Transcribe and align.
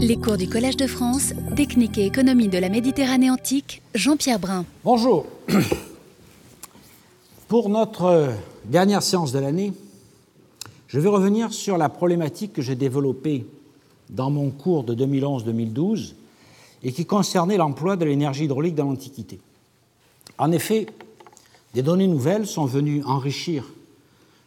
Les 0.00 0.16
cours 0.16 0.36
du 0.36 0.48
Collège 0.48 0.76
de 0.76 0.86
France, 0.86 1.32
Technique 1.56 1.98
et 1.98 2.06
économie 2.06 2.46
de 2.46 2.56
la 2.56 2.68
Méditerranée 2.68 3.30
antique, 3.30 3.82
Jean-Pierre 3.96 4.38
Brun. 4.38 4.64
Bonjour. 4.84 5.26
Pour 7.48 7.68
notre 7.68 8.28
dernière 8.64 9.02
séance 9.02 9.32
de 9.32 9.40
l'année, 9.40 9.72
je 10.86 11.00
vais 11.00 11.08
revenir 11.08 11.52
sur 11.52 11.76
la 11.76 11.88
problématique 11.88 12.52
que 12.52 12.62
j'ai 12.62 12.76
développée 12.76 13.44
dans 14.08 14.30
mon 14.30 14.50
cours 14.50 14.84
de 14.84 14.94
2011-2012 14.94 16.14
et 16.84 16.92
qui 16.92 17.04
concernait 17.04 17.56
l'emploi 17.56 17.96
de 17.96 18.04
l'énergie 18.04 18.44
hydraulique 18.44 18.76
dans 18.76 18.84
l'Antiquité. 18.84 19.40
En 20.38 20.52
effet, 20.52 20.86
des 21.74 21.82
données 21.82 22.06
nouvelles 22.06 22.46
sont 22.46 22.66
venues 22.66 23.02
enrichir 23.04 23.64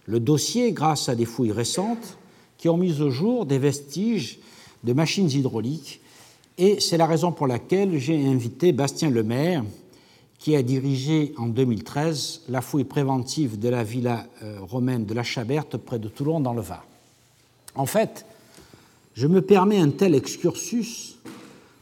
le 0.06 0.22
dossier 0.22 0.72
grâce 0.72 1.10
à 1.10 1.16
des 1.16 1.26
fouilles 1.26 1.52
récentes 1.52 2.18
qui 2.58 2.70
ont 2.70 2.78
mis 2.78 3.02
au 3.02 3.10
jour 3.10 3.46
des 3.46 3.60
vestiges 3.60 4.40
de 4.84 4.94
machines 4.94 5.30
hydrauliques 5.30 6.02
et 6.58 6.80
c'est 6.80 6.98
la 6.98 7.06
raison 7.06 7.32
pour 7.32 7.48
laquelle 7.48 7.98
j'ai 7.98 8.24
invité 8.26 8.72
Bastien 8.72 9.10
Lemaire, 9.10 9.64
qui 10.38 10.56
a 10.56 10.62
dirigé 10.62 11.34
en 11.38 11.48
2013 11.48 12.42
la 12.50 12.62
fouille 12.62 12.84
préventive 12.84 13.60
de 13.60 13.70
la 13.70 13.84
villa 13.84 14.28
euh, 14.44 14.58
romaine 14.62 15.06
de 15.06 15.14
la 15.14 15.24
Chaberte 15.24 15.78
près 15.78 16.00
de 16.00 16.08
Toulon 16.08 16.40
dans 16.40 16.54
le 16.54 16.62
Var. 16.62 16.86
En 17.76 17.86
fait, 17.86 18.26
je 19.14 19.28
me 19.28 19.42
permets 19.42 19.80
un 19.80 19.90
tel 19.90 20.16
excursus 20.16 21.18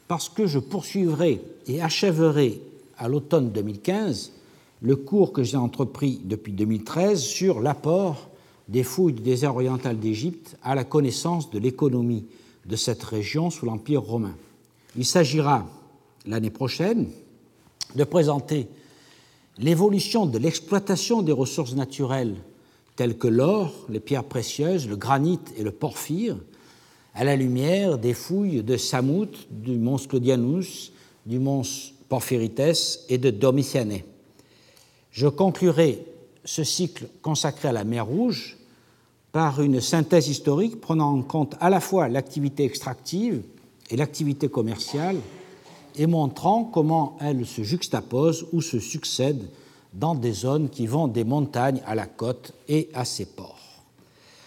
parce 0.08 0.30
que 0.30 0.46
je 0.46 0.60
poursuivrai 0.60 1.42
et 1.68 1.82
achèverai 1.82 2.62
à 2.98 3.08
l'automne 3.08 3.50
2015 3.52 4.32
le 4.82 4.96
cours 4.96 5.34
que 5.34 5.44
j'ai 5.44 5.58
entrepris 5.58 6.22
depuis 6.24 6.54
2013 6.54 7.22
sur 7.22 7.60
l'apport 7.60 8.30
des 8.68 8.84
fouilles 8.84 9.14
du 9.14 9.24
désert 9.24 9.56
oriental 9.56 10.00
d'Égypte 10.00 10.58
à 10.64 10.76
la 10.76 10.84
connaissance 10.84 11.50
de 11.50 11.60
l'économie 11.60 12.26
de 12.70 12.76
cette 12.76 13.04
région 13.04 13.50
sous 13.50 13.66
l'Empire 13.66 14.04
romain. 14.04 14.36
Il 14.96 15.06
s'agira 15.06 15.68
l'année 16.26 16.52
prochaine 16.52 17.10
de 17.96 18.04
présenter 18.04 18.68
l'évolution 19.58 20.28
de 20.28 20.38
l'exploitation 20.38 21.24
des 21.24 21.32
ressources 21.32 21.74
naturelles 21.74 22.36
telles 22.96 23.18
que 23.18 23.28
l'or, 23.28 23.74
les 23.90 24.00
pierres 24.00 24.24
précieuses, 24.24 24.88
le 24.88 24.98
granit 24.98 25.40
et 25.58 25.64
le 25.64 25.72
porphyre, 25.72 26.38
à 27.16 27.24
la 27.24 27.36
lumière 27.36 27.98
des 27.98 28.14
fouilles 28.14 28.62
de 28.62 28.78
Samout, 28.78 29.48
du 29.50 29.78
mont 29.78 29.98
Sclodianus, 29.98 30.92
du 31.26 31.40
mont 31.40 31.64
Porphyrites 32.08 33.06
et 33.10 33.18
de 33.18 33.32
Domitiane. 33.32 34.00
Je 35.12 35.28
conclurai 35.28 36.06
ce 36.46 36.64
cycle 36.64 37.08
consacré 37.22 37.70
à 37.70 37.72
la 37.72 37.84
mer 37.84 38.06
Rouge 38.06 38.59
par 39.32 39.62
une 39.62 39.80
synthèse 39.82 40.28
historique 40.28 40.82
prenant 40.82 41.14
en 41.14 41.22
compte 41.22 41.56
à 41.60 41.70
la 41.70 41.80
fois 41.80 42.08
l'activité 42.08 42.66
extractive 42.66 43.44
et 43.90 43.96
l'activité 43.96 44.50
commerciale 44.50 45.18
et 45.96 46.08
montrant 46.08 46.64
comment 46.64 47.18
elles 47.22 47.46
se 47.46 47.62
juxtaposent 47.62 48.48
ou 48.54 48.62
se 48.62 48.80
succèdent 48.80 49.50
dans 49.94 50.16
des 50.16 50.32
zones 50.32 50.70
qui 50.70 50.88
vont 50.88 51.08
des 51.08 51.24
montagnes 51.24 51.82
à 51.86 51.96
la 51.96 52.06
côte 52.06 52.54
et 52.68 52.90
à 52.94 53.06
ses 53.06 53.26
ports. 53.26 53.58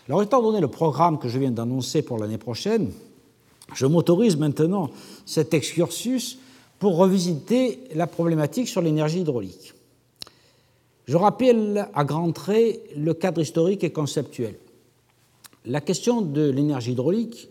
Alors, 0.09 0.23
étant 0.23 0.43
donné 0.43 0.61
le 0.61 0.69
programme 0.69 1.19
que 1.19 1.29
je 1.29 1.39
viens 1.39 1.51
d'annoncer 1.51 2.03
pour 2.03 2.19
l'année 2.19 2.39
prochaine, 2.39 2.91
je 3.75 3.87
m'autorise 3.87 4.37
maintenant 4.37 4.91
cet 5.25 5.55
excursus 5.55 6.39
pour 6.79 6.97
revisiter 6.97 7.81
la 7.95 8.07
problématique 8.07 8.69
sur 8.69 8.83
l'énergie 8.83 9.21
hydraulique. 9.21 9.75
Je 11.07 11.17
rappelle 11.17 11.89
à 11.95 12.05
grands 12.05 12.33
traits 12.33 12.81
le 12.97 13.15
cadre 13.15 13.41
historique 13.41 13.85
et 13.85 13.93
conceptuel. 13.93 14.57
La 15.65 15.81
question 15.81 16.23
de 16.23 16.51
l'énergie 16.51 16.93
hydraulique 16.93 17.49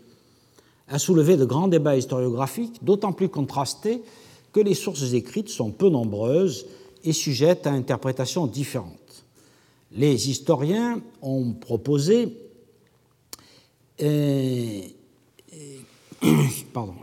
a 0.88 0.98
soulevé 0.98 1.36
de 1.36 1.44
grands 1.44 1.68
débats 1.68 1.96
historiographiques, 1.96 2.84
d'autant 2.84 3.12
plus 3.12 3.28
contrastés 3.28 4.02
que 4.52 4.60
les 4.60 4.74
sources 4.74 5.14
écrites 5.14 5.48
sont 5.48 5.70
peu 5.70 5.88
nombreuses 5.88 6.66
et 7.04 7.12
sujettes 7.12 7.66
à 7.66 7.72
interprétations 7.72 8.46
différentes. 8.46 9.24
Les 9.92 10.30
historiens 10.30 11.00
ont 11.22 11.52
proposé 11.52 12.36
euh, 14.02 14.82
pardon, 16.72 16.94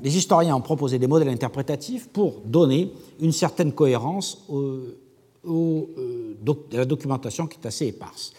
les, 0.00 0.16
historiens 0.16 0.56
ont 0.56 0.60
proposé 0.60 0.98
des 0.98 1.06
modèles 1.06 1.28
interprétatifs 1.28 2.08
pour 2.08 2.40
donner 2.44 2.92
une 3.20 3.32
certaine 3.32 3.72
cohérence 3.72 4.44
à 4.50 6.76
la 6.76 6.84
documentation 6.84 7.46
qui 7.46 7.58
est 7.62 7.66
assez 7.66 7.86
éparse. 7.86 8.32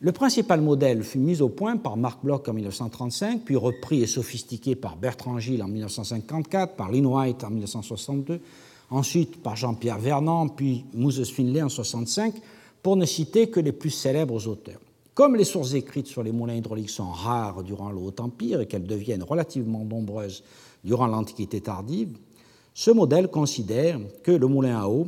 Le 0.00 0.12
principal 0.12 0.60
modèle 0.60 1.02
fut 1.04 1.18
mis 1.18 1.40
au 1.40 1.48
point 1.48 1.76
par 1.76 1.96
Marc 1.96 2.24
Bloch 2.24 2.48
en 2.48 2.52
1935, 2.52 3.42
puis 3.44 3.56
repris 3.56 4.02
et 4.02 4.06
sophistiqué 4.06 4.74
par 4.74 4.96
Bertrand 4.96 5.38
Gilles 5.38 5.62
en 5.62 5.68
1954, 5.68 6.74
par 6.74 6.90
Lynn 6.90 7.06
White 7.06 7.44
en 7.44 7.50
1962, 7.50 8.40
ensuite 8.90 9.42
par 9.42 9.56
Jean-Pierre 9.56 9.98
Vernant, 9.98 10.48
puis 10.48 10.84
Moses 10.94 11.30
Finlay 11.30 11.62
en 11.62 11.70
1965, 11.70 12.34
pour 12.82 12.96
ne 12.96 13.06
citer 13.06 13.48
que 13.48 13.60
les 13.60 13.72
plus 13.72 13.90
célèbres 13.90 14.46
auteurs. 14.48 14.80
Comme 15.14 15.36
les 15.36 15.44
sources 15.44 15.74
écrites 15.74 16.08
sur 16.08 16.24
les 16.24 16.32
moulins 16.32 16.56
hydrauliques 16.56 16.90
sont 16.90 17.10
rares 17.10 17.62
durant 17.62 17.90
le 17.90 17.98
Haut 17.98 18.14
Empire 18.18 18.60
et 18.60 18.66
qu'elles 18.66 18.86
deviennent 18.86 19.22
relativement 19.22 19.84
nombreuses 19.84 20.42
durant 20.82 21.06
l'Antiquité 21.06 21.60
tardive, 21.60 22.18
ce 22.74 22.90
modèle 22.90 23.28
considère 23.28 24.00
que 24.24 24.32
le 24.32 24.48
moulin 24.48 24.80
à 24.80 24.88
eau 24.88 25.06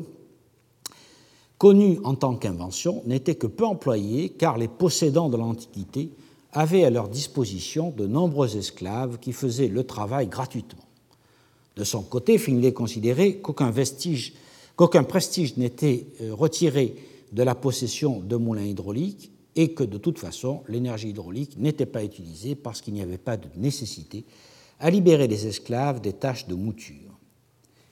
connu 1.58 1.98
en 2.04 2.14
tant 2.14 2.36
qu'invention, 2.36 3.02
n'était 3.06 3.34
que 3.34 3.46
peu 3.46 3.64
employé 3.64 4.30
car 4.30 4.58
les 4.58 4.68
possédants 4.68 5.28
de 5.28 5.36
l'Antiquité 5.36 6.10
avaient 6.52 6.84
à 6.84 6.90
leur 6.90 7.08
disposition 7.08 7.90
de 7.90 8.06
nombreux 8.06 8.56
esclaves 8.56 9.18
qui 9.18 9.32
faisaient 9.32 9.68
le 9.68 9.84
travail 9.84 10.26
gratuitement. 10.26 10.84
De 11.76 11.84
son 11.84 12.02
côté, 12.02 12.38
Finlay 12.38 12.72
considérait 12.72 13.36
qu'aucun 13.36 13.70
vestige, 13.70 14.32
qu'aucun 14.76 15.04
prestige 15.04 15.56
n'était 15.58 16.06
euh, 16.22 16.34
retiré 16.34 16.94
de 17.32 17.42
la 17.42 17.54
possession 17.54 18.20
de 18.20 18.36
moulins 18.36 18.64
hydrauliques 18.64 19.30
et 19.54 19.72
que 19.72 19.84
de 19.84 19.98
toute 19.98 20.18
façon 20.18 20.62
l'énergie 20.68 21.10
hydraulique 21.10 21.58
n'était 21.58 21.86
pas 21.86 22.04
utilisée 22.04 22.54
parce 22.54 22.80
qu'il 22.80 22.94
n'y 22.94 23.02
avait 23.02 23.18
pas 23.18 23.36
de 23.36 23.48
nécessité 23.56 24.24
à 24.80 24.90
libérer 24.90 25.28
les 25.28 25.46
esclaves 25.46 26.00
des 26.00 26.12
tâches 26.12 26.46
de 26.46 26.54
mouture. 26.54 27.05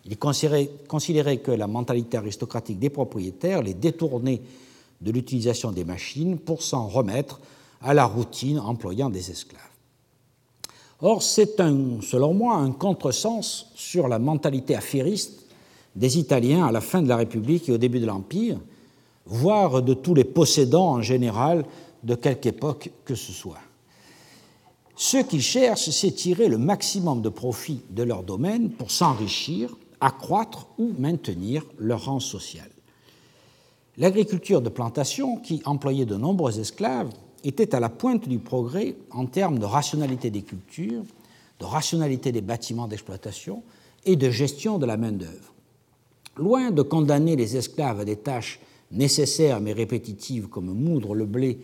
Il 0.06 0.18
considérait 0.18 1.38
que 1.38 1.50
la 1.50 1.66
mentalité 1.66 2.18
aristocratique 2.18 2.78
des 2.78 2.90
propriétaires 2.90 3.62
les 3.62 3.74
détournait 3.74 4.42
de 5.00 5.10
l'utilisation 5.10 5.72
des 5.72 5.84
machines 5.84 6.38
pour 6.38 6.62
s'en 6.62 6.86
remettre 6.86 7.40
à 7.80 7.94
la 7.94 8.04
routine 8.04 8.58
employant 8.58 9.10
des 9.10 9.30
esclaves. 9.30 9.62
Or, 11.00 11.22
c'est 11.22 11.56
selon 11.56 12.34
moi 12.34 12.56
un 12.56 12.70
contresens 12.72 13.66
sur 13.74 14.08
la 14.08 14.18
mentalité 14.18 14.74
affairiste 14.74 15.44
des 15.96 16.18
Italiens 16.18 16.66
à 16.66 16.72
la 16.72 16.80
fin 16.80 17.02
de 17.02 17.08
la 17.08 17.16
République 17.16 17.68
et 17.68 17.72
au 17.72 17.78
début 17.78 18.00
de 18.00 18.06
l'Empire, 18.06 18.58
voire 19.26 19.82
de 19.82 19.94
tous 19.94 20.14
les 20.14 20.24
possédants 20.24 20.92
en 20.92 21.02
général 21.02 21.64
de 22.02 22.14
quelque 22.14 22.46
époque 22.46 22.90
que 23.04 23.14
ce 23.14 23.32
soit. 23.32 23.60
Ce 24.96 25.16
qu'ils 25.18 25.42
cherchent, 25.42 25.90
c'est 25.90 26.12
tirer 26.12 26.48
le 26.48 26.58
maximum 26.58 27.20
de 27.20 27.28
profit 27.28 27.80
de 27.90 28.02
leur 28.02 28.22
domaine 28.22 28.70
pour 28.70 28.90
s'enrichir 28.90 29.76
accroître 30.04 30.68
ou 30.76 30.92
maintenir 30.98 31.64
leur 31.78 32.04
rang 32.04 32.20
social. 32.20 32.68
L'agriculture 33.96 34.60
de 34.60 34.68
plantation, 34.68 35.38
qui 35.38 35.62
employait 35.64 36.04
de 36.04 36.16
nombreux 36.16 36.60
esclaves, 36.60 37.10
était 37.42 37.74
à 37.74 37.80
la 37.80 37.88
pointe 37.88 38.28
du 38.28 38.38
progrès 38.38 38.96
en 39.10 39.24
termes 39.24 39.58
de 39.58 39.64
rationalité 39.64 40.30
des 40.30 40.42
cultures, 40.42 41.04
de 41.58 41.64
rationalité 41.64 42.32
des 42.32 42.42
bâtiments 42.42 42.86
d'exploitation 42.86 43.62
et 44.04 44.16
de 44.16 44.28
gestion 44.28 44.78
de 44.78 44.84
la 44.84 44.98
main-d'œuvre. 44.98 45.54
Loin 46.36 46.70
de 46.70 46.82
condamner 46.82 47.34
les 47.34 47.56
esclaves 47.56 48.00
à 48.00 48.04
des 48.04 48.16
tâches 48.16 48.60
nécessaires 48.90 49.60
mais 49.60 49.72
répétitives 49.72 50.48
comme 50.48 50.66
moudre 50.66 51.14
le 51.14 51.24
blé 51.24 51.60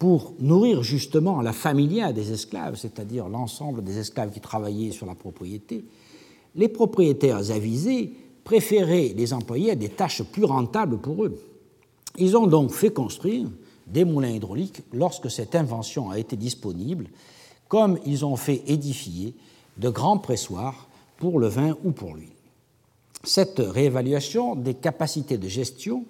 pour 0.00 0.34
nourrir 0.40 0.82
justement 0.82 1.40
la 1.42 1.52
familia 1.52 2.12
des 2.12 2.32
esclaves, 2.32 2.74
c'est-à-dire 2.74 3.28
l'ensemble 3.28 3.84
des 3.84 3.98
esclaves 3.98 4.32
qui 4.32 4.40
travaillaient 4.40 4.90
sur 4.90 5.06
la 5.06 5.14
propriété, 5.14 5.84
les 6.54 6.68
propriétaires 6.68 7.50
avisés 7.50 8.12
préféraient 8.44 9.14
les 9.16 9.32
employer 9.32 9.72
à 9.72 9.76
des 9.76 9.88
tâches 9.88 10.22
plus 10.22 10.44
rentables 10.44 10.98
pour 10.98 11.24
eux. 11.24 11.38
Ils 12.18 12.36
ont 12.36 12.46
donc 12.46 12.72
fait 12.72 12.92
construire 12.92 13.48
des 13.86 14.04
moulins 14.04 14.30
hydrauliques 14.30 14.82
lorsque 14.92 15.30
cette 15.30 15.54
invention 15.54 16.10
a 16.10 16.18
été 16.18 16.36
disponible, 16.36 17.08
comme 17.68 17.98
ils 18.04 18.24
ont 18.24 18.36
fait 18.36 18.62
édifier 18.66 19.34
de 19.78 19.88
grands 19.88 20.18
pressoirs 20.18 20.88
pour 21.16 21.38
le 21.38 21.48
vin 21.48 21.76
ou 21.84 21.92
pour 21.92 22.14
l'huile. 22.14 22.28
Cette 23.24 23.60
réévaluation 23.60 24.56
des 24.56 24.74
capacités 24.74 25.38
de 25.38 25.48
gestion 25.48 26.04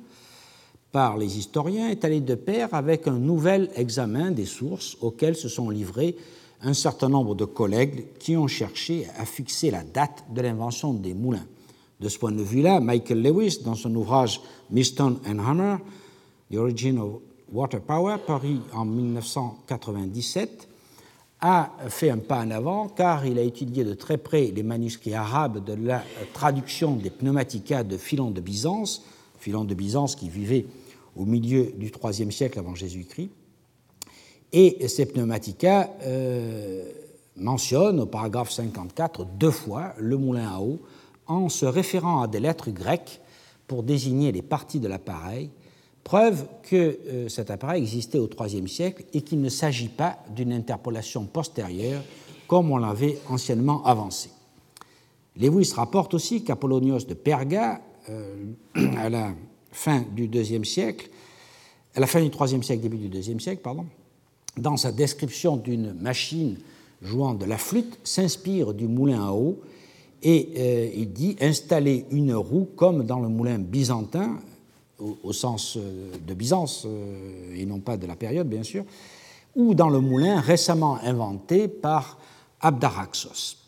par 0.90 1.16
les 1.16 1.38
historiens 1.38 1.88
est 1.88 2.04
allée 2.04 2.20
de 2.20 2.34
pair 2.34 2.72
avec 2.72 3.06
un 3.06 3.18
nouvel 3.18 3.70
examen 3.76 4.30
des 4.30 4.46
sources 4.46 4.96
auxquelles 5.00 5.36
se 5.36 5.48
sont 5.48 5.70
livrés 5.70 6.16
un 6.62 6.74
certain 6.74 7.08
nombre 7.08 7.34
de 7.34 7.44
collègues 7.44 8.06
qui 8.18 8.36
ont 8.36 8.46
cherché 8.46 9.06
à 9.18 9.24
fixer 9.24 9.70
la 9.70 9.82
date 9.82 10.24
de 10.32 10.40
l'invention 10.40 10.94
des 10.94 11.14
moulins. 11.14 11.46
De 12.00 12.08
ce 12.08 12.18
point 12.18 12.32
de 12.32 12.42
vue-là, 12.42 12.80
Michael 12.80 13.22
Lewis, 13.22 13.60
dans 13.64 13.74
son 13.74 13.94
ouvrage 13.94 14.40
Miston 14.70 15.20
and 15.26 15.38
Hammer, 15.38 15.76
The 16.50 16.56
Origin 16.56 16.98
of 16.98 17.20
Water 17.52 17.80
Power, 17.80 18.16
paru 18.26 18.56
en 18.72 18.84
1997, 18.84 20.68
a 21.40 21.72
fait 21.88 22.10
un 22.10 22.18
pas 22.18 22.40
en 22.40 22.50
avant 22.52 22.88
car 22.88 23.26
il 23.26 23.38
a 23.38 23.42
étudié 23.42 23.82
de 23.82 23.94
très 23.94 24.16
près 24.16 24.52
les 24.54 24.62
manuscrits 24.62 25.14
arabes 25.14 25.64
de 25.64 25.74
la 25.74 26.04
traduction 26.32 26.94
des 26.94 27.10
pneumatica 27.10 27.82
de 27.82 27.96
Philon 27.96 28.30
de 28.30 28.40
Byzance, 28.40 29.04
Philon 29.38 29.64
de 29.64 29.74
Byzance 29.74 30.14
qui 30.14 30.28
vivait 30.28 30.66
au 31.16 31.24
milieu 31.24 31.72
du 31.76 31.90
IIIe 32.02 32.32
siècle 32.32 32.60
avant 32.60 32.76
Jésus-Christ. 32.76 33.30
Et 34.52 34.86
ces 34.88 35.06
pneumatica 35.06 35.90
euh, 36.02 36.84
mentionnent 37.36 38.00
au 38.00 38.06
paragraphe 38.06 38.50
54 38.50 39.24
deux 39.38 39.50
fois 39.50 39.94
le 39.98 40.16
moulin 40.16 40.48
à 40.48 40.60
eau 40.60 40.80
en 41.26 41.48
se 41.48 41.64
référant 41.64 42.20
à 42.20 42.28
des 42.28 42.40
lettres 42.40 42.70
grecques 42.70 43.20
pour 43.66 43.82
désigner 43.82 44.32
les 44.32 44.42
parties 44.42 44.80
de 44.80 44.88
l'appareil 44.88 45.50
preuve 46.04 46.46
que 46.62 46.98
euh, 47.06 47.28
cet 47.28 47.50
appareil 47.50 47.82
existait 47.82 48.18
au 48.18 48.28
IIIe 48.28 48.68
siècle 48.68 49.04
et 49.12 49.22
qu'il 49.22 49.40
ne 49.40 49.48
s'agit 49.48 49.88
pas 49.88 50.18
d'une 50.34 50.52
interpolation 50.52 51.24
postérieure 51.24 52.02
comme 52.46 52.70
on 52.70 52.76
l'avait 52.76 53.18
anciennement 53.30 53.82
avancé. 53.84 54.30
Lewis 55.36 55.72
rapporte 55.74 56.12
aussi 56.12 56.44
qu'Apollonios 56.44 57.04
de 57.04 57.14
Perga, 57.14 57.80
euh, 58.10 58.52
à 58.98 59.08
la 59.08 59.32
fin 59.70 60.04
du 60.14 60.26
IIe 60.26 60.66
siècle, 60.66 61.08
à 61.94 62.00
la 62.00 62.06
fin 62.06 62.20
du 62.20 62.28
IIIe 62.28 62.62
siècle, 62.62 62.82
début 62.82 62.98
du 62.98 63.08
IIe 63.08 63.40
siècle, 63.40 63.62
pardon, 63.62 63.86
dans 64.56 64.76
sa 64.76 64.92
description 64.92 65.56
d'une 65.56 65.92
machine 65.94 66.58
jouant 67.00 67.34
de 67.34 67.44
la 67.44 67.58
flûte, 67.58 67.98
s'inspire 68.04 68.74
du 68.74 68.86
moulin 68.86 69.26
à 69.26 69.32
eau 69.32 69.60
et 70.22 70.50
euh, 70.56 70.90
il 70.94 71.12
dit 71.12 71.36
installer 71.40 72.06
une 72.10 72.34
roue 72.34 72.68
comme 72.76 73.04
dans 73.04 73.18
le 73.18 73.28
moulin 73.28 73.58
byzantin 73.58 74.38
au, 75.24 75.32
sens 75.32 75.76
euh, 75.76 76.12
de 76.24 76.34
Byzance 76.34 76.84
euh, 76.86 77.56
et 77.56 77.66
non 77.66 77.80
pas 77.80 77.96
de 77.96 78.06
la 78.06 78.14
période, 78.14 78.48
bien 78.48 78.62
sûr, 78.62 78.84
ou 79.56 79.74
dans 79.74 79.88
le 79.88 80.00
moulin 80.00 80.40
récemment 80.40 80.98
inventé 81.02 81.66
par 81.66 82.18
Abdaraxos. 82.60 83.58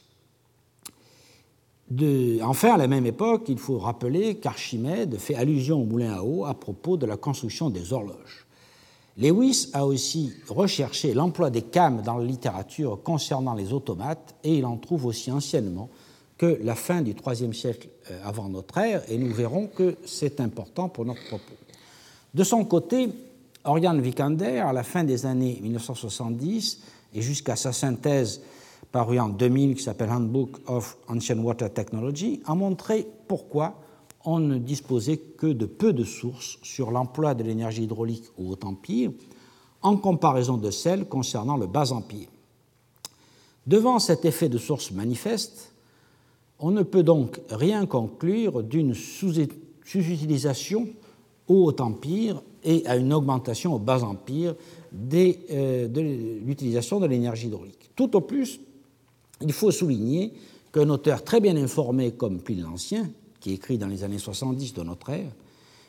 Enfin, 2.43 2.75
à 2.75 2.77
la 2.77 2.87
même 2.87 3.05
époque, 3.07 3.45
il 3.49 3.59
faut 3.59 3.79
rappeler 3.79 4.37
qu'Archimède 4.37 5.19
fait 5.19 5.35
allusion 5.35 5.83
au 5.83 5.85
moulin 5.85 6.15
à 6.15 6.23
eau 6.23 6.45
à 6.45 6.55
propos 6.55 6.97
de 6.97 7.07
la 7.07 7.17
construction 7.17 7.69
des 7.69 7.93
horloges. 7.93 8.44
Lewis 9.17 9.71
a 9.73 9.87
aussi 9.87 10.33
recherché 10.49 11.15
l'emploi 11.15 11.51
des 11.51 11.63
cames 11.63 12.03
dans 12.03 12.19
la 12.19 12.25
littérature 12.25 13.01
concernant 13.03 13.55
les 13.55 13.73
automates 13.73 14.35
et 14.43 14.59
il 14.59 14.67
en 14.67 14.77
trouve 14.77 15.07
aussi 15.07 15.31
anciennement 15.31 15.89
que 16.37 16.59
la 16.63 16.75
fin 16.75 17.01
du 17.03 17.15
IIIe 17.25 17.55
siècle 17.55 17.89
euh, 18.11 18.19
avant 18.25 18.49
notre 18.49 18.77
ère, 18.79 19.03
et 19.09 19.19
nous 19.19 19.33
verrons 19.33 19.69
que 19.69 19.97
c'est 20.05 20.41
important 20.41 20.89
pour 20.89 21.05
notre 21.05 21.25
propos. 21.27 21.55
De 22.35 22.43
son 22.43 22.65
côté, 22.65 23.09
Oriane 23.65 24.01
Vikander, 24.01 24.59
à 24.59 24.73
la 24.73 24.83
fin 24.83 25.05
des 25.05 25.27
années 25.27 25.59
1970 25.63 26.81
et 27.15 27.23
jusqu'à 27.23 27.55
sa 27.55 27.73
synthèse 27.73 28.41
parue 28.91 29.21
en 29.21 29.29
2000 29.29 29.77
qui 29.77 29.83
s'appelle 29.83 30.11
Handbook 30.11 30.59
of 30.67 30.97
Ancient 31.09 31.39
Water 31.39 31.73
Technology, 31.73 32.43
a 32.47 32.55
montré 32.57 33.07
pourquoi 33.29 33.75
on 34.25 34.39
ne 34.39 34.59
disposait 34.59 35.19
que 35.19 35.47
de 35.47 35.67
peu 35.67 35.93
de 35.93 36.05
sources 36.05 36.59
sur 36.63 36.91
l'emploi 36.91 37.35
de 37.35 37.43
l'énergie 37.43 37.85
hydraulique 37.85 38.25
au 38.39 38.53
Haut 38.53 38.59
Empire 38.65 39.11
en 39.83 39.97
comparaison 39.97 40.57
de 40.57 40.71
celles 40.71 41.07
concernant 41.07 41.57
le 41.57 41.67
Bas 41.67 41.93
Empire. 41.93 42.29
Devant 43.67 43.99
cet 43.99 44.25
effet 44.25 44.49
de 44.49 44.59
source 44.59 44.91
manifeste, 44.93 45.73
on 46.59 46.71
ne 46.71 46.83
peut 46.83 47.03
donc 47.03 47.41
rien 47.51 47.85
conclure 47.87 48.63
d'une 48.63 48.95
sous-utilisation 48.95 50.89
au 51.49 51.67
Haut 51.67 51.81
Empire 51.81 52.43
et 52.63 52.87
à 52.87 52.97
une 52.97 53.13
augmentation 53.13 53.75
au 53.75 53.79
Bas 53.79 54.03
Empire 54.03 54.55
euh, 55.13 55.89
de 55.89 56.01
l'utilisation 56.01 57.01
de 57.01 57.07
l'énergie 57.07 57.49
hydraulique. 57.49 57.91
Tout 57.95 58.17
au 58.17 58.23
plus, 58.23 58.61
il 59.43 59.53
faut 59.53 59.71
souligner 59.71 60.33
qu'un 60.73 60.89
auteur 60.89 61.23
très 61.23 61.41
bien 61.41 61.57
informé 61.57 62.13
comme 62.13 62.41
Pline 62.41 62.63
l'Ancien, 62.63 63.11
qui 63.45 63.53
écrit 63.53 63.77
dans 63.77 63.89
les 63.89 64.05
années 64.05 64.19
70 64.19 64.73
de 64.73 64.83
notre 64.83 65.11
ère, 65.11 65.31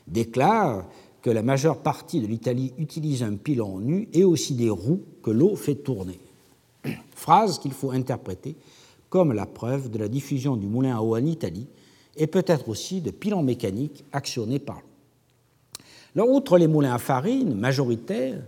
déclare 0.07 0.83
que 1.21 1.29
la 1.29 1.41
majeure 1.41 1.77
partie 1.77 2.19
de 2.19 2.27
l'Italie 2.27 2.73
utilise 2.77 3.23
un 3.23 3.37
pilon 3.37 3.79
nu 3.79 4.09
et 4.11 4.25
aussi 4.25 4.55
des 4.55 4.69
roues 4.69 5.03
que 5.23 5.31
l'eau 5.31 5.55
fait 5.55 5.75
tourner. 5.75 6.19
Phrase 7.15 7.59
qu'il 7.59 7.71
faut 7.71 7.91
interpréter 7.91 8.57
comme 9.07 9.31
la 9.31 9.45
preuve 9.45 9.89
de 9.89 9.97
la 9.97 10.09
diffusion 10.09 10.57
du 10.57 10.67
moulin 10.67 10.97
à 10.97 11.01
eau 11.01 11.15
en 11.15 11.25
Italie 11.25 11.65
et 12.17 12.27
peut-être 12.27 12.67
aussi 12.67 12.99
de 12.99 13.09
pilons 13.09 13.41
mécaniques 13.41 14.03
actionnés 14.11 14.59
par 14.59 14.81
l'eau. 16.13 16.27
outre 16.27 16.57
les 16.57 16.67
moulins 16.67 16.95
à 16.95 16.99
farine 16.99 17.55
majoritaires, 17.55 18.43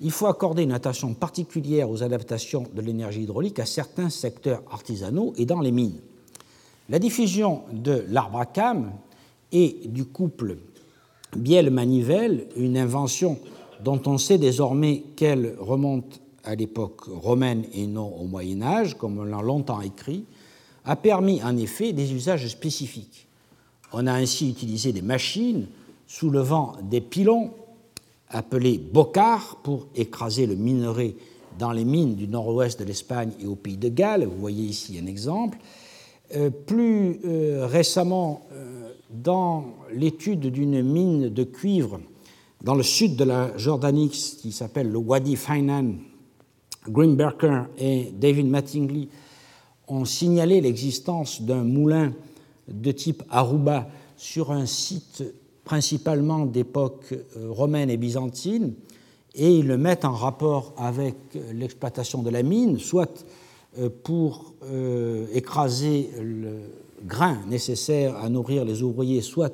il 0.00 0.10
faut 0.10 0.26
accorder 0.26 0.64
une 0.64 0.72
attention 0.72 1.14
particulière 1.14 1.88
aux 1.88 2.02
adaptations 2.02 2.66
de 2.74 2.82
l'énergie 2.82 3.22
hydraulique 3.22 3.58
à 3.58 3.64
certains 3.64 4.10
secteurs 4.10 4.62
artisanaux 4.70 5.32
et 5.38 5.46
dans 5.46 5.62
les 5.62 5.72
mines. 5.72 6.02
La 6.90 6.98
diffusion 6.98 7.62
de 7.72 8.04
l'arbre 8.08 8.40
à 8.40 8.46
cam 8.46 8.92
et 9.52 9.80
du 9.86 10.04
couple 10.04 10.58
bielle-manivelle, 11.34 12.46
une 12.56 12.76
invention 12.76 13.38
dont 13.82 14.00
on 14.04 14.18
sait 14.18 14.36
désormais 14.36 15.02
qu'elle 15.16 15.56
remonte 15.58 16.20
à 16.44 16.54
l'époque 16.54 17.04
romaine 17.06 17.64
et 17.72 17.86
non 17.86 18.14
au 18.14 18.26
Moyen 18.26 18.60
Âge, 18.60 18.98
comme 18.98 19.18
on 19.18 19.24
l'a 19.24 19.40
longtemps 19.40 19.80
écrit, 19.80 20.26
a 20.84 20.94
permis 20.96 21.42
en 21.42 21.56
effet 21.56 21.94
des 21.94 22.12
usages 22.12 22.46
spécifiques. 22.48 23.28
On 23.94 24.06
a 24.06 24.12
ainsi 24.12 24.50
utilisé 24.50 24.92
des 24.92 25.02
machines 25.02 25.66
soulevant 26.06 26.74
des 26.82 27.00
pilons 27.00 27.50
appelés 28.28 28.76
bocars 28.78 29.56
pour 29.62 29.86
écraser 29.94 30.46
le 30.46 30.54
minerai 30.54 31.16
dans 31.58 31.72
les 31.72 31.84
mines 31.84 32.14
du 32.14 32.28
nord-ouest 32.28 32.78
de 32.78 32.84
l'Espagne 32.84 33.30
et 33.40 33.46
au 33.46 33.54
pays 33.54 33.78
de 33.78 33.88
Galles. 33.88 34.26
Vous 34.26 34.38
voyez 34.38 34.64
ici 34.64 34.98
un 35.02 35.06
exemple. 35.06 35.56
Euh, 36.36 36.50
plus 36.50 37.20
euh, 37.24 37.66
récemment, 37.66 38.46
euh, 38.52 38.90
dans 39.10 39.66
l'étude 39.92 40.46
d'une 40.46 40.82
mine 40.82 41.28
de 41.28 41.44
cuivre 41.44 42.00
dans 42.62 42.74
le 42.74 42.82
sud 42.82 43.14
de 43.14 43.22
la 43.22 43.56
Jordanie 43.56 44.08
qui 44.08 44.50
s'appelle 44.50 44.90
le 44.90 44.98
Wadi 44.98 45.36
Fainan, 45.36 45.92
Grimberker 46.88 47.66
et 47.78 48.10
David 48.18 48.48
Mattingly 48.48 49.08
ont 49.86 50.04
signalé 50.04 50.60
l'existence 50.60 51.40
d'un 51.42 51.62
moulin 51.62 52.12
de 52.66 52.90
type 52.90 53.22
Aruba 53.30 53.86
sur 54.16 54.50
un 54.50 54.66
site 54.66 55.22
principalement 55.64 56.46
d'époque 56.46 57.14
romaine 57.48 57.90
et 57.90 57.96
byzantine, 57.96 58.72
et 59.34 59.54
ils 59.54 59.66
le 59.66 59.78
mettent 59.78 60.04
en 60.04 60.14
rapport 60.14 60.74
avec 60.78 61.16
l'exploitation 61.52 62.22
de 62.22 62.30
la 62.30 62.42
mine, 62.42 62.78
soit 62.78 63.24
pour 64.02 64.54
euh, 64.64 65.26
écraser 65.32 66.10
le 66.20 66.60
grain 67.04 67.38
nécessaire 67.48 68.16
à 68.16 68.28
nourrir 68.28 68.64
les 68.64 68.82
ouvriers, 68.82 69.20
soit 69.20 69.52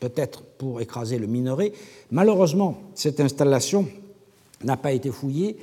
peut-être 0.00 0.42
pour 0.42 0.80
écraser 0.80 1.18
le 1.18 1.26
minerai. 1.26 1.72
Malheureusement, 2.10 2.78
cette 2.94 3.20
installation 3.20 3.86
n'a 4.62 4.76
pas 4.76 4.92
été 4.92 5.10
fouillée 5.10 5.56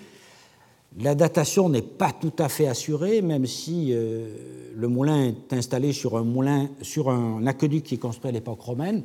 la 0.99 1.15
datation 1.15 1.69
n'est 1.69 1.81
pas 1.81 2.11
tout 2.11 2.33
à 2.37 2.49
fait 2.49 2.67
assurée, 2.67 3.21
même 3.21 3.45
si 3.45 3.89
euh, 3.91 4.35
le 4.75 4.87
moulin 4.87 5.27
est 5.27 5.53
installé 5.53 5.93
sur 5.93 6.17
un 6.17 6.23
moulin, 6.23 6.69
sur 6.81 7.09
un 7.09 7.45
aqueduc 7.47 7.83
qui 7.83 7.95
est 7.95 7.97
construit 7.97 8.29
à 8.29 8.33
l'époque 8.33 8.59
romaine. 8.59 9.03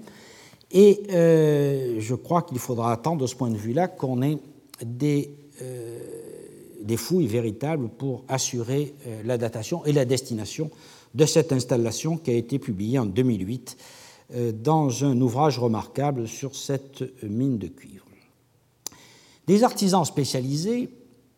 Et 0.72 1.02
euh, 1.12 2.00
je 2.00 2.14
crois 2.16 2.42
qu'il 2.42 2.58
faudra 2.58 2.92
attendre 2.92 3.22
de 3.22 3.26
ce 3.26 3.36
point 3.36 3.50
de 3.50 3.56
vue-là 3.56 3.86
qu'on 3.86 4.20
ait 4.22 4.38
des, 4.84 5.30
euh, 5.62 6.00
des, 6.86 6.96
fouilles 6.96 7.26
véritables 7.26 7.88
pour 7.88 8.24
assurer 8.28 8.94
la 9.24 9.38
datation 9.38 9.84
et 9.84 9.92
la 9.92 10.04
destination 10.04 10.70
de 11.14 11.26
cette 11.26 11.52
installation 11.52 12.16
qui 12.16 12.30
a 12.30 12.34
été 12.34 12.58
publiée 12.58 12.98
en 12.98 13.06
2008 13.06 13.76
dans 14.62 15.04
un 15.04 15.20
ouvrage 15.20 15.58
remarquable 15.58 16.26
sur 16.26 16.54
cette 16.56 17.04
mine 17.22 17.58
de 17.58 17.68
cuivre. 17.68 18.04
Des 19.46 19.62
artisans 19.62 20.04
spécialisés 20.04 20.90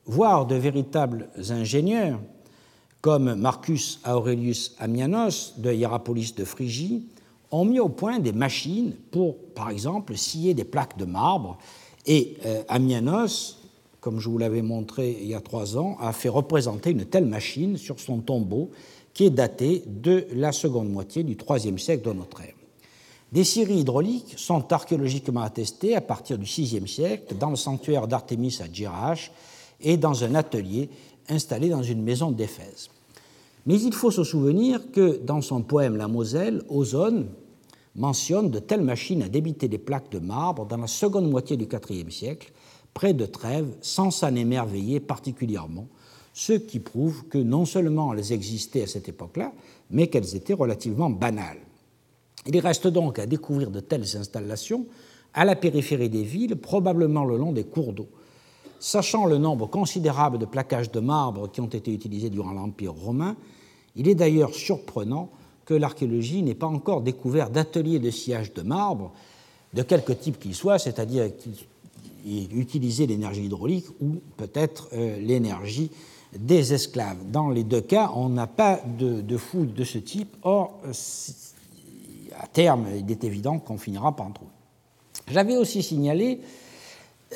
voire 0.08 0.46
de 0.46 0.56
véritables 0.56 1.28
ingénieurs, 1.50 2.18
comme 3.00 3.34
Marcus 3.34 4.00
Aurelius 4.06 4.74
Ammianos 4.80 5.54
de 5.58 5.72
Hierapolis 5.72 6.34
de 6.34 6.44
Phrygie, 6.44 7.04
ont 7.50 7.64
mis 7.64 7.78
au 7.78 7.88
point 7.88 8.18
des 8.18 8.32
machines 8.32 8.92
pour, 9.10 9.38
par 9.54 9.70
exemple, 9.70 10.16
scier 10.16 10.54
des 10.54 10.64
plaques 10.64 10.98
de 10.98 11.04
marbre. 11.04 11.58
Et 12.06 12.36
euh, 12.44 12.62
Ammianos, 12.68 13.57
comme 14.08 14.20
je 14.20 14.30
vous 14.30 14.38
l'avais 14.38 14.62
montré 14.62 15.18
il 15.20 15.28
y 15.28 15.34
a 15.34 15.40
trois 15.42 15.76
ans, 15.76 15.98
a 16.00 16.14
fait 16.14 16.30
représenter 16.30 16.92
une 16.92 17.04
telle 17.04 17.26
machine 17.26 17.76
sur 17.76 18.00
son 18.00 18.20
tombeau 18.20 18.70
qui 19.12 19.26
est 19.26 19.30
daté 19.30 19.82
de 19.86 20.24
la 20.32 20.50
seconde 20.50 20.88
moitié 20.88 21.24
du 21.24 21.36
IIIe 21.36 21.78
siècle 21.78 22.08
de 22.08 22.14
notre 22.14 22.40
ère. 22.40 22.54
Des 23.32 23.44
scieries 23.44 23.80
hydrauliques 23.80 24.32
sont 24.38 24.72
archéologiquement 24.72 25.42
attestées 25.42 25.94
à 25.94 26.00
partir 26.00 26.38
du 26.38 26.46
VIe 26.46 26.88
siècle 26.88 27.36
dans 27.38 27.50
le 27.50 27.56
sanctuaire 27.56 28.08
d'Artémis 28.08 28.58
à 28.62 28.72
Djirash 28.72 29.30
et 29.82 29.98
dans 29.98 30.24
un 30.24 30.34
atelier 30.34 30.88
installé 31.28 31.68
dans 31.68 31.82
une 31.82 32.02
maison 32.02 32.30
d'Éphèse. 32.30 32.88
Mais 33.66 33.78
il 33.78 33.92
faut 33.92 34.10
se 34.10 34.24
souvenir 34.24 34.90
que 34.90 35.20
dans 35.22 35.42
son 35.42 35.60
poème 35.60 35.96
La 35.96 36.08
Moselle, 36.08 36.62
Ozone 36.70 37.26
mentionne 37.94 38.50
de 38.50 38.58
telles 38.58 38.80
machines 38.80 39.22
à 39.22 39.28
débiter 39.28 39.68
des 39.68 39.76
plaques 39.76 40.10
de 40.10 40.18
marbre 40.18 40.64
dans 40.64 40.78
la 40.78 40.86
seconde 40.86 41.30
moitié 41.30 41.58
du 41.58 41.68
IVe 41.90 42.10
siècle, 42.10 42.52
près 42.98 43.14
de 43.14 43.26
Trèves, 43.26 43.76
sans 43.80 44.10
s'en 44.10 44.34
émerveiller 44.34 44.98
particulièrement, 44.98 45.86
ce 46.34 46.52
qui 46.54 46.80
prouve 46.80 47.28
que 47.28 47.38
non 47.38 47.64
seulement 47.64 48.12
elles 48.12 48.32
existaient 48.32 48.82
à 48.82 48.86
cette 48.88 49.08
époque-là, 49.08 49.52
mais 49.92 50.08
qu'elles 50.08 50.34
étaient 50.34 50.52
relativement 50.52 51.08
banales. 51.08 51.60
Il 52.44 52.58
reste 52.58 52.88
donc 52.88 53.20
à 53.20 53.26
découvrir 53.26 53.70
de 53.70 53.78
telles 53.78 54.16
installations 54.16 54.86
à 55.32 55.44
la 55.44 55.54
périphérie 55.54 56.08
des 56.08 56.24
villes, 56.24 56.56
probablement 56.56 57.24
le 57.24 57.36
long 57.36 57.52
des 57.52 57.62
cours 57.62 57.92
d'eau. 57.92 58.08
Sachant 58.80 59.26
le 59.26 59.38
nombre 59.38 59.68
considérable 59.68 60.38
de 60.38 60.44
plaquages 60.44 60.90
de 60.90 60.98
marbre 60.98 61.48
qui 61.52 61.60
ont 61.60 61.66
été 61.66 61.94
utilisés 61.94 62.30
durant 62.30 62.50
l'Empire 62.50 62.94
romain, 62.94 63.36
il 63.94 64.08
est 64.08 64.16
d'ailleurs 64.16 64.54
surprenant 64.54 65.30
que 65.66 65.74
l'archéologie 65.74 66.42
n'ait 66.42 66.56
pas 66.56 66.66
encore 66.66 67.02
découvert 67.02 67.50
d'ateliers 67.50 68.00
de 68.00 68.10
sciage 68.10 68.52
de 68.54 68.62
marbre, 68.62 69.12
de 69.72 69.82
quelque 69.82 70.12
type 70.12 70.40
qu'il 70.40 70.56
soit, 70.56 70.80
c'est-à-dire 70.80 71.30
utiliser 72.26 73.06
l'énergie 73.06 73.44
hydraulique 73.44 73.86
ou 74.00 74.16
peut-être 74.36 74.88
euh, 74.92 75.18
l'énergie 75.20 75.90
des 76.36 76.74
esclaves. 76.74 77.18
Dans 77.30 77.50
les 77.50 77.64
deux 77.64 77.80
cas, 77.80 78.10
on 78.14 78.28
n'a 78.28 78.46
pas 78.46 78.80
de, 78.98 79.20
de, 79.20 79.36
fouilles 79.36 79.72
de 79.72 79.84
ce 79.84 79.98
type. 79.98 80.36
Or, 80.42 80.80
à 82.38 82.46
terme, 82.46 82.86
il 82.96 83.10
est 83.10 83.24
évident 83.24 83.58
qu'on 83.58 83.78
finira 83.78 84.14
par 84.14 84.26
en 84.26 84.32
trouver. 84.32 84.50
J'avais 85.30 85.56
aussi 85.56 85.82
signalé, 85.82 86.40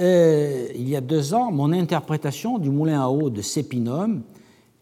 euh, 0.00 0.68
il 0.74 0.88
y 0.88 0.96
a 0.96 1.00
deux 1.00 1.34
ans, 1.34 1.52
mon 1.52 1.72
interprétation 1.72 2.58
du 2.58 2.70
moulin 2.70 3.02
à 3.02 3.08
eau 3.08 3.28
de 3.28 3.42
Sepinum, 3.42 4.22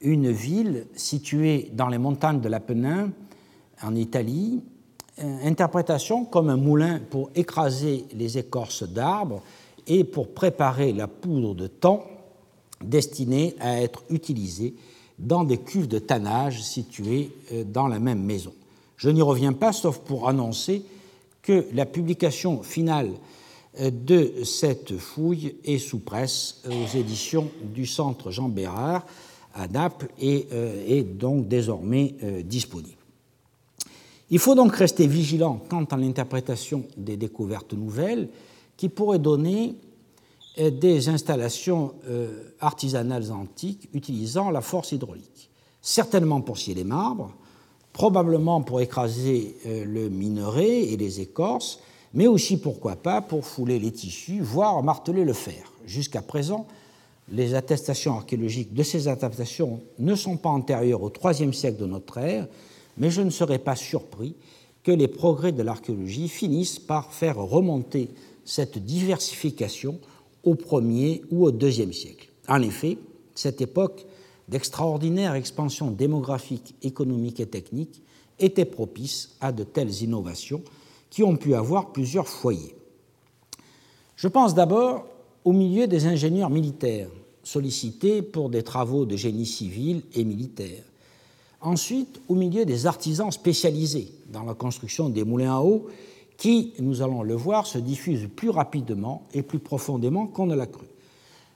une 0.01 0.31
ville 0.31 0.87
située 0.95 1.71
dans 1.73 1.89
les 1.89 1.99
montagnes 1.99 2.41
de 2.41 2.49
l'Apennin, 2.49 3.11
en 3.83 3.95
Italie, 3.95 4.63
euh, 5.23 5.39
interprétation 5.45 6.25
comme 6.25 6.49
un 6.49 6.57
moulin 6.57 7.01
pour 7.11 7.31
écraser 7.35 8.05
les 8.15 8.39
écorces 8.39 8.85
d'arbres 8.85 9.43
et 9.91 10.05
pour 10.05 10.29
préparer 10.29 10.93
la 10.93 11.09
poudre 11.09 11.53
de 11.55 11.67
thon 11.67 12.01
destinée 12.83 13.57
à 13.59 13.83
être 13.83 14.05
utilisée 14.09 14.75
dans 15.19 15.43
des 15.43 15.59
cuves 15.59 15.89
de 15.89 15.99
tannage 15.99 16.63
situées 16.63 17.33
euh, 17.53 17.65
dans 17.65 17.89
la 17.89 17.99
même 17.99 18.23
maison. 18.23 18.55
Je 18.97 19.11
n'y 19.11 19.21
reviens 19.21 19.53
pas, 19.53 19.73
sauf 19.73 19.99
pour 19.99 20.29
annoncer 20.29 20.85
que 21.43 21.67
la 21.75 21.87
publication 21.87 22.63
finale 22.63 23.11
euh, 23.81 23.91
de 23.91 24.45
cette 24.45 24.97
fouille 24.97 25.57
est 25.65 25.79
sous 25.79 25.99
presse 25.99 26.63
aux 26.69 26.97
éditions 26.97 27.51
du 27.65 27.85
Centre 27.85 28.31
Jean 28.31 28.49
Bérard 28.49 29.05
à 29.55 29.67
Naples 29.67 30.09
et 30.21 30.47
euh, 30.53 30.85
est 30.87 31.03
donc 31.03 31.49
désormais 31.49 32.15
disponible. 32.45 32.95
Il 34.31 34.39
faut 34.39 34.55
donc 34.55 34.77
rester 34.77 35.09
vigilant 35.09 35.61
quant 35.69 35.83
à 35.83 35.97
l'interprétation 35.97 36.85
des 36.97 37.17
découvertes 37.17 37.73
nouvelles 37.73 38.29
qui 38.81 38.89
pourraient 38.89 39.19
donner 39.19 39.75
des 40.57 41.11
installations 41.11 41.93
euh, 42.09 42.55
artisanales 42.61 43.31
antiques 43.31 43.91
utilisant 43.93 44.51
la 44.51 44.63
force 44.63 44.93
hydraulique. 44.93 45.51
Certainement 45.83 46.41
pour 46.41 46.57
scier 46.57 46.73
les 46.73 46.85
marbres, 46.85 47.31
probablement 47.93 48.63
pour 48.63 48.81
écraser 48.81 49.55
euh, 49.67 49.85
le 49.85 50.09
minerai 50.09 50.85
et 50.85 50.97
les 50.97 51.21
écorces, 51.21 51.81
mais 52.15 52.27
aussi, 52.27 52.57
pourquoi 52.57 52.97
pas, 52.97 53.21
pour 53.21 53.45
fouler 53.45 53.79
les 53.79 53.93
tissus, 53.93 54.41
voire 54.41 54.83
marteler 54.83 55.27
le 55.27 55.35
fer. 55.35 55.71
Jusqu'à 55.85 56.23
présent, 56.23 56.67
les 57.31 57.55
attestations 57.55 58.15
archéologiques 58.15 58.73
de 58.73 58.83
ces 58.83 59.09
adaptations 59.09 59.83
ne 59.99 60.15
sont 60.15 60.39
pas 60.39 60.49
antérieures 60.49 61.03
au 61.03 61.13
IIIe 61.23 61.53
siècle 61.53 61.83
de 61.83 61.87
notre 61.87 62.17
ère, 62.17 62.49
mais 62.97 63.11
je 63.11 63.21
ne 63.21 63.31
serais 63.31 63.59
pas 63.59 63.77
surpris 63.77 64.37
que 64.83 64.91
les 64.91 65.09
progrès 65.09 65.53
de 65.53 65.63
l'archéologie 65.63 66.29
finissent 66.29 66.79
par 66.79 67.13
faire 67.13 67.37
remonter 67.37 68.09
cette 68.51 68.85
diversification 68.85 70.01
au 70.43 70.57
premier 70.57 71.23
ou 71.31 71.45
au 71.45 71.53
deuxième 71.53 71.93
siècle. 71.93 72.31
En 72.49 72.61
effet, 72.63 72.99
cette 73.37 73.61
époque 73.61 74.05
d'extraordinaire 74.49 75.35
expansion 75.35 75.93
démographique, 75.93 76.75
économique 76.83 77.39
et 77.39 77.47
technique 77.47 78.03
était 78.41 78.65
propice 78.65 79.37
à 79.41 79.53
de 79.53 79.63
telles 79.63 80.03
innovations 80.03 80.63
qui 81.11 81.23
ont 81.23 81.37
pu 81.37 81.55
avoir 81.55 81.93
plusieurs 81.93 82.27
foyers. 82.27 82.75
Je 84.17 84.27
pense 84.27 84.53
d'abord 84.53 85.07
au 85.45 85.53
milieu 85.53 85.87
des 85.87 86.07
ingénieurs 86.07 86.51
militaires, 86.51 87.09
sollicités 87.45 88.21
pour 88.21 88.51
des 88.51 88.65
travaux 88.65 89.05
de 89.05 89.17
génie 89.17 89.47
civil 89.47 90.03
et 90.15 90.25
militaire. 90.25 90.83
Ensuite, 91.61 92.21
au 92.29 92.35
milieu 92.35 92.65
des 92.65 92.87
artisans 92.87 93.31
spécialisés 93.31 94.11
dans 94.33 94.43
la 94.43 94.55
construction 94.55 95.09
des 95.09 95.23
moulins 95.23 95.55
à 95.55 95.61
eau 95.61 95.87
qui, 96.41 96.73
nous 96.79 97.03
allons 97.03 97.23
le 97.23 97.35
voir, 97.35 97.67
se 97.67 97.77
diffuse 97.77 98.27
plus 98.35 98.49
rapidement 98.49 99.29
et 99.35 99.43
plus 99.43 99.59
profondément 99.59 100.27
qu'on 100.27 100.47
ne 100.47 100.57
l'a 100.57 100.67
cru. 100.67 100.87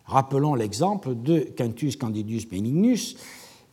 Rappelons 0.04 0.54
l'exemple 0.54 1.14
de 1.14 1.38
Quintus 1.40 1.96
Candidus 1.96 2.46
Benignus, 2.46 3.16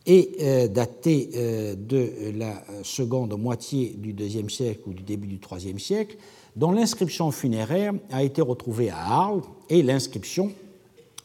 et 0.06 0.32
euh, 0.40 0.68
daté 0.70 1.30
euh, 1.36 1.76
de 1.76 2.32
la 2.38 2.64
seconde 2.82 3.38
moitié 3.38 3.94
du 3.98 4.14
IIe 4.14 4.50
siècle 4.50 4.84
ou 4.88 4.94
du 4.94 5.04
début 5.04 5.28
du 5.28 5.38
IIIe 5.38 5.80
siècle, 5.80 6.16
dont 6.56 6.72
l'inscription 6.72 7.30
funéraire 7.32 7.94
a 8.10 8.24
été 8.24 8.42
retrouvée 8.42 8.90
à 8.90 8.98
Arles, 8.98 9.42
et 9.70 9.84
l'inscription 9.84 10.54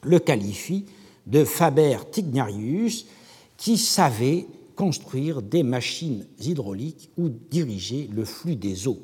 le 0.02 0.18
qualifie 0.18 0.84
de 1.28 1.44
Faber 1.44 1.98
Tignarius, 2.10 3.06
qui 3.56 3.78
savait 3.78 4.46
construire 4.74 5.42
des 5.42 5.62
machines 5.62 6.26
hydrauliques 6.40 7.08
ou 7.16 7.28
diriger 7.28 8.10
le 8.12 8.24
flux 8.24 8.56
des 8.56 8.88
eaux 8.88 9.00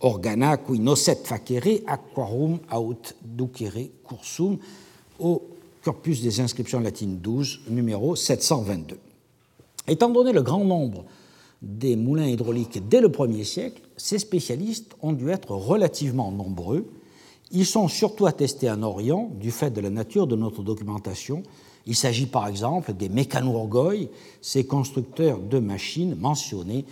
organa 0.00 0.56
qui 0.58 0.80
nocet 0.80 1.24
facere 1.24 1.82
aquarum 1.86 2.58
aut 2.72 3.14
ducere 3.22 3.90
cursum 4.06 4.58
au 5.18 5.42
corpus 5.82 6.22
des 6.22 6.40
inscriptions 6.40 6.80
latines 6.80 7.18
12, 7.18 7.62
numéro 7.68 8.16
722. 8.16 8.98
Étant 9.88 10.10
donné 10.10 10.32
le 10.32 10.42
grand 10.42 10.64
nombre 10.64 11.04
des 11.60 11.96
moulins 11.96 12.26
hydrauliques 12.26 12.88
dès 12.88 13.00
le 13.00 13.08
1er 13.08 13.44
siècle, 13.44 13.82
ces 13.96 14.18
spécialistes 14.18 14.96
ont 15.00 15.12
dû 15.12 15.30
être 15.30 15.52
relativement 15.52 16.30
nombreux. 16.32 16.86
Ils 17.50 17.66
sont 17.66 17.88
surtout 17.88 18.26
attestés 18.26 18.70
en 18.70 18.82
Orient 18.82 19.30
du 19.40 19.50
fait 19.50 19.70
de 19.70 19.80
la 19.80 19.90
nature 19.90 20.26
de 20.26 20.36
notre 20.36 20.62
documentation. 20.62 21.42
Il 21.86 21.96
s'agit 21.96 22.26
par 22.26 22.46
exemple 22.46 22.92
des 22.94 23.08
mécanourgoïs, 23.08 24.08
ces 24.40 24.64
constructeurs 24.64 25.38
de 25.38 25.58
machines 25.58 26.16
mentionnés 26.16 26.84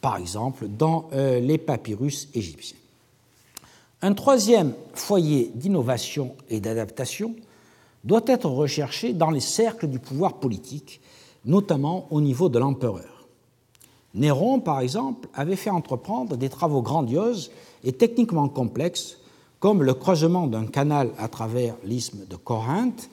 par 0.00 0.16
exemple, 0.16 0.66
dans 0.68 1.08
euh, 1.12 1.40
les 1.40 1.58
papyrus 1.58 2.28
égyptiens. 2.34 2.76
Un 4.02 4.14
troisième 4.14 4.72
foyer 4.94 5.50
d'innovation 5.54 6.34
et 6.48 6.60
d'adaptation 6.60 7.34
doit 8.04 8.24
être 8.26 8.48
recherché 8.48 9.12
dans 9.12 9.30
les 9.30 9.40
cercles 9.40 9.86
du 9.86 9.98
pouvoir 9.98 10.34
politique, 10.34 11.00
notamment 11.44 12.06
au 12.10 12.20
niveau 12.20 12.48
de 12.48 12.58
l'empereur. 12.58 13.26
Néron, 14.14 14.58
par 14.60 14.80
exemple, 14.80 15.28
avait 15.34 15.56
fait 15.56 15.70
entreprendre 15.70 16.36
des 16.36 16.48
travaux 16.48 16.82
grandioses 16.82 17.50
et 17.84 17.92
techniquement 17.92 18.48
complexes, 18.48 19.18
comme 19.60 19.82
le 19.82 19.94
creusement 19.94 20.46
d'un 20.46 20.66
canal 20.66 21.10
à 21.18 21.28
travers 21.28 21.76
l'isthme 21.84 22.24
de 22.26 22.36
Corinthe 22.36 23.10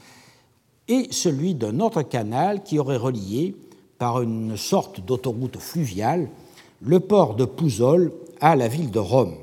et 0.88 1.10
celui 1.12 1.53
d'un 1.53 1.82
autre 1.82 2.01
canal 2.01 2.63
qui 2.63 2.79
aurait 2.79 2.98
relié, 2.98 3.56
par 3.98 4.22
une 4.22 4.56
sorte 4.58 5.01
d'autoroute 5.01 5.58
fluviale, 5.58 6.29
le 6.82 7.00
port 7.00 7.36
de 7.36 7.46
Pouzol 7.46 8.12
à 8.40 8.56
la 8.56 8.68
ville 8.68 8.92
de 8.92 9.00
Rome. 9.00 9.36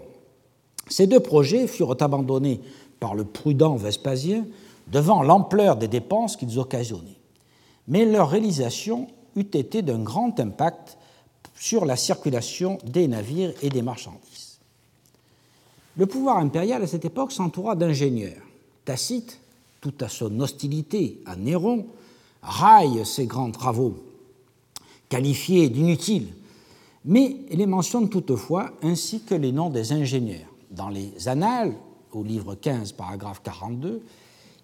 Ces 0.88 1.06
deux 1.06 1.20
projets 1.20 1.66
furent 1.66 1.96
abandonnés 2.00 2.60
par 3.00 3.14
le 3.14 3.24
prudent 3.24 3.76
Vespasien 3.76 4.46
devant 4.92 5.22
l'ampleur 5.22 5.76
des 5.76 5.88
dépenses 5.88 6.36
qu'ils 6.36 6.58
occasionnaient. 6.58 7.18
Mais 7.88 8.04
leur 8.04 8.30
réalisation 8.30 9.08
eût 9.36 9.40
été 9.40 9.82
d'un 9.82 9.98
grand 9.98 10.38
impact 10.38 10.98
sur 11.54 11.84
la 11.84 11.96
circulation 11.96 12.78
des 12.84 13.08
navires 13.08 13.52
et 13.62 13.70
des 13.70 13.82
marchandises. 13.82 14.58
Le 15.96 16.06
pouvoir 16.06 16.38
impérial 16.38 16.82
à 16.82 16.86
cette 16.86 17.04
époque 17.04 17.32
s'entoura 17.32 17.76
d'ingénieurs. 17.76 18.42
Tacite, 18.84 19.40
tout 19.80 19.94
à 20.00 20.08
son 20.08 20.40
hostilité 20.40 21.20
à 21.24 21.36
Néron, 21.36 21.86
raille 22.42 23.04
ces 23.04 23.26
grands 23.26 23.50
travaux, 23.50 23.96
qualifiés 25.08 25.68
d'inutiles 25.68 26.28
mais 27.04 27.36
les 27.50 27.66
mentionne 27.66 28.08
toutefois 28.08 28.72
ainsi 28.82 29.22
que 29.22 29.34
les 29.34 29.52
noms 29.52 29.70
des 29.70 29.92
ingénieurs. 29.92 30.52
Dans 30.70 30.88
les 30.88 31.28
Annales, 31.28 31.74
au 32.12 32.22
livre 32.22 32.54
15, 32.54 32.92
paragraphe 32.92 33.42
42, 33.42 34.02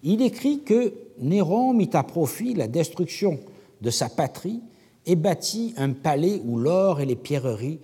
il 0.02 0.22
écrit 0.22 0.62
que 0.62 0.94
Néron 1.18 1.74
mit 1.74 1.90
à 1.92 2.02
profit 2.02 2.54
la 2.54 2.68
destruction 2.68 3.38
de 3.80 3.90
sa 3.90 4.08
patrie 4.08 4.60
et 5.06 5.16
bâtit 5.16 5.74
un 5.76 5.92
palais 5.92 6.40
où 6.44 6.58
l'or 6.58 7.00
et 7.00 7.06
les 7.06 7.16
pierreries 7.16 7.80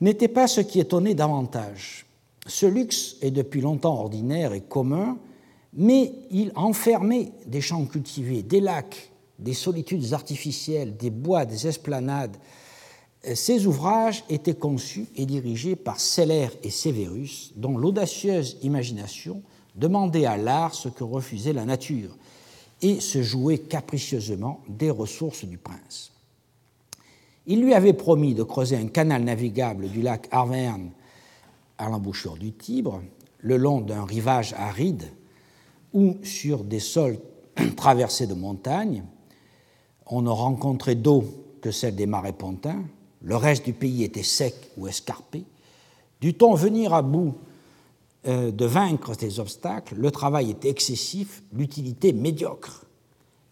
n'étaient 0.00 0.28
pas 0.28 0.46
ce 0.46 0.60
qui 0.60 0.78
étonnait 0.78 1.14
davantage. 1.14 2.06
Ce 2.46 2.66
luxe 2.66 3.16
est 3.20 3.30
depuis 3.30 3.60
longtemps 3.60 4.00
ordinaire 4.00 4.52
et 4.52 4.60
commun, 4.60 5.18
mais 5.74 6.12
il 6.30 6.52
enfermait 6.54 7.32
des 7.46 7.60
champs 7.60 7.84
cultivés, 7.84 8.42
des 8.42 8.60
lacs, 8.60 9.10
des 9.38 9.54
solitudes 9.54 10.12
artificielles, 10.12 10.96
des 10.96 11.10
bois, 11.10 11.44
des 11.44 11.66
esplanades, 11.66 12.36
ces 13.22 13.66
ouvrages 13.66 14.24
étaient 14.28 14.54
conçus 14.54 15.06
et 15.16 15.26
dirigés 15.26 15.76
par 15.76 16.00
Celer 16.00 16.48
et 16.62 16.70
Severus, 16.70 17.52
dont 17.56 17.76
l'audacieuse 17.76 18.58
imagination 18.62 19.42
demandait 19.74 20.26
à 20.26 20.36
l'art 20.36 20.74
ce 20.74 20.88
que 20.88 21.04
refusait 21.04 21.52
la 21.52 21.64
nature. 21.64 22.16
et 22.82 23.00
se 23.00 23.22
jouer 23.22 23.58
capricieusement 23.58 24.60
des 24.68 24.90
ressources 24.90 25.44
du 25.44 25.58
prince. 25.58 26.12
Il 27.46 27.62
lui 27.62 27.74
avait 27.74 27.94
promis 27.94 28.34
de 28.34 28.42
creuser 28.42 28.76
un 28.76 28.88
canal 28.88 29.24
navigable 29.24 29.88
du 29.88 30.02
lac 30.02 30.28
Arverne 30.30 30.90
à 31.78 31.88
l'embouchure 31.88 32.36
du 32.36 32.52
Tibre, 32.52 33.02
le 33.38 33.56
long 33.56 33.80
d'un 33.80 34.04
rivage 34.04 34.52
aride 34.54 35.10
ou 35.92 36.18
sur 36.22 36.64
des 36.64 36.80
sols 36.80 37.18
traversés 37.76 38.26
de 38.26 38.34
montagnes. 38.34 39.04
On 40.06 40.22
ne 40.22 40.30
rencontrait 40.30 40.94
d'eau 40.94 41.24
que 41.62 41.70
celle 41.70 41.96
des 41.96 42.06
marais 42.06 42.32
pontins. 42.32 42.84
Le 43.22 43.36
reste 43.36 43.64
du 43.64 43.72
pays 43.72 44.04
était 44.04 44.22
sec 44.22 44.54
ou 44.76 44.86
escarpé. 44.86 45.44
Du-t-on 46.20 46.54
venir 46.54 46.94
à 46.94 47.02
bout 47.02 47.34
euh, 48.26 48.50
de 48.50 48.64
vaincre 48.64 49.12
ces 49.18 49.40
obstacles? 49.40 49.94
Le 49.96 50.10
travail 50.10 50.50
était 50.50 50.68
excessif, 50.68 51.42
l'utilité 51.52 52.12
médiocre. 52.12 52.84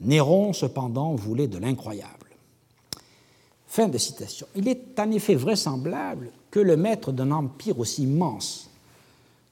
Néron, 0.01 0.53
cependant, 0.53 1.15
voulait 1.15 1.49
de 1.49 1.59
l'incroyable. 1.59 2.13
Fin 3.67 3.89
de 3.89 3.99
citation. 3.99 4.47
Il 4.55 4.69
est 4.69 4.99
en 4.99 5.11
effet 5.11 5.35
vraisemblable 5.35 6.31
que 6.51 6.61
le 6.61 6.77
maître 6.77 7.13
d'un 7.13 7.31
empire 7.31 7.79
aussi 7.79 8.05
immense, 8.05 8.71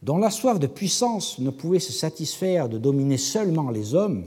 dont 0.02 0.18
la 0.18 0.30
soif 0.30 0.58
de 0.58 0.66
puissance 0.66 1.38
ne 1.38 1.50
pouvait 1.50 1.80
se 1.80 1.92
satisfaire 1.92 2.68
de 2.68 2.78
dominer 2.78 3.16
seulement 3.16 3.70
les 3.70 3.94
hommes, 3.94 4.24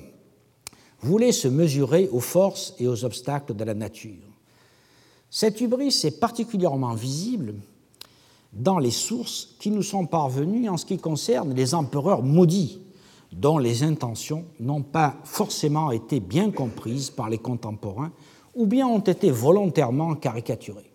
voulait 1.01 1.31
se 1.31 1.47
mesurer 1.47 2.09
aux 2.11 2.19
forces 2.19 2.73
et 2.79 2.87
aux 2.87 3.05
obstacles 3.05 3.55
de 3.55 3.63
la 3.63 3.73
nature. 3.73 4.26
Cette 5.37 5.61
hubris 5.61 6.01
est 6.03 6.19
particulièrement 6.19 6.95
visible 6.95 7.53
dans 8.53 8.79
les 8.79 8.89
sources 8.89 9.49
qui 9.59 9.69
nous 9.69 9.83
sont 9.83 10.07
parvenues 10.07 10.67
en 10.67 10.77
ce 10.77 10.85
qui 10.87 10.97
concerne 10.97 11.53
les 11.53 11.75
empereurs 11.75 12.23
maudits, 12.23 12.81
dont 13.31 13.59
les 13.59 13.83
intentions 13.83 14.45
n'ont 14.59 14.81
pas 14.81 15.13
forcément 15.25 15.91
été 15.91 16.19
bien 16.19 16.49
comprises 16.49 17.11
par 17.11 17.29
les 17.29 17.37
contemporains 17.37 18.11
ou 18.55 18.65
bien 18.65 18.87
ont 18.87 18.97
été 18.97 19.29
volontairement 19.29 20.15
caricaturées. 20.15 20.89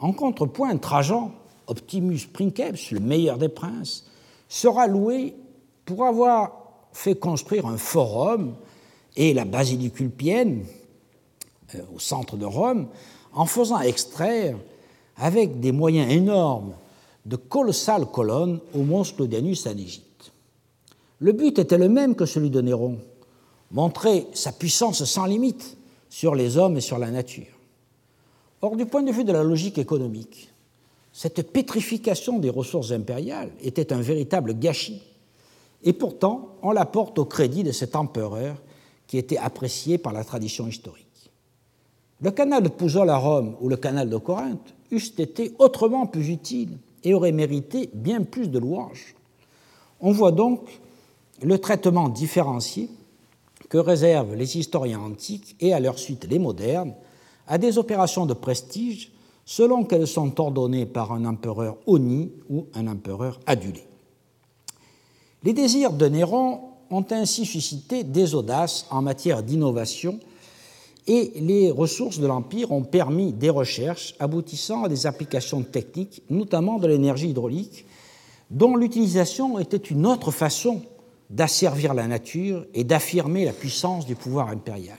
En 0.00 0.14
contrepoint, 0.14 0.74
Trajan, 0.78 1.30
Optimus 1.66 2.20
Princeps, 2.32 2.90
le 2.90 3.00
meilleur 3.00 3.36
des 3.36 3.50
princes, 3.50 4.06
sera 4.48 4.86
loué 4.86 5.34
pour 5.84 6.06
avoir 6.06 6.52
fait 6.94 7.16
construire 7.16 7.66
un 7.66 7.76
forum 7.76 8.54
et 9.14 9.34
la 9.34 9.44
basilique 9.44 10.00
Ulpienne 10.00 10.64
euh, 11.74 11.80
au 11.94 11.98
centre 11.98 12.38
de 12.38 12.46
Rome 12.46 12.88
en 13.36 13.44
faisant 13.44 13.80
extraire 13.80 14.56
avec 15.16 15.60
des 15.60 15.70
moyens 15.70 16.10
énormes 16.10 16.74
de 17.26 17.36
colossales 17.36 18.06
colonnes 18.06 18.60
au 18.74 18.78
mont 18.78 19.04
Claudianus 19.04 19.66
en 19.66 19.76
Égypte. 19.76 20.32
Le 21.20 21.32
but 21.32 21.58
était 21.58 21.78
le 21.78 21.88
même 21.88 22.14
que 22.14 22.26
celui 22.26 22.50
de 22.50 22.60
Néron, 22.60 22.98
montrer 23.70 24.26
sa 24.32 24.52
puissance 24.52 25.04
sans 25.04 25.26
limite 25.26 25.76
sur 26.08 26.34
les 26.34 26.56
hommes 26.56 26.78
et 26.78 26.80
sur 26.80 26.98
la 26.98 27.10
nature. 27.10 27.46
Or, 28.62 28.74
du 28.74 28.86
point 28.86 29.02
de 29.02 29.12
vue 29.12 29.24
de 29.24 29.32
la 29.32 29.42
logique 29.42 29.78
économique, 29.78 30.50
cette 31.12 31.52
pétrification 31.52 32.38
des 32.38 32.50
ressources 32.50 32.90
impériales 32.90 33.50
était 33.62 33.92
un 33.92 34.00
véritable 34.00 34.58
gâchis, 34.58 35.02
et 35.82 35.92
pourtant 35.92 36.56
on 36.62 36.72
la 36.72 36.86
porte 36.86 37.18
au 37.18 37.26
crédit 37.26 37.64
de 37.64 37.72
cet 37.72 37.96
empereur 37.96 38.56
qui 39.06 39.18
était 39.18 39.36
apprécié 39.36 39.98
par 39.98 40.12
la 40.12 40.24
tradition 40.24 40.66
historique. 40.66 41.05
Le 42.20 42.30
canal 42.30 42.62
de 42.62 42.68
Pouzol 42.68 43.10
à 43.10 43.18
Rome 43.18 43.56
ou 43.60 43.68
le 43.68 43.76
canal 43.76 44.08
de 44.08 44.16
Corinthe 44.16 44.74
eussent 44.90 45.18
été 45.18 45.54
autrement 45.58 46.06
plus 46.06 46.30
utiles 46.30 46.78
et 47.04 47.12
auraient 47.12 47.32
mérité 47.32 47.90
bien 47.92 48.22
plus 48.22 48.48
de 48.48 48.58
louanges. 48.58 49.14
On 50.00 50.12
voit 50.12 50.32
donc 50.32 50.80
le 51.42 51.58
traitement 51.58 52.08
différencié 52.08 52.88
que 53.68 53.76
réservent 53.76 54.34
les 54.34 54.56
historiens 54.56 55.00
antiques 55.00 55.56
et 55.60 55.74
à 55.74 55.80
leur 55.80 55.98
suite 55.98 56.26
les 56.30 56.38
modernes 56.38 56.94
à 57.46 57.58
des 57.58 57.76
opérations 57.76 58.24
de 58.24 58.34
prestige 58.34 59.12
selon 59.44 59.84
qu'elles 59.84 60.06
sont 60.06 60.40
ordonnées 60.40 60.86
par 60.86 61.12
un 61.12 61.24
empereur 61.26 61.76
honni 61.86 62.32
ou 62.48 62.66
un 62.74 62.86
empereur 62.86 63.40
adulé. 63.46 63.86
Les 65.42 65.52
désirs 65.52 65.92
de 65.92 66.06
Néron 66.06 66.60
ont 66.90 67.04
ainsi 67.10 67.44
suscité 67.44 68.04
des 68.04 68.34
audaces 68.34 68.86
en 68.90 69.02
matière 69.02 69.42
d'innovation 69.42 70.18
et 71.06 71.32
les 71.36 71.70
ressources 71.70 72.18
de 72.18 72.26
l'Empire 72.26 72.72
ont 72.72 72.82
permis 72.82 73.32
des 73.32 73.50
recherches 73.50 74.14
aboutissant 74.18 74.84
à 74.84 74.88
des 74.88 75.06
applications 75.06 75.62
techniques, 75.62 76.22
notamment 76.30 76.78
de 76.78 76.88
l'énergie 76.88 77.28
hydraulique, 77.28 77.86
dont 78.50 78.76
l'utilisation 78.76 79.58
était 79.58 79.76
une 79.76 80.06
autre 80.06 80.30
façon 80.30 80.82
d'asservir 81.30 81.94
la 81.94 82.06
nature 82.06 82.66
et 82.74 82.84
d'affirmer 82.84 83.44
la 83.44 83.52
puissance 83.52 84.06
du 84.06 84.14
pouvoir 84.14 84.48
impérial. 84.48 84.98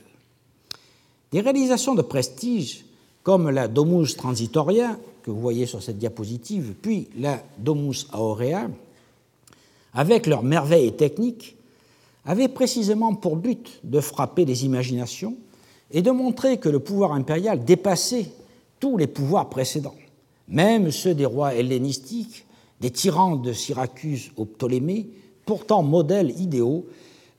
Des 1.32 1.41
réalisations 1.41 1.96
de 1.96 2.02
prestige, 2.02 2.86
comme 3.24 3.50
la 3.50 3.67
Domus 3.67 4.15
Transitoria, 4.15 4.98
que 5.24 5.32
vous 5.32 5.41
voyez 5.41 5.65
sur 5.65 5.84
cette 5.84 5.98
diapositive, 5.98 6.74
puis 6.82 7.10
la 7.17 7.43
Domus 7.58 8.08
Aurea, 8.13 8.70
avec 9.93 10.26
leurs 10.26 10.43
merveilles 10.43 10.96
techniques, 10.96 11.58
avaient 12.24 12.48
précisément 12.48 13.13
pour 13.13 13.36
but 13.36 13.80
de 13.84 14.00
frapper 14.00 14.46
les 14.46 14.65
imaginations 14.65 15.36
et 15.91 16.02
de 16.02 16.12
montrer 16.12 16.58
que 16.58 16.69
le 16.69 16.80
pouvoir 16.80 17.13
impérial 17.13 17.63
dépassait 17.63 18.32
tous 18.80 18.97
les 18.97 19.08
pouvoirs 19.08 19.50
précédents, 19.50 19.95
même 20.47 20.91
ceux 20.91 21.13
des 21.13 21.26
rois 21.26 21.56
hellénistiques, 21.56 22.45
des 22.80 22.91
tyrans 22.91 23.38
de 23.38 23.54
Syracuse 23.54 24.32
aux 24.38 24.45
Ptolémées, 24.45 25.10
pourtant 25.45 25.82
modèles 25.82 26.39
idéaux 26.39 26.86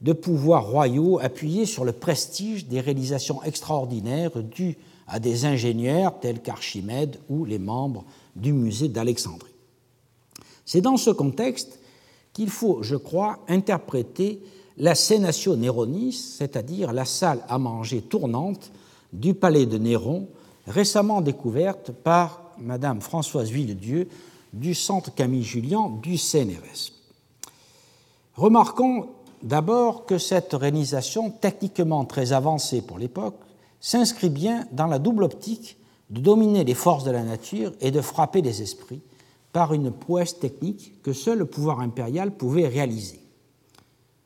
de 0.00 0.12
pouvoirs 0.12 0.66
royaux 0.66 1.18
appuyés 1.20 1.66
sur 1.66 1.84
le 1.84 1.92
prestige 1.92 2.66
des 2.66 2.80
réalisations 2.80 3.42
extraordinaires 3.42 4.42
dues 4.42 4.76
à 5.06 5.18
des 5.18 5.44
ingénieurs 5.44 6.18
tels 6.20 6.40
qu'Archimède 6.40 7.18
ou 7.28 7.44
les 7.44 7.58
membres 7.58 8.04
du 8.37 8.52
musée 8.52 8.88
d'Alexandrie. 8.88 9.54
C'est 10.64 10.80
dans 10.80 10.96
ce 10.96 11.11
contexte 11.11 11.78
qu'il 12.32 12.50
faut, 12.50 12.82
je 12.82 12.94
crois, 12.94 13.40
interpréter 13.48 14.40
la 14.78 14.94
Sénatio 14.94 15.56
Néronis, 15.56 16.12
c'est-à-dire 16.12 16.92
la 16.92 17.04
salle 17.04 17.42
à 17.48 17.58
manger 17.58 18.00
tournante 18.00 18.70
du 19.12 19.34
palais 19.34 19.66
de 19.66 19.76
Néron, 19.76 20.28
récemment 20.66 21.20
découverte 21.20 21.90
par 21.90 22.52
Madame 22.58 23.00
Françoise 23.00 23.50
Villedieu 23.50 24.08
du 24.52 24.74
Centre 24.74 25.12
Camille 25.14 25.42
Julien 25.42 25.90
du 26.02 26.16
CNRS. 26.16 26.92
Remarquons 28.36 29.08
d'abord 29.42 30.06
que 30.06 30.18
cette 30.18 30.52
réalisation, 30.52 31.30
techniquement 31.30 32.04
très 32.04 32.32
avancée 32.32 32.80
pour 32.80 32.98
l'époque, 32.98 33.38
s'inscrit 33.80 34.30
bien 34.30 34.66
dans 34.72 34.86
la 34.86 34.98
double 35.00 35.24
optique 35.24 35.76
de 36.10 36.20
dominer 36.20 36.64
les 36.64 36.74
forces 36.74 37.04
de 37.04 37.10
la 37.10 37.22
nature 37.22 37.72
et 37.80 37.90
de 37.90 38.00
frapper 38.00 38.42
les 38.42 38.62
esprits 38.62 39.02
par 39.52 39.74
une 39.74 39.90
prouesse 39.90 40.38
technique 40.38 41.02
que 41.02 41.12
seul 41.12 41.38
le 41.38 41.46
pouvoir 41.46 41.80
impérial 41.80 42.30
pouvait 42.30 42.68
réaliser. 42.68 43.20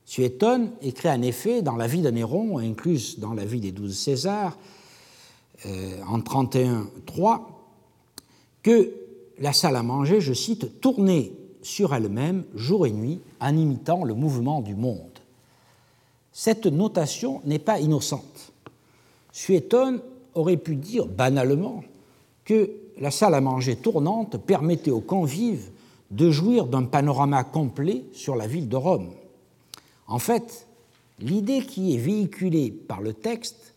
Suétone 0.05 0.73
écrit 0.83 1.09
en 1.09 1.23
effet 1.23 1.63
dans 1.63 1.77
la 1.77 1.87
vie 1.87 2.03
de 2.03 2.11
Néron, 2.11 2.59
incluse 2.59 3.19
dans 3.19 3.35
la 3.35 3.45
vie 3.45 3.61
des 3.61 3.73
douze 3.73 3.97
Césars, 3.97 4.59
euh, 5.67 6.01
en 6.09 6.19
31-3, 6.19 7.41
que 8.63 8.93
la 9.39 9.53
salle 9.53 9.77
à 9.77 9.83
manger, 9.83 10.21
je 10.21 10.33
cite, 10.33 10.81
tournait 10.81 11.33
sur 11.63 11.95
elle-même 11.95 12.45
jour 12.55 12.87
et 12.87 12.91
nuit 12.91 13.21
en 13.41 13.57
imitant 13.57 14.05
le 14.05 14.15
mouvement 14.15 14.61
du 14.61 14.75
monde. 14.75 15.19
Cette 16.33 16.67
notation 16.67 17.41
n'est 17.45 17.59
pas 17.59 17.79
innocente. 17.79 18.53
Suétone 19.33 20.01
aurait 20.35 20.57
pu 20.57 20.77
dire 20.77 21.07
banalement 21.07 21.83
que 22.45 22.71
la 22.99 23.11
salle 23.11 23.35
à 23.35 23.41
manger 23.41 23.77
tournante 23.77 24.39
permettait 24.39 24.91
aux 24.91 25.01
convives 25.01 25.71
de 26.11 26.31
jouir 26.31 26.67
d'un 26.67 26.85
panorama 26.85 27.45
complet 27.45 28.05
sur 28.13 28.37
la 28.37 28.47
ville 28.47 28.69
de 28.69 28.77
Rome. 28.77 29.11
En 30.13 30.19
fait, 30.19 30.67
l'idée 31.21 31.63
qui 31.65 31.95
est 31.95 31.99
véhiculée 31.99 32.71
par 32.71 33.01
le 33.01 33.15
texte 33.15 33.73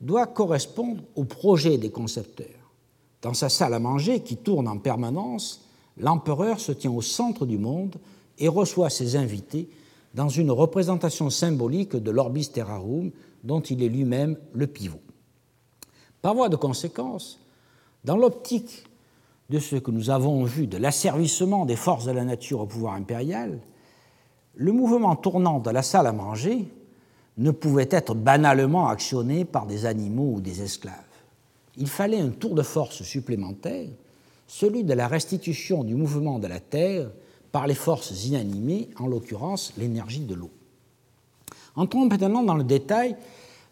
doit 0.00 0.28
correspondre 0.28 1.02
au 1.16 1.24
projet 1.24 1.78
des 1.78 1.90
concepteurs. 1.90 2.46
Dans 3.22 3.34
sa 3.34 3.48
salle 3.48 3.74
à 3.74 3.80
manger 3.80 4.20
qui 4.20 4.36
tourne 4.36 4.68
en 4.68 4.78
permanence, 4.78 5.62
l'empereur 5.98 6.60
se 6.60 6.70
tient 6.70 6.92
au 6.92 7.02
centre 7.02 7.44
du 7.44 7.58
monde 7.58 7.96
et 8.38 8.46
reçoit 8.46 8.88
ses 8.88 9.16
invités 9.16 9.68
dans 10.14 10.28
une 10.28 10.52
représentation 10.52 11.28
symbolique 11.28 11.96
de 11.96 12.10
l'orbis 12.12 12.50
terrarum 12.50 13.10
dont 13.42 13.60
il 13.60 13.82
est 13.82 13.88
lui-même 13.88 14.36
le 14.52 14.68
pivot. 14.68 15.02
Par 16.22 16.36
voie 16.36 16.48
de 16.48 16.54
conséquence, 16.54 17.40
dans 18.04 18.16
l'optique 18.16 18.84
de 19.48 19.58
ce 19.58 19.74
que 19.74 19.90
nous 19.90 20.10
avons 20.10 20.44
vu 20.44 20.68
de 20.68 20.76
l'asservissement 20.76 21.66
des 21.66 21.74
forces 21.74 22.04
de 22.04 22.12
la 22.12 22.24
nature 22.24 22.60
au 22.60 22.66
pouvoir 22.66 22.94
impérial, 22.94 23.58
le 24.54 24.72
mouvement 24.72 25.16
tournant 25.16 25.58
de 25.58 25.70
la 25.70 25.82
salle 25.82 26.06
à 26.06 26.12
manger 26.12 26.68
ne 27.38 27.50
pouvait 27.50 27.88
être 27.90 28.14
banalement 28.14 28.88
actionné 28.88 29.44
par 29.44 29.66
des 29.66 29.86
animaux 29.86 30.34
ou 30.36 30.40
des 30.40 30.62
esclaves. 30.62 30.94
Il 31.76 31.88
fallait 31.88 32.20
un 32.20 32.30
tour 32.30 32.54
de 32.54 32.62
force 32.62 33.02
supplémentaire 33.02 33.88
celui 34.50 34.82
de 34.82 34.94
la 34.94 35.06
restitution 35.06 35.84
du 35.84 35.94
mouvement 35.94 36.40
de 36.40 36.48
la 36.48 36.58
Terre 36.58 37.08
par 37.52 37.68
les 37.68 37.76
forces 37.76 38.24
inanimées, 38.26 38.88
en 38.98 39.06
l'occurrence 39.06 39.72
l'énergie 39.78 40.24
de 40.24 40.34
l'eau. 40.34 40.50
Entrons 41.76 42.06
maintenant 42.06 42.42
dans 42.42 42.56
le 42.56 42.64
détail 42.64 43.14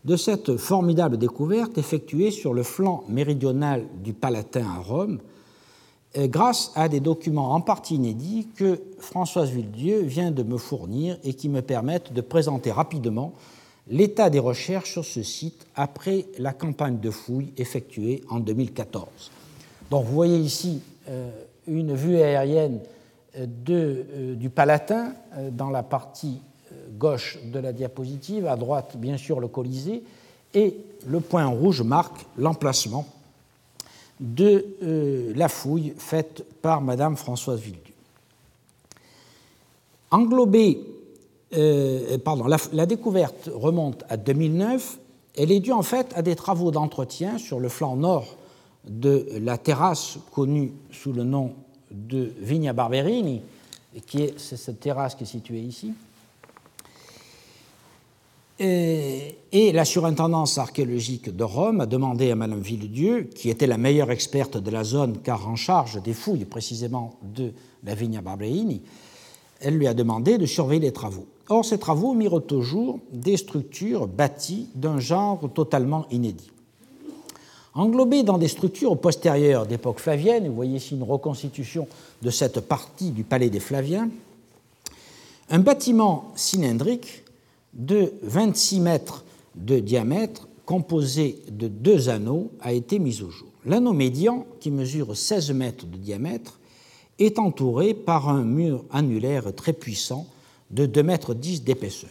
de 0.05 0.17
cette 0.17 0.57
formidable 0.57 1.19
découverte 1.19 1.79
effectuée 1.79 2.31
sur 2.31 2.55
le 2.55 2.63
flanc 2.63 3.03
méridional 3.09 3.87
du 4.05 4.13
Palatin 4.13 4.67
à 4.69 4.79
Rome, 4.79 5.19
grâce 6.17 6.73
à 6.75 6.89
des 6.89 7.01
documents 7.01 7.55
en 7.55 7.61
partie 7.61 7.97
inédits 7.97 8.49
que 8.57 8.81
Françoise 8.99 9.51
Villedieu 9.51 10.01
vient 10.01 10.31
de 10.31 10.43
me 10.43 10.57
fournir 10.57 11.19
et 11.23 11.35
qui 11.35 11.49
me 11.49 11.63
permettent 11.63 12.13
de 12.13 12.21
présenter 12.21 12.73
rapidement 12.73 13.35
l'état 13.89 14.31
des 14.31 14.39
recherches 14.39 14.93
sur 14.93 15.05
ce 15.05 15.23
site 15.23 15.67
après 15.75 16.27
la 16.39 16.53
campagne 16.53 16.99
de 16.99 17.11
fouilles 17.11 17.53
effectuée 17.57 18.23
en 18.29 18.41
2014. 18.41 19.07
Donc 19.91 20.05
vous 20.05 20.15
voyez 20.15 20.39
ici 20.39 20.81
euh, 21.09 21.31
une 21.67 21.95
vue 21.95 22.17
aérienne 22.17 22.81
euh, 23.37 24.35
du 24.35 24.51
Palatin 24.51 25.13
dans 25.53 25.71
la 25.71 25.83
partie 25.83 26.41
gauche 26.99 27.39
de 27.45 27.59
la 27.59 27.73
diapositive, 27.73 28.47
à 28.47 28.57
droite 28.57 28.97
bien 28.97 29.17
sûr 29.17 29.41
le 29.41 29.49
Colisée, 29.49 30.03
et 30.55 30.77
le 31.07 31.21
point 31.21 31.47
rouge 31.47 31.83
marque 31.83 32.27
l'emplacement 32.37 33.07
de 34.21 34.67
euh, 34.83 35.33
la 35.37 35.49
fouille 35.49 35.95
faite 35.97 36.45
par 36.63 36.81
Madame 36.81 37.17
Françoise 37.17 37.61
Villedieu. 37.61 37.95
Englobée, 40.11 40.81
euh, 41.55 42.19
pardon, 42.19 42.47
la, 42.47 42.57
la, 42.73 42.87
découverte 42.87 43.51
remonte 43.53 44.05
à 44.09 44.17
2009. 44.17 44.99
Elle 45.37 45.53
est 45.53 45.61
due 45.61 45.73
en 45.73 45.83
fait 45.83 46.13
à 46.15 46.23
des 46.23 46.35
travaux 46.35 46.71
d'entretien 46.71 47.39
sur 47.39 47.61
le 47.61 47.69
flanc 47.69 47.97
nord 47.97 48.37
de 48.89 49.27
la 49.41 49.59
terrasse 49.59 50.19
connue 50.33 50.73
sous 50.91 51.13
le 51.13 51.25
nom 51.25 51.55
de 51.91 52.33
Vigna 52.41 52.73
Barberini, 52.73 53.43
qui 54.07 54.23
est 54.23 54.39
cette 54.39 54.81
terrasse 54.81 55.15
qui 55.15 55.25
est 55.25 55.27
située 55.27 55.61
ici, 55.61 55.93
et, 58.59 59.73
la 59.73 59.85
surintendance 59.85 60.59
archéologique 60.59 61.35
de 61.35 61.45
Rome 61.45 61.81
a 61.81 61.87
demandé 61.87 62.31
à 62.31 62.37
Madame 62.37 62.61
Villedieu, 62.61 63.29
qui 63.35 63.51
était 63.51 63.67
la 63.67 63.79
meilleure 63.79 64.11
experte 64.11 64.57
de 64.57 64.71
la 64.71 64.85
zone 64.85 65.19
car 65.23 65.49
en 65.49 65.57
charge 65.57 66.03
des 66.03 66.15
fouilles 66.15 66.45
précisément 66.45 67.15
de 67.23 67.53
la 67.85 67.95
Vigna 67.95 68.21
Barberini, 68.21 68.83
elle 69.61 69.77
lui 69.77 69.87
a 69.87 69.95
demandé 69.95 70.39
de 70.39 70.47
surveiller 70.47 70.81
les 70.81 70.93
travaux. 70.93 71.27
Or, 71.49 71.65
ces 71.65 71.79
travaux 71.79 72.15
mirent 72.15 72.35
au 72.35 73.01
des 73.13 73.37
structures 73.37 74.07
bâties 74.07 74.69
d'un 74.75 75.01
genre 75.01 75.49
totalement 75.55 76.07
inédit. 76.11 76.51
Englobées 77.75 78.23
dans 78.23 78.39
des 78.39 78.49
structures 78.49 78.99
postérieures 78.99 79.67
d'époque 79.67 80.01
flavienne, 80.01 80.49
vous 80.49 80.55
voyez 80.55 80.77
ici 80.77 80.95
une 80.95 81.03
reconstitution 81.05 81.87
de 82.23 82.31
cette 82.31 82.61
partie 82.61 83.13
du 83.13 83.25
palais 83.25 83.51
des 83.51 83.61
Flaviens, 83.61 84.11
un 85.51 85.59
bâtiment 85.61 86.33
cylindrique 86.35 87.23
de 87.75 88.13
26 88.23 88.81
mètres 88.81 89.25
de 89.55 89.79
diamètre 89.79 90.49
composé 90.65 91.43
de 91.51 91.69
deux 91.69 92.09
anneaux 92.09 92.51
a 92.61 92.73
été 92.73 92.99
mis 92.99 93.23
au 93.23 93.31
jour. 93.31 93.49
L'anneau 93.65 93.93
médian, 93.93 94.47
qui 94.61 94.71
mesure 94.71 95.17
16 95.17 95.51
mètres 95.53 95.87
de 95.87 95.97
diamètre, 95.97 96.61
est 97.19 97.39
entouré 97.39 97.95
par 97.95 98.29
un 98.29 98.45
mur 98.45 98.85
annulaire 98.91 99.55
très 99.55 99.73
puissant 99.73 100.27
de 100.71 100.87
2 100.87 101.03
mètres 101.03 101.35
10 101.35 101.65
d'épaisseur. 101.65 102.11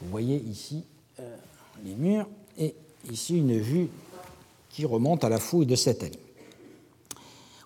Vous 0.00 0.10
voyez 0.10 0.36
ici 0.48 0.84
euh, 1.20 1.36
les 1.84 1.94
murs 1.94 2.28
et 2.58 2.74
ici 3.10 3.38
une 3.38 3.58
vue 3.58 3.88
qui 4.70 4.84
remonte 4.84 5.24
à 5.24 5.28
la 5.28 5.38
fouille 5.38 5.66
de 5.66 5.74
cette 5.74 6.02
année. 6.02 6.18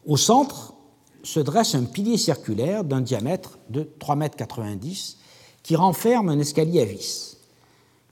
Au 0.06 0.16
centre 0.16 0.74
se 1.22 1.40
dresse 1.40 1.74
un 1.74 1.84
pilier 1.84 2.16
circulaire 2.16 2.84
d'un 2.84 3.00
diamètre 3.00 3.58
de 3.68 3.82
3,90 3.98 4.16
mètres 4.16 5.16
qui 5.62 5.76
renferme 5.76 6.28
un 6.28 6.38
escalier 6.38 6.80
à 6.80 6.84
vis. 6.84 7.36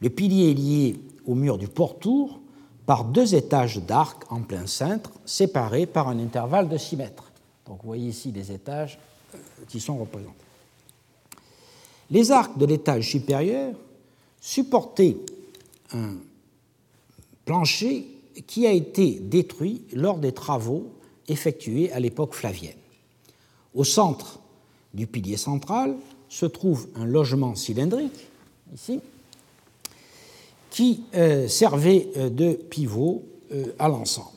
Le 0.00 0.11
pilier 0.11 0.50
est 0.50 0.54
lié 0.54 0.96
au 1.26 1.34
mur 1.34 1.58
du 1.58 1.68
pourtour 1.68 2.40
par 2.87 3.04
deux 3.04 3.34
étages 3.34 3.78
d'arc 3.78 4.24
en 4.30 4.40
plein 4.40 4.66
cintre, 4.66 5.11
séparés 5.24 5.87
par 5.87 6.08
un 6.08 6.18
intervalle 6.18 6.68
de 6.68 6.78
6 6.78 6.96
mètres. 6.96 7.30
Donc 7.66 7.80
vous 7.82 7.88
voyez 7.88 8.08
ici 8.08 8.32
les 8.32 8.50
étages 8.52 8.98
qui 9.68 9.80
sont 9.80 9.98
représentés. 9.98 10.34
Les 12.11 12.30
arcs 12.30 12.56
de 12.56 12.64
l'étage 12.64 13.11
supérieur 13.11 13.74
supportaient 14.40 15.16
un 15.92 16.14
plancher 17.44 18.06
qui 18.46 18.66
a 18.66 18.72
été 18.72 19.18
détruit 19.20 19.82
lors 19.92 20.18
des 20.18 20.32
travaux 20.32 20.87
effectués 21.28 21.92
à 21.92 22.00
l'époque 22.00 22.34
flavienne. 22.34 22.76
Au 23.74 23.84
centre 23.84 24.40
du 24.94 25.06
pilier 25.06 25.37
central 25.37 25.96
se 26.28 26.46
trouve 26.46 26.88
un 26.96 27.06
logement 27.06 27.54
cylindrique, 27.54 28.28
ici, 28.74 29.00
qui 30.70 31.02
euh, 31.14 31.48
servait 31.48 32.08
euh, 32.16 32.30
de 32.30 32.52
pivot 32.52 33.24
euh, 33.52 33.74
à 33.78 33.88
l'ensemble. 33.88 34.30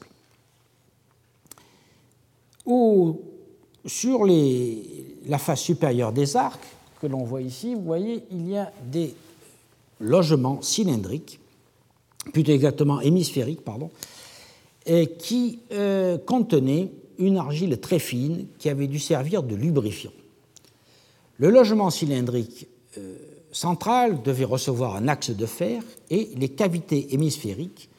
Sur 3.86 4.26
la 4.26 5.38
face 5.40 5.62
supérieure 5.62 6.14
des 6.14 6.36
arcs 6.38 6.64
que 7.02 7.08
l'on 7.08 7.24
voit 7.24 7.42
ici, 7.42 7.74
vous 7.74 7.82
voyez, 7.82 8.24
il 8.32 8.48
y 8.48 8.56
a 8.56 8.72
des 8.86 9.16
logements 10.00 10.62
cylindriques, 10.62 11.40
plutôt 12.32 12.52
exactement 12.52 13.02
hémisphériques, 13.02 13.62
pardon, 13.62 13.90
qui 15.18 15.60
contenaient 16.28 16.92
une 17.18 17.38
argile 17.38 17.80
très 17.80 18.00
fine 18.00 18.46
qui 18.60 18.70
avait 18.70 18.88
dû 18.88 19.00
servir 19.00 19.42
de 19.42 19.56
lubrifiant. 19.56 20.12
Le 21.42 21.50
logement 21.50 21.90
cylindrique 21.90 22.68
euh, 23.00 23.16
central 23.52 24.22
devait 24.22 24.46
recevoir 24.46 24.96
un 24.96 25.08
axe 25.08 25.32
de 25.32 25.48
fer 25.48 25.82
et 26.12 26.30
les 26.36 26.50
cavités 26.50 27.16
hémisphériques 27.16 27.90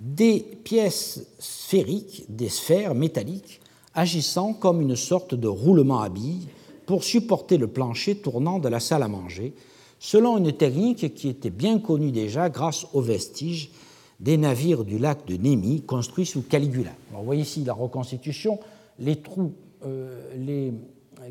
des 0.00 0.40
pièces 0.64 1.26
sphériques, 1.38 2.24
des 2.30 2.48
sphères 2.48 2.94
métalliques, 2.94 3.60
agissant 3.92 4.54
comme 4.54 4.80
une 4.80 4.96
sorte 4.96 5.34
de 5.34 5.46
roulement 5.46 6.00
à 6.00 6.08
billes 6.08 6.48
pour 6.86 7.04
supporter 7.04 7.58
le 7.58 7.66
plancher 7.66 8.14
tournant 8.14 8.58
de 8.58 8.68
la 8.70 8.80
salle 8.80 9.02
à 9.02 9.08
manger, 9.08 9.52
selon 9.98 10.38
une 10.38 10.52
technique 10.52 11.14
qui 11.14 11.28
était 11.28 11.50
bien 11.50 11.80
connue 11.80 12.12
déjà 12.12 12.48
grâce 12.48 12.86
aux 12.94 13.02
vestiges 13.02 13.72
des 14.20 14.38
navires 14.38 14.84
du 14.84 14.96
lac 14.96 15.26
de 15.26 15.36
Némi 15.36 15.82
construits 15.82 16.24
sous 16.24 16.40
Caligula. 16.40 16.92
vous 17.12 17.24
voyez 17.24 17.42
ici 17.42 17.62
la 17.62 17.74
reconstitution, 17.74 18.58
les 18.98 19.16
trous, 19.16 19.52
euh, 19.84 20.32
les 20.38 20.72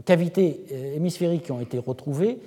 cavités 0.06 0.62
euh, 0.72 0.96
hémisphériques 0.96 1.44
qui 1.44 1.52
ont 1.52 1.62
été 1.62 1.78
retrouvées, 1.78 2.40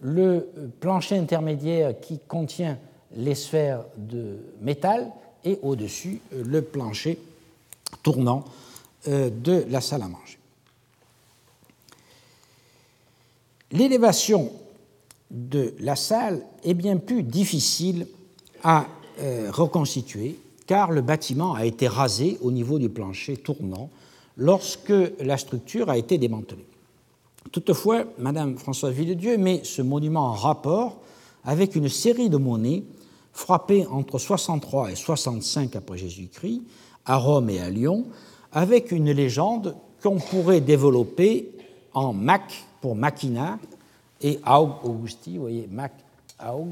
le 0.00 0.48
plancher 0.80 1.16
intermédiaire 1.16 1.98
qui 2.00 2.18
contient 2.18 2.78
les 3.16 3.34
sphères 3.34 3.84
de 3.96 4.38
métal 4.60 5.10
et 5.44 5.58
au-dessus 5.62 6.20
euh, 6.32 6.42
le 6.44 6.62
plancher 6.62 7.18
tournant 8.02 8.44
euh, 9.08 9.30
de 9.30 9.64
la 9.68 9.80
salle 9.80 10.02
à 10.02 10.08
manger. 10.08 10.38
L'élévation 13.72 14.50
de 15.30 15.74
la 15.78 15.94
salle 15.94 16.42
est 16.64 16.74
bien 16.74 16.96
plus 16.96 17.22
difficile 17.22 18.08
à 18.64 18.86
reconstituer 19.50 20.36
car 20.66 20.90
le 20.90 21.02
bâtiment 21.02 21.54
a 21.54 21.66
été 21.66 21.86
rasé 21.86 22.36
au 22.40 22.50
niveau 22.50 22.80
du 22.80 22.88
plancher 22.88 23.36
tournant 23.36 23.90
lorsque 24.36 24.92
la 25.20 25.36
structure 25.36 25.88
a 25.88 25.98
été 25.98 26.18
démantelée. 26.18 26.66
Toutefois, 27.52 28.04
Madame 28.18 28.56
Françoise 28.56 28.94
Villedieu 28.94 29.36
met 29.36 29.62
ce 29.64 29.82
monument 29.82 30.26
en 30.26 30.34
rapport 30.34 31.00
avec 31.44 31.74
une 31.74 31.88
série 31.88 32.28
de 32.28 32.36
monnaies 32.36 32.84
frappées 33.32 33.86
entre 33.86 34.18
63 34.18 34.92
et 34.92 34.94
65 34.94 35.74
après 35.74 35.98
Jésus-Christ 35.98 36.62
à 37.06 37.16
Rome 37.16 37.50
et 37.50 37.60
à 37.60 37.70
Lyon, 37.70 38.06
avec 38.52 38.92
une 38.92 39.10
légende 39.10 39.74
qu'on 40.02 40.18
pourrait 40.18 40.60
développer 40.60 41.50
en 41.92 42.12
Mac 42.12 42.64
pour 42.80 42.94
Machina 42.94 43.58
et 44.20 44.38
Aug 44.46 44.70
Augusti, 44.84 45.36
vous 45.36 45.42
voyez, 45.42 45.66
Mac 45.70 45.92
Aug, 46.40 46.68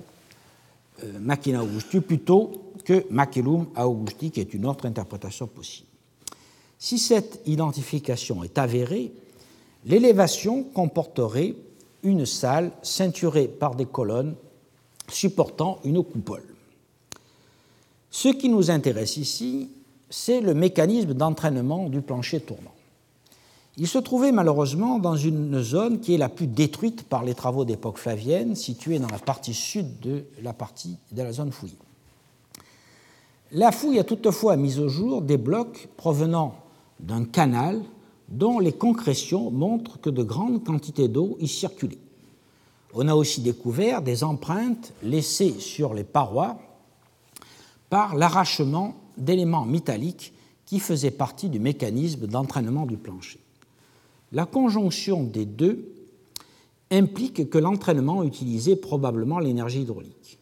euh, 1.02 1.18
Machina 1.18 1.62
Augusti, 1.62 2.00
plutôt 2.00 2.52
que 2.84 3.04
Macellum 3.10 3.66
Augusti, 3.76 4.30
qui 4.30 4.40
est 4.40 4.54
une 4.54 4.66
autre 4.66 4.86
interprétation 4.86 5.46
possible. 5.46 5.88
Si 6.78 6.98
cette 6.98 7.40
identification 7.46 8.44
est 8.44 8.56
avérée, 8.58 9.12
L'élévation 9.84 10.64
comporterait 10.64 11.54
une 12.02 12.26
salle 12.26 12.72
ceinturée 12.82 13.48
par 13.48 13.74
des 13.74 13.86
colonnes 13.86 14.34
supportant 15.08 15.78
une 15.84 16.02
coupole. 16.02 16.44
Ce 18.10 18.28
qui 18.28 18.48
nous 18.48 18.70
intéresse 18.70 19.16
ici, 19.16 19.70
c'est 20.10 20.40
le 20.40 20.54
mécanisme 20.54 21.14
d'entraînement 21.14 21.88
du 21.88 22.00
plancher 22.00 22.40
tournant. 22.40 22.72
Il 23.76 23.86
se 23.86 23.98
trouvait 23.98 24.32
malheureusement 24.32 24.98
dans 24.98 25.14
une 25.14 25.62
zone 25.62 26.00
qui 26.00 26.14
est 26.14 26.18
la 26.18 26.28
plus 26.28 26.48
détruite 26.48 27.04
par 27.04 27.22
les 27.22 27.34
travaux 27.34 27.64
d'époque 27.64 27.98
flavienne, 27.98 28.56
située 28.56 28.98
dans 28.98 29.08
la 29.08 29.18
partie 29.18 29.54
sud 29.54 30.00
de 30.00 30.24
la 30.42 30.52
partie 30.52 30.96
de 31.12 31.22
la 31.22 31.32
zone 31.32 31.52
fouillée. 31.52 31.78
La 33.52 33.70
fouille 33.70 34.00
a 34.00 34.04
toutefois 34.04 34.56
mis 34.56 34.78
au 34.78 34.88
jour 34.88 35.22
des 35.22 35.36
blocs 35.36 35.88
provenant 35.96 36.56
d'un 36.98 37.24
canal 37.24 37.80
dont 38.28 38.58
les 38.58 38.72
concrétions 38.72 39.50
montrent 39.50 40.00
que 40.00 40.10
de 40.10 40.22
grandes 40.22 40.64
quantités 40.64 41.08
d'eau 41.08 41.36
y 41.40 41.48
circulaient. 41.48 41.98
On 42.94 43.08
a 43.08 43.14
aussi 43.14 43.40
découvert 43.40 44.02
des 44.02 44.24
empreintes 44.24 44.92
laissées 45.02 45.54
sur 45.58 45.94
les 45.94 46.04
parois 46.04 46.58
par 47.90 48.16
l'arrachement 48.16 48.96
d'éléments 49.16 49.64
métalliques 49.64 50.32
qui 50.66 50.78
faisaient 50.80 51.10
partie 51.10 51.48
du 51.48 51.58
mécanisme 51.58 52.26
d'entraînement 52.26 52.86
du 52.86 52.96
plancher. 52.96 53.40
La 54.32 54.44
conjonction 54.44 55.24
des 55.24 55.46
deux 55.46 55.90
implique 56.90 57.48
que 57.48 57.58
l'entraînement 57.58 58.22
utilisait 58.22 58.76
probablement 58.76 59.38
l'énergie 59.38 59.82
hydraulique. 59.82 60.38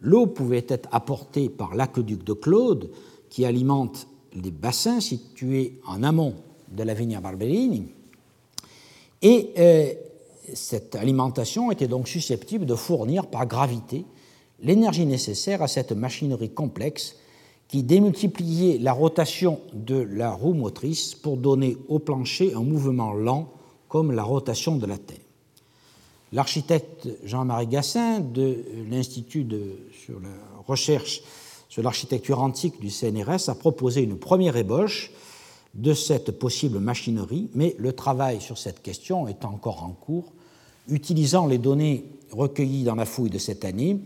L'eau 0.00 0.26
pouvait 0.26 0.66
être 0.68 0.88
apportée 0.92 1.48
par 1.48 1.74
l'aqueduc 1.74 2.22
de 2.22 2.32
Claude, 2.32 2.90
qui 3.30 3.44
alimente 3.44 4.06
les 4.34 4.50
bassins 4.50 5.00
situés 5.00 5.80
en 5.86 6.02
amont 6.02 6.34
de 6.74 6.82
la 6.82 6.94
Barberini, 7.20 7.88
et 9.22 9.50
euh, 9.58 9.92
cette 10.52 10.94
alimentation 10.94 11.70
était 11.70 11.88
donc 11.88 12.08
susceptible 12.08 12.66
de 12.66 12.74
fournir 12.74 13.26
par 13.26 13.46
gravité 13.46 14.04
l'énergie 14.60 15.06
nécessaire 15.06 15.62
à 15.62 15.68
cette 15.68 15.92
machinerie 15.92 16.50
complexe 16.50 17.16
qui 17.68 17.82
démultipliait 17.82 18.78
la 18.78 18.92
rotation 18.92 19.60
de 19.72 19.96
la 19.96 20.30
roue 20.30 20.52
motrice 20.52 21.14
pour 21.14 21.36
donner 21.36 21.76
au 21.88 21.98
plancher 21.98 22.54
un 22.54 22.62
mouvement 22.62 23.14
lent 23.14 23.50
comme 23.88 24.12
la 24.12 24.22
rotation 24.22 24.76
de 24.76 24.86
la 24.86 24.98
Terre. 24.98 25.16
L'architecte 26.32 27.08
Jean-Marie 27.24 27.68
Gassin 27.68 28.20
de 28.20 28.64
l'Institut 28.90 29.46
sur 30.04 30.20
la 30.20 30.28
recherche 30.66 31.22
sur 31.68 31.82
l'architecture 31.82 32.40
antique 32.40 32.80
du 32.80 32.88
CNRS 32.88 33.48
a 33.48 33.54
proposé 33.56 34.02
une 34.02 34.16
première 34.16 34.56
ébauche 34.56 35.10
de 35.74 35.92
cette 35.92 36.32
possible 36.32 36.78
machinerie, 36.78 37.48
mais 37.54 37.74
le 37.78 37.92
travail 37.92 38.40
sur 38.40 38.58
cette 38.58 38.82
question 38.82 39.26
est 39.26 39.44
encore 39.44 39.82
en 39.82 39.90
cours, 39.90 40.32
utilisant 40.88 41.46
les 41.46 41.58
données 41.58 42.04
recueillies 42.30 42.84
dans 42.84 42.94
la 42.94 43.06
fouille 43.06 43.30
de 43.30 43.38
cette 43.38 43.64
année 43.64 43.98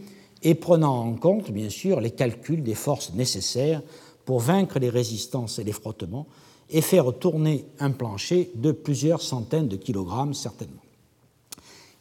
et 0.42 0.54
prenant 0.54 1.04
en 1.04 1.14
compte, 1.14 1.50
bien 1.50 1.68
sûr, 1.68 2.00
les 2.00 2.10
calculs 2.10 2.62
des 2.62 2.74
forces 2.74 3.12
nécessaires 3.14 3.82
pour 4.24 4.40
vaincre 4.40 4.78
les 4.78 4.90
résistances 4.90 5.58
et 5.58 5.64
les 5.64 5.72
frottements 5.72 6.26
et 6.70 6.80
faire 6.80 7.12
tourner 7.18 7.64
un 7.80 7.90
plancher 7.90 8.50
de 8.54 8.72
plusieurs 8.72 9.22
centaines 9.22 9.68
de 9.68 9.76
kilogrammes 9.76 10.34
certainement. 10.34 10.82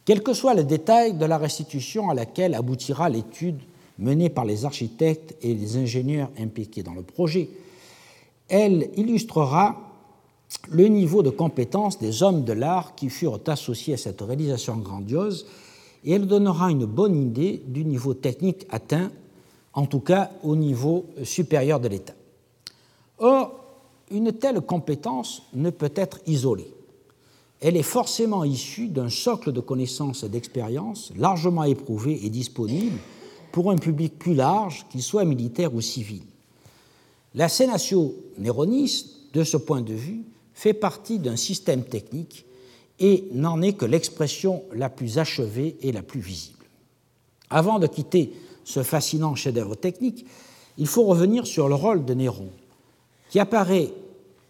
Quel 0.04 0.22
que 0.22 0.32
soit 0.32 0.54
le 0.54 0.64
détail 0.64 1.14
de 1.14 1.24
la 1.24 1.38
restitution 1.38 2.10
à 2.10 2.14
laquelle 2.14 2.54
aboutira 2.54 3.08
l'étude 3.08 3.58
menée 3.98 4.30
par 4.30 4.44
les 4.44 4.64
architectes 4.64 5.36
et 5.42 5.54
les 5.54 5.76
ingénieurs 5.76 6.30
impliqués 6.38 6.82
dans 6.82 6.94
le 6.94 7.02
projet, 7.02 7.48
elle 8.48 8.90
illustrera 8.96 9.76
le 10.70 10.86
niveau 10.86 11.22
de 11.22 11.30
compétence 11.30 11.98
des 11.98 12.22
hommes 12.22 12.44
de 12.44 12.52
l'art 12.52 12.94
qui 12.94 13.10
furent 13.10 13.40
associés 13.46 13.94
à 13.94 13.98
cette 13.98 14.20
réalisation 14.20 14.76
grandiose 14.76 15.46
et 16.04 16.12
elle 16.12 16.26
donnera 16.26 16.70
une 16.70 16.86
bonne 16.86 17.16
idée 17.16 17.62
du 17.66 17.84
niveau 17.84 18.14
technique 18.14 18.66
atteint, 18.70 19.10
en 19.74 19.86
tout 19.86 20.00
cas 20.00 20.30
au 20.42 20.56
niveau 20.56 21.06
supérieur 21.22 21.80
de 21.80 21.88
l'État. 21.88 22.14
Or, 23.18 23.54
une 24.10 24.32
telle 24.32 24.60
compétence 24.62 25.42
ne 25.52 25.70
peut 25.70 25.92
être 25.94 26.20
isolée 26.26 26.72
elle 27.60 27.76
est 27.76 27.82
forcément 27.82 28.44
issue 28.44 28.88
d'un 28.88 29.08
socle 29.08 29.52
de 29.52 29.60
connaissances 29.60 30.22
et 30.22 30.28
d'expériences 30.28 31.12
largement 31.16 31.64
éprouvé 31.64 32.24
et 32.24 32.30
disponible 32.30 32.98
pour 33.50 33.70
un 33.70 33.76
public 33.76 34.18
plus 34.18 34.34
large, 34.34 34.86
qu'il 34.90 35.02
soit 35.02 35.24
militaire 35.24 35.74
ou 35.74 35.80
civil. 35.80 36.22
La 37.34 37.48
Sénatio 37.48 38.14
Neronis, 38.38 39.04
de 39.32 39.44
ce 39.44 39.56
point 39.56 39.82
de 39.82 39.94
vue, 39.94 40.24
fait 40.54 40.72
partie 40.72 41.18
d'un 41.18 41.36
système 41.36 41.84
technique 41.84 42.44
et 42.98 43.28
n'en 43.32 43.62
est 43.62 43.74
que 43.74 43.84
l'expression 43.84 44.62
la 44.72 44.90
plus 44.90 45.18
achevée 45.18 45.76
et 45.82 45.92
la 45.92 46.02
plus 46.02 46.20
visible. 46.20 46.64
Avant 47.50 47.78
de 47.78 47.86
quitter 47.86 48.32
ce 48.64 48.82
fascinant 48.82 49.34
chef-d'œuvre 49.34 49.76
technique, 49.76 50.26
il 50.78 50.86
faut 50.86 51.04
revenir 51.04 51.46
sur 51.46 51.68
le 51.68 51.74
rôle 51.74 52.04
de 52.04 52.14
Néron, 52.14 52.50
qui 53.30 53.38
apparaît 53.38 53.92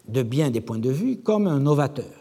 de 0.07 0.23
bien 0.23 0.49
des 0.49 0.61
points 0.61 0.79
de 0.79 0.89
vue 0.89 1.17
comme 1.17 1.47
un 1.47 1.59
novateur 1.59 2.19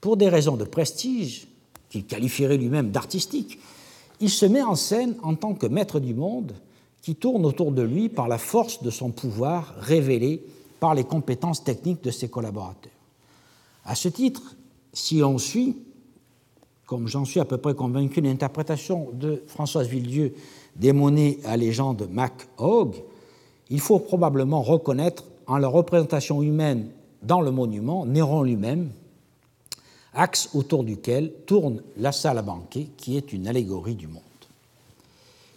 pour 0.00 0.16
des 0.16 0.28
raisons 0.28 0.56
de 0.56 0.64
prestige, 0.64 1.46
qu'il 1.88 2.06
qualifierait 2.06 2.56
lui-même 2.56 2.90
d'artistique, 2.90 3.58
il 4.20 4.30
se 4.30 4.46
met 4.46 4.62
en 4.62 4.74
scène 4.74 5.16
en 5.22 5.34
tant 5.34 5.54
que 5.54 5.66
maître 5.66 6.00
du 6.00 6.14
monde 6.14 6.54
qui 7.02 7.14
tourne 7.16 7.46
autour 7.46 7.72
de 7.72 7.82
lui 7.82 8.08
par 8.08 8.28
la 8.28 8.38
force 8.38 8.82
de 8.82 8.90
son 8.90 9.10
pouvoir 9.10 9.74
révélé 9.78 10.44
par 10.80 10.94
les 10.94 11.04
compétences 11.04 11.64
techniques 11.64 12.02
de 12.02 12.10
ses 12.10 12.28
collaborateurs. 12.28 12.92
À 13.84 13.94
ce 13.94 14.08
titre, 14.08 14.56
si 14.92 15.22
on 15.22 15.38
suit, 15.38 15.76
comme 16.86 17.06
j'en 17.06 17.24
suis 17.24 17.40
à 17.40 17.44
peu 17.44 17.58
près 17.58 17.74
convaincu, 17.74 18.20
l'interprétation 18.20 19.08
de 19.12 19.42
Françoise 19.46 19.88
Villedieu 19.88 20.34
des 20.76 20.92
monnaies 20.92 21.38
à 21.44 21.56
légende 21.56 22.08
Mac 22.10 22.48
Hogg, 22.58 22.96
il 23.70 23.80
faut 23.80 23.98
probablement 23.98 24.62
reconnaître 24.62 25.24
en 25.46 25.58
la 25.58 25.68
représentation 25.68 26.42
humaine 26.42 26.90
dans 27.22 27.40
le 27.40 27.50
monument 27.50 28.06
Néron 28.06 28.42
lui-même, 28.42 28.90
axe 30.14 30.50
autour 30.54 30.84
duquel 30.84 31.32
tourne 31.46 31.82
la 31.96 32.12
salle 32.12 32.38
à 32.38 32.42
banquet, 32.42 32.88
qui 32.96 33.16
est 33.16 33.32
une 33.32 33.46
allégorie 33.46 33.94
du 33.94 34.08
monde. 34.08 34.22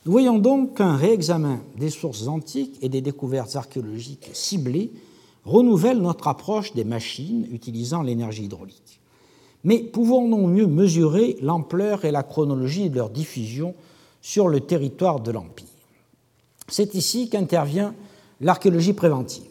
Nous 0.05 0.11
voyons 0.11 0.37
donc 0.37 0.77
qu'un 0.77 0.97
réexamen 0.97 1.61
des 1.77 1.89
sources 1.89 2.27
antiques 2.27 2.77
et 2.81 2.89
des 2.89 2.99
découvertes 2.99 3.55
archéologiques 3.55 4.29
ciblées 4.33 4.91
renouvelle 5.45 6.01
notre 6.01 6.27
approche 6.27 6.73
des 6.73 6.83
machines 6.83 7.47
utilisant 7.51 8.01
l'énergie 8.01 8.43
hydraulique. 8.43 8.99
Mais 9.63 9.79
pouvons-nous 9.79 10.47
mieux 10.47 10.67
mesurer 10.67 11.37
l'ampleur 11.41 12.03
et 12.03 12.11
la 12.11 12.23
chronologie 12.23 12.89
de 12.89 12.97
leur 12.97 13.09
diffusion 13.09 13.75
sur 14.21 14.49
le 14.49 14.59
territoire 14.59 15.21
de 15.21 15.31
l'Empire? 15.31 15.67
C'est 16.67 16.95
ici 16.95 17.29
qu'intervient 17.29 17.95
l'archéologie 18.41 18.93
préventive. 18.93 19.47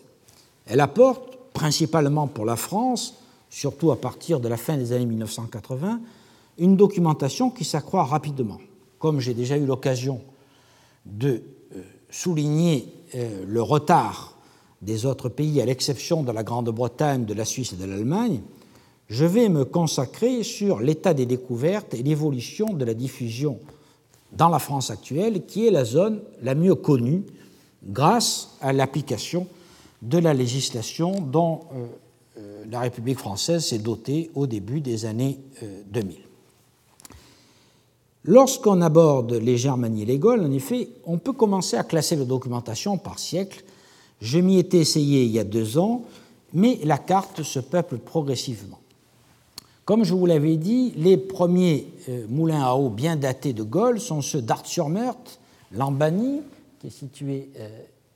Elle 0.66 0.80
apporte, 0.80 1.38
principalement 1.54 2.26
pour 2.26 2.44
la 2.44 2.56
France, 2.56 3.14
surtout 3.48 3.90
à 3.90 4.00
partir 4.00 4.38
de 4.38 4.48
la 4.48 4.58
fin 4.58 4.76
des 4.76 4.92
années 4.92 5.06
1980, 5.06 6.00
une 6.58 6.76
documentation 6.76 7.48
qui 7.50 7.64
s'accroît 7.64 8.04
rapidement. 8.04 8.58
Comme 8.98 9.18
j'ai 9.18 9.34
déjà 9.34 9.56
eu 9.56 9.64
l'occasion 9.64 10.20
de 11.06 11.42
euh, 11.76 11.82
souligner 12.10 12.88
euh, 13.14 13.44
le 13.46 13.62
retard 13.62 14.38
des 14.80 15.06
autres 15.06 15.28
pays, 15.28 15.60
à 15.60 15.64
l'exception 15.64 16.22
de 16.22 16.32
la 16.32 16.42
Grande-Bretagne, 16.42 17.24
de 17.24 17.34
la 17.34 17.44
Suisse 17.44 17.72
et 17.72 17.76
de 17.76 17.84
l'Allemagne, 17.84 18.40
je 19.08 19.24
vais 19.24 19.48
me 19.48 19.64
consacrer 19.64 20.42
sur 20.42 20.80
l'état 20.80 21.14
des 21.14 21.26
découvertes 21.26 21.94
et 21.94 22.02
l'évolution 22.02 22.72
de 22.72 22.84
la 22.84 22.94
diffusion 22.94 23.60
dans 24.32 24.48
la 24.48 24.58
France 24.58 24.90
actuelle, 24.90 25.44
qui 25.46 25.66
est 25.66 25.70
la 25.70 25.84
zone 25.84 26.20
la 26.42 26.54
mieux 26.54 26.74
connue 26.74 27.22
grâce 27.84 28.56
à 28.60 28.72
l'application 28.72 29.46
de 30.00 30.18
la 30.18 30.34
législation 30.34 31.20
dont 31.20 31.60
euh, 32.38 32.64
la 32.70 32.80
République 32.80 33.18
française 33.18 33.64
s'est 33.66 33.78
dotée 33.78 34.30
au 34.34 34.46
début 34.46 34.80
des 34.80 35.04
années 35.04 35.38
2000. 35.90 36.31
Euh, 38.26 38.32
Lorsqu'on 38.32 38.80
aborde 38.80 39.32
les 39.32 39.56
Germanies 39.56 40.02
et 40.02 40.06
les 40.06 40.18
Gaules, 40.18 40.40
en 40.40 40.50
effet, 40.50 40.88
on 41.04 41.18
peut 41.18 41.32
commencer 41.32 41.76
à 41.76 41.84
classer 41.84 42.16
la 42.16 42.24
documentation 42.24 42.98
par 42.98 43.18
siècle. 43.18 43.64
Je 44.20 44.38
m'y 44.38 44.58
étais 44.58 44.78
essayé 44.78 45.24
il 45.24 45.30
y 45.30 45.38
a 45.38 45.44
deux 45.44 45.78
ans, 45.78 46.02
mais 46.52 46.78
la 46.84 46.98
carte 46.98 47.42
se 47.42 47.58
peuple 47.58 47.98
progressivement. 47.98 48.78
Comme 49.84 50.04
je 50.04 50.14
vous 50.14 50.26
l'avais 50.26 50.56
dit, 50.56 50.92
les 50.96 51.16
premiers 51.16 51.88
euh, 52.08 52.26
moulins 52.28 52.62
à 52.62 52.74
eau 52.74 52.88
bien 52.88 53.16
datés 53.16 53.52
de 53.52 53.64
Gaulle 53.64 54.00
sont 54.00 54.20
ceux 54.20 54.42
d'Art-sur-Meurthe, 54.42 55.40
Lambani, 55.72 56.42
qui 56.78 56.88
est 56.88 56.90
situé 56.90 57.48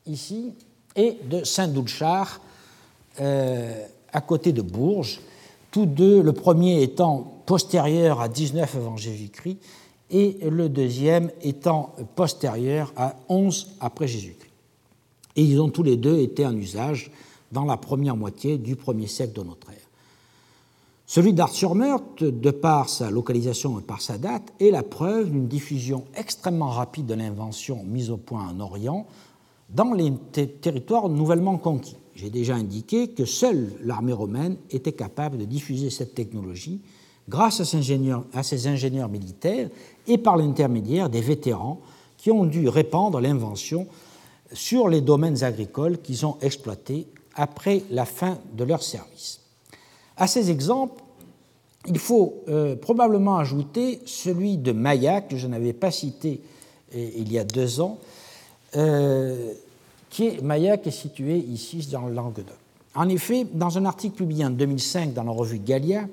ici, 0.07 0.53
et 0.95 1.16
de 1.31 1.42
Saint-Doulchard, 1.42 2.40
à 3.19 4.21
côté 4.21 4.53
de 4.53 4.61
Bourges, 4.61 5.21
tous 5.71 5.87
deux, 5.87 6.21
le 6.21 6.33
premier 6.33 6.83
étant 6.83 7.40
postérieur 7.47 8.21
à 8.21 8.29
19 8.29 8.77
avant 8.77 8.97
Jésus-Christ 8.97 9.59
et 10.11 10.38
le 10.49 10.69
deuxième 10.69 11.31
étant 11.42 11.95
postérieur 12.14 12.92
à 12.97 13.16
11 13.29 13.77
après 13.81 14.07
Jésus-Christ. 14.07 14.53
Et 15.37 15.42
ils 15.42 15.61
ont 15.61 15.69
tous 15.69 15.83
les 15.83 15.97
deux 15.97 16.19
été 16.19 16.47
en 16.47 16.57
usage 16.57 17.11
dans 17.53 17.64
la 17.64 17.77
première 17.77 18.16
moitié 18.16 18.59
du 18.59 18.77
premier 18.77 19.07
siècle 19.07 19.38
de 19.40 19.47
notre 19.47 19.71
ère. 19.71 19.77
Celui 21.09 21.33
d'Art-sur-Meurthe, 21.33 22.25
de 22.25 22.51
par 22.51 22.88
sa 22.88 23.11
localisation 23.11 23.79
et 23.79 23.83
par 23.83 24.01
sa 24.01 24.19
date, 24.19 24.53
est 24.59 24.71
la 24.71 24.83
preuve 24.83 25.31
d'une 25.31 25.47
diffusion 25.47 26.05
extrêmement 26.16 26.71
rapide 26.71 27.07
de 27.07 27.14
l'invention 27.14 27.85
mise 27.85 28.11
au 28.11 28.16
point 28.16 28.49
en 28.49 28.59
Orient 28.59 29.07
dans 29.71 29.92
les 29.92 30.12
territoires 30.61 31.09
nouvellement 31.09 31.59
conquis. 31.59 31.97
J'ai 32.16 32.31
déjà 32.31 32.57
indiqué 32.57 33.09
que 33.09 33.25
seule 33.25 33.73
l'armée 33.85 34.12
romaine 34.12 34.57
était 34.71 34.92
capable 34.92 35.38
de 35.38 35.45
diffuser 35.45 35.90
cette 35.90 36.14
technologie 36.14 36.81
grâce 37.29 37.61
à 37.61 37.65
ses 37.65 38.67
ingénieurs, 38.67 39.09
militaires 39.09 39.69
et 40.07 40.19
par 40.19 40.37
l'intermédiaire 40.37 41.09
des 41.09 41.21
vétérans 41.21 41.81
qui 42.17 42.31
ont 42.31 42.45
dû 42.45 42.69
répandre 42.69 43.21
l'invention 43.21 43.87
sur 44.53 44.89
les 44.89 45.01
domaines 45.01 45.43
agricoles 45.43 45.99
qu'ils 45.99 46.25
ont 46.25 46.39
exploités 46.41 47.07
après 47.35 47.83
la 47.91 48.05
fin 48.05 48.39
de 48.57 48.65
leur 48.65 48.83
service. 48.83 49.41
À 50.17 50.27
ces 50.27 50.51
exemples, 50.51 51.03
il 51.87 51.99
faut 51.99 52.43
euh, 52.49 52.75
probablement 52.75 53.37
ajouter 53.37 54.01
celui 54.07 54.57
de 54.57 54.73
Maillac, 54.73 55.29
que 55.29 55.37
je 55.37 55.47
n'avais 55.47 55.73
pas 55.73 55.91
cité 55.91 56.41
euh, 56.95 57.11
il 57.17 57.33
y 57.33 57.39
a 57.39 57.45
deux 57.45 57.81
ans, 57.81 57.99
euh, 58.77 59.53
qui 60.11 60.27
est, 60.27 60.41
est 60.43 60.91
situé 60.91 61.37
ici 61.37 61.87
dans 61.91 62.07
le 62.07 62.15
Languedoc. 62.15 62.57
En 62.95 63.09
effet, 63.09 63.47
dans 63.53 63.77
un 63.77 63.85
article 63.85 64.17
publié 64.17 64.45
en 64.45 64.51
2005 64.51 65.12
dans 65.12 65.23
la 65.23 65.31
revue 65.31 65.59
Gallia, 65.59 66.09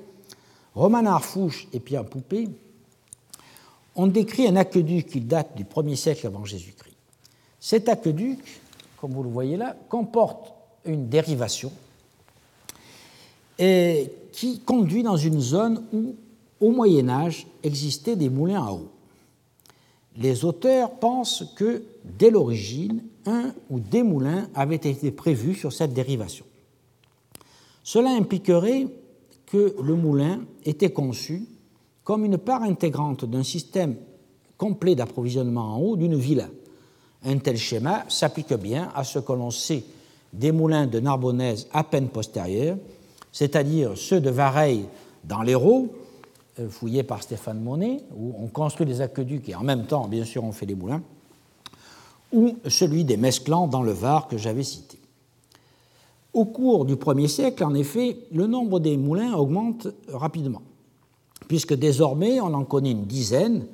Roman 0.74 1.06
Arfouche 1.06 1.68
et 1.72 1.80
Pierre 1.80 2.04
Poupée 2.04 2.48
ont 3.94 4.08
décrit 4.08 4.48
un 4.48 4.56
aqueduc 4.56 5.06
qui 5.06 5.20
date 5.20 5.56
du 5.56 5.64
1er 5.64 5.94
siècle 5.94 6.26
avant 6.26 6.44
Jésus-Christ. 6.44 6.96
Cet 7.60 7.88
aqueduc, 7.88 8.40
comme 9.00 9.12
vous 9.12 9.22
le 9.22 9.30
voyez 9.30 9.56
là, 9.56 9.76
comporte 9.88 10.52
une 10.84 11.08
dérivation 11.08 11.72
qui 13.56 14.60
conduit 14.66 15.04
dans 15.04 15.16
une 15.16 15.40
zone 15.40 15.84
où, 15.92 16.16
au 16.60 16.72
Moyen 16.72 17.08
Âge, 17.08 17.46
existaient 17.62 18.16
des 18.16 18.28
moulins 18.28 18.66
à 18.66 18.72
eau. 18.72 18.90
Les 20.16 20.44
auteurs 20.44 20.90
pensent 20.90 21.44
que, 21.56 21.84
dès 22.04 22.30
l'origine, 22.30 23.04
un 23.26 23.54
ou 23.70 23.78
des 23.78 24.02
moulins 24.02 24.48
avaient 24.54 24.74
été 24.74 25.12
prévus 25.12 25.54
sur 25.54 25.72
cette 25.72 25.94
dérivation. 25.94 26.44
Cela 27.84 28.10
impliquerait 28.10 28.88
que 29.54 29.76
le 29.80 29.94
moulin 29.94 30.40
était 30.64 30.90
conçu 30.90 31.46
comme 32.02 32.24
une 32.24 32.38
part 32.38 32.64
intégrante 32.64 33.24
d'un 33.24 33.44
système 33.44 33.94
complet 34.58 34.96
d'approvisionnement 34.96 35.76
en 35.76 35.80
eau 35.80 35.96
d'une 35.96 36.16
villa. 36.16 36.48
Un 37.24 37.38
tel 37.38 37.56
schéma 37.56 38.04
s'applique 38.08 38.52
bien 38.54 38.88
à 38.96 39.04
ce 39.04 39.20
que 39.20 39.32
l'on 39.32 39.52
sait 39.52 39.84
des 40.32 40.50
moulins 40.50 40.88
de 40.88 40.98
Narbonnaise 40.98 41.68
à 41.72 41.84
peine 41.84 42.08
postérieurs, 42.08 42.78
c'est-à-dire 43.30 43.92
ceux 43.94 44.20
de 44.20 44.28
Vareille 44.28 44.86
dans 45.22 45.42
l'Hérault, 45.42 45.94
euh, 46.58 46.68
fouillés 46.68 47.04
par 47.04 47.22
Stéphane 47.22 47.60
Monet, 47.60 48.00
où 48.18 48.34
on 48.36 48.48
construit 48.48 48.86
des 48.86 49.02
aqueducs 49.02 49.48
et 49.48 49.54
en 49.54 49.62
même 49.62 49.86
temps, 49.86 50.08
bien 50.08 50.24
sûr, 50.24 50.42
on 50.42 50.50
fait 50.50 50.66
des 50.66 50.74
moulins, 50.74 51.02
ou 52.32 52.56
celui 52.66 53.04
des 53.04 53.16
Mesclans 53.16 53.68
dans 53.68 53.84
le 53.84 53.92
Var 53.92 54.26
que 54.26 54.36
j'avais 54.36 54.64
cité. 54.64 54.93
Au 56.34 56.44
cours 56.44 56.84
du 56.84 56.96
1er 56.96 57.28
siècle, 57.28 57.64
en 57.64 57.74
effet, 57.74 58.18
le 58.32 58.46
nombre 58.46 58.80
des 58.80 58.96
moulins 58.96 59.34
augmente 59.34 59.88
rapidement, 60.08 60.62
puisque 61.48 61.74
désormais 61.74 62.40
on 62.40 62.52
en 62.52 62.64
connaît 62.64 62.90
une 62.90 63.06
dizaine, 63.06 63.66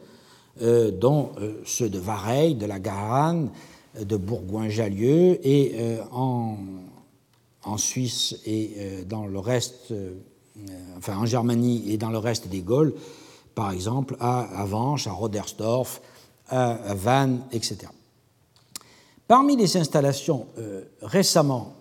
euh, 0.62 0.90
dont 0.90 1.30
euh, 1.40 1.60
ceux 1.64 1.88
de 1.88 1.98
Vareille, 1.98 2.54
de 2.54 2.66
la 2.66 2.78
Garane, 2.78 3.50
de 4.00 4.16
Bourgoin-Jallieu 4.16 5.44
et 5.44 5.74
en 6.12 6.56
en 7.64 7.76
Suisse 7.76 8.36
et 8.46 8.72
euh, 8.76 9.04
dans 9.04 9.26
le 9.26 9.38
reste, 9.38 9.90
euh, 9.90 10.14
enfin 10.96 11.16
en 11.16 11.26
Germanie 11.26 11.90
et 11.90 11.98
dans 11.98 12.10
le 12.10 12.18
reste 12.18 12.48
des 12.48 12.60
Gaules, 12.60 12.94
par 13.54 13.72
exemple 13.72 14.16
à 14.20 14.40
Avanches, 14.60 15.06
à 15.06 15.12
Rodersdorf, 15.12 16.00
à 16.48 16.94
Vannes, 16.94 17.42
etc. 17.52 17.78
Parmi 19.28 19.56
les 19.56 19.76
installations 19.76 20.48
euh, 20.58 20.82
récemment 21.00 21.76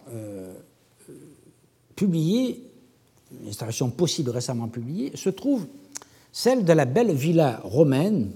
publiées, 1.99 2.63
les 3.43 3.49
installations 3.49 3.89
possibles 3.89 4.29
récemment 4.29 4.69
publiées, 4.69 5.12
se 5.15 5.29
trouve 5.29 5.67
celle 6.31 6.63
de 6.63 6.71
la 6.71 6.85
belle 6.85 7.12
villa 7.12 7.59
romaine 7.65 8.31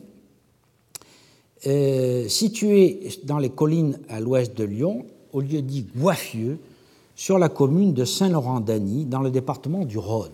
située 2.28 3.08
dans 3.23 3.38
les 3.38 3.49
collines 3.49 3.99
à 4.10 4.19
l'ouest 4.19 4.54
de 4.58 4.65
Lyon, 4.65 5.06
au 5.32 5.39
lieu 5.39 5.62
dit 5.62 5.88
Goiffieux, 5.95 6.60
sur 7.15 7.39
la 7.39 7.47
commune 7.47 7.93
de 7.93 8.04
Saint-Laurent-d'Agny, 8.04 9.06
dans 9.06 9.21
le 9.21 9.32
département 9.32 9.86
du 9.86 9.97
Rhône. 9.97 10.34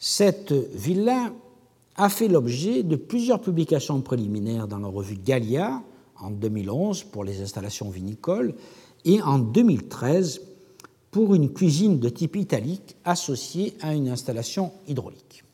Cette 0.00 0.52
villa 0.74 1.32
a 1.94 2.08
fait 2.08 2.26
l'objet 2.26 2.82
de 2.82 2.96
plusieurs 2.96 3.40
publications 3.40 4.00
préliminaires 4.00 4.66
dans 4.66 4.78
la 4.78 4.88
revue 4.88 5.18
Gallia 5.24 5.82
en 6.20 6.30
2011 6.30 7.04
pour 7.04 7.22
les 7.22 7.40
installations 7.40 7.90
vinicoles 7.90 8.54
et 9.04 9.22
en 9.22 9.38
2013 9.38 10.47
pour 11.10 11.34
une 11.34 11.52
cuisine 11.52 11.98
de 11.98 12.08
type 12.08 12.36
italique 12.36 12.96
associée 13.04 13.74
à 13.80 13.94
une 13.94 14.08
installation 14.08 14.72
hydraulique. 14.86 15.44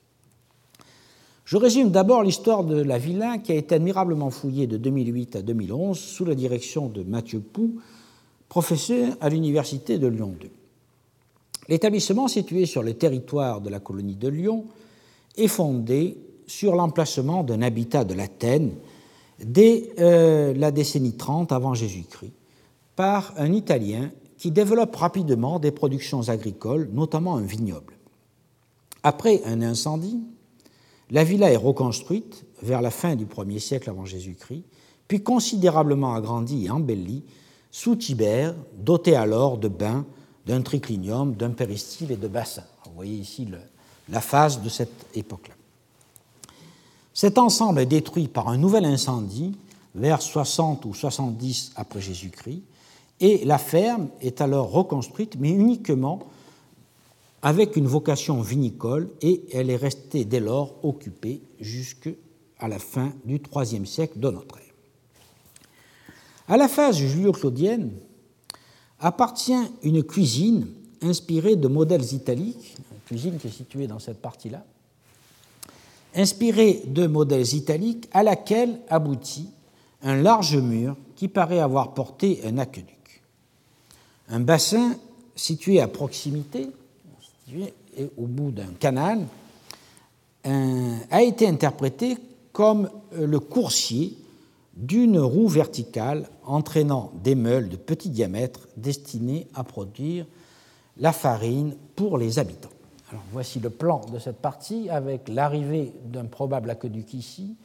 Je 1.44 1.56
résume 1.56 1.90
d'abord 1.90 2.22
l'histoire 2.22 2.64
de 2.64 2.80
la 2.80 2.98
villa 2.98 3.38
qui 3.38 3.52
a 3.52 3.54
été 3.54 3.74
admirablement 3.74 4.30
fouillée 4.30 4.66
de 4.66 4.78
2008 4.78 5.36
à 5.36 5.42
2011 5.42 5.98
sous 5.98 6.24
la 6.24 6.34
direction 6.34 6.88
de 6.88 7.02
Mathieu 7.02 7.40
Pou, 7.40 7.80
professeur 8.48 9.16
à 9.20 9.28
l'Université 9.28 9.98
de 9.98 10.06
Lyon 10.06 10.34
2. 10.40 10.48
L'établissement, 11.68 12.28
situé 12.28 12.66
sur 12.66 12.82
le 12.82 12.94
territoire 12.94 13.60
de 13.60 13.70
la 13.70 13.78
colonie 13.78 14.16
de 14.16 14.28
Lyon, 14.28 14.64
est 15.36 15.48
fondé 15.48 16.18
sur 16.46 16.74
l'emplacement 16.76 17.42
d'un 17.42 17.62
habitat 17.62 18.04
de 18.04 18.14
l'Athènes 18.14 18.72
dès 19.42 19.90
euh, 19.98 20.54
la 20.54 20.70
décennie 20.70 21.14
30 21.14 21.52
avant 21.52 21.74
Jésus-Christ 21.74 22.32
par 22.96 23.34
un 23.36 23.52
Italien 23.52 24.10
qui 24.44 24.50
développe 24.50 24.94
rapidement 24.94 25.58
des 25.58 25.70
productions 25.70 26.28
agricoles, 26.28 26.90
notamment 26.92 27.38
un 27.38 27.46
vignoble. 27.46 27.94
Après 29.02 29.42
un 29.46 29.62
incendie, 29.62 30.20
la 31.10 31.24
villa 31.24 31.50
est 31.50 31.56
reconstruite 31.56 32.44
vers 32.60 32.82
la 32.82 32.90
fin 32.90 33.16
du 33.16 33.24
1er 33.24 33.58
siècle 33.58 33.88
avant 33.88 34.04
Jésus-Christ, 34.04 34.64
puis 35.08 35.22
considérablement 35.22 36.14
agrandie 36.14 36.66
et 36.66 36.70
embellie 36.70 37.22
sous 37.70 37.96
Tibère, 37.96 38.54
doté 38.76 39.16
alors 39.16 39.56
de 39.56 39.68
bains, 39.68 40.04
d'un 40.44 40.60
triclinium, 40.60 41.34
d'un 41.34 41.52
péristyle 41.52 42.12
et 42.12 42.18
de 42.18 42.28
bassins. 42.28 42.66
Vous 42.84 42.96
voyez 42.96 43.16
ici 43.16 43.48
la 44.10 44.20
phase 44.20 44.60
de 44.60 44.68
cette 44.68 45.06
époque-là. 45.14 45.54
Cet 47.14 47.38
ensemble 47.38 47.80
est 47.80 47.86
détruit 47.86 48.28
par 48.28 48.48
un 48.48 48.58
nouvel 48.58 48.84
incendie 48.84 49.56
vers 49.94 50.20
60 50.20 50.84
ou 50.84 50.92
70 50.92 51.72
après 51.76 52.02
Jésus-Christ, 52.02 52.60
et 53.20 53.44
la 53.44 53.58
ferme 53.58 54.08
est 54.20 54.40
alors 54.40 54.70
reconstruite, 54.70 55.36
mais 55.38 55.50
uniquement 55.50 56.20
avec 57.42 57.76
une 57.76 57.86
vocation 57.86 58.40
vinicole, 58.40 59.10
et 59.20 59.42
elle 59.52 59.68
est 59.68 59.76
restée 59.76 60.24
dès 60.24 60.40
lors 60.40 60.82
occupée 60.82 61.42
jusqu'à 61.60 62.10
la 62.66 62.78
fin 62.78 63.12
du 63.24 63.40
IIIe 63.54 63.86
siècle 63.86 64.18
de 64.18 64.30
notre 64.30 64.56
ère. 64.56 64.74
À 66.48 66.56
la 66.56 66.68
phase 66.68 66.96
julio-claudienne 66.96 67.92
appartient 68.98 69.62
une 69.82 70.02
cuisine 70.02 70.66
inspirée 71.02 71.56
de 71.56 71.68
modèles 71.68 72.14
italiques, 72.14 72.76
une 72.92 73.00
cuisine 73.06 73.38
qui 73.38 73.48
est 73.48 73.50
située 73.50 73.86
dans 73.86 73.98
cette 73.98 74.22
partie-là, 74.22 74.64
inspirée 76.14 76.82
de 76.86 77.06
modèles 77.06 77.54
italiques 77.54 78.08
à 78.12 78.22
laquelle 78.22 78.80
aboutit 78.88 79.50
un 80.02 80.16
large 80.16 80.56
mur 80.56 80.96
qui 81.16 81.28
paraît 81.28 81.60
avoir 81.60 81.92
porté 81.92 82.40
un 82.44 82.56
aqueduc. 82.56 82.88
Un 84.28 84.40
bassin 84.40 84.96
situé 85.36 85.80
à 85.80 85.88
proximité, 85.88 86.68
au 88.16 88.26
bout 88.26 88.50
d'un 88.50 88.72
canal, 88.78 89.26
a 90.44 91.22
été 91.22 91.46
interprété 91.48 92.16
comme 92.52 92.90
le 93.12 93.40
coursier 93.40 94.16
d'une 94.76 95.18
roue 95.18 95.48
verticale 95.48 96.28
entraînant 96.44 97.12
des 97.22 97.34
meules 97.34 97.68
de 97.68 97.76
petit 97.76 98.10
diamètre 98.10 98.68
destinés 98.76 99.46
à 99.54 99.64
produire 99.64 100.26
la 100.98 101.12
farine 101.12 101.76
pour 101.96 102.18
les 102.18 102.38
habitants. 102.38 102.70
Voici 103.32 103.60
le 103.60 103.70
plan 103.70 104.00
de 104.12 104.18
cette 104.18 104.38
partie 104.38 104.90
avec 104.90 105.28
l'arrivée 105.28 105.92
d'un 106.04 106.24
probable 106.24 106.70
aqueduc 106.70 107.14
ici, 107.14 107.56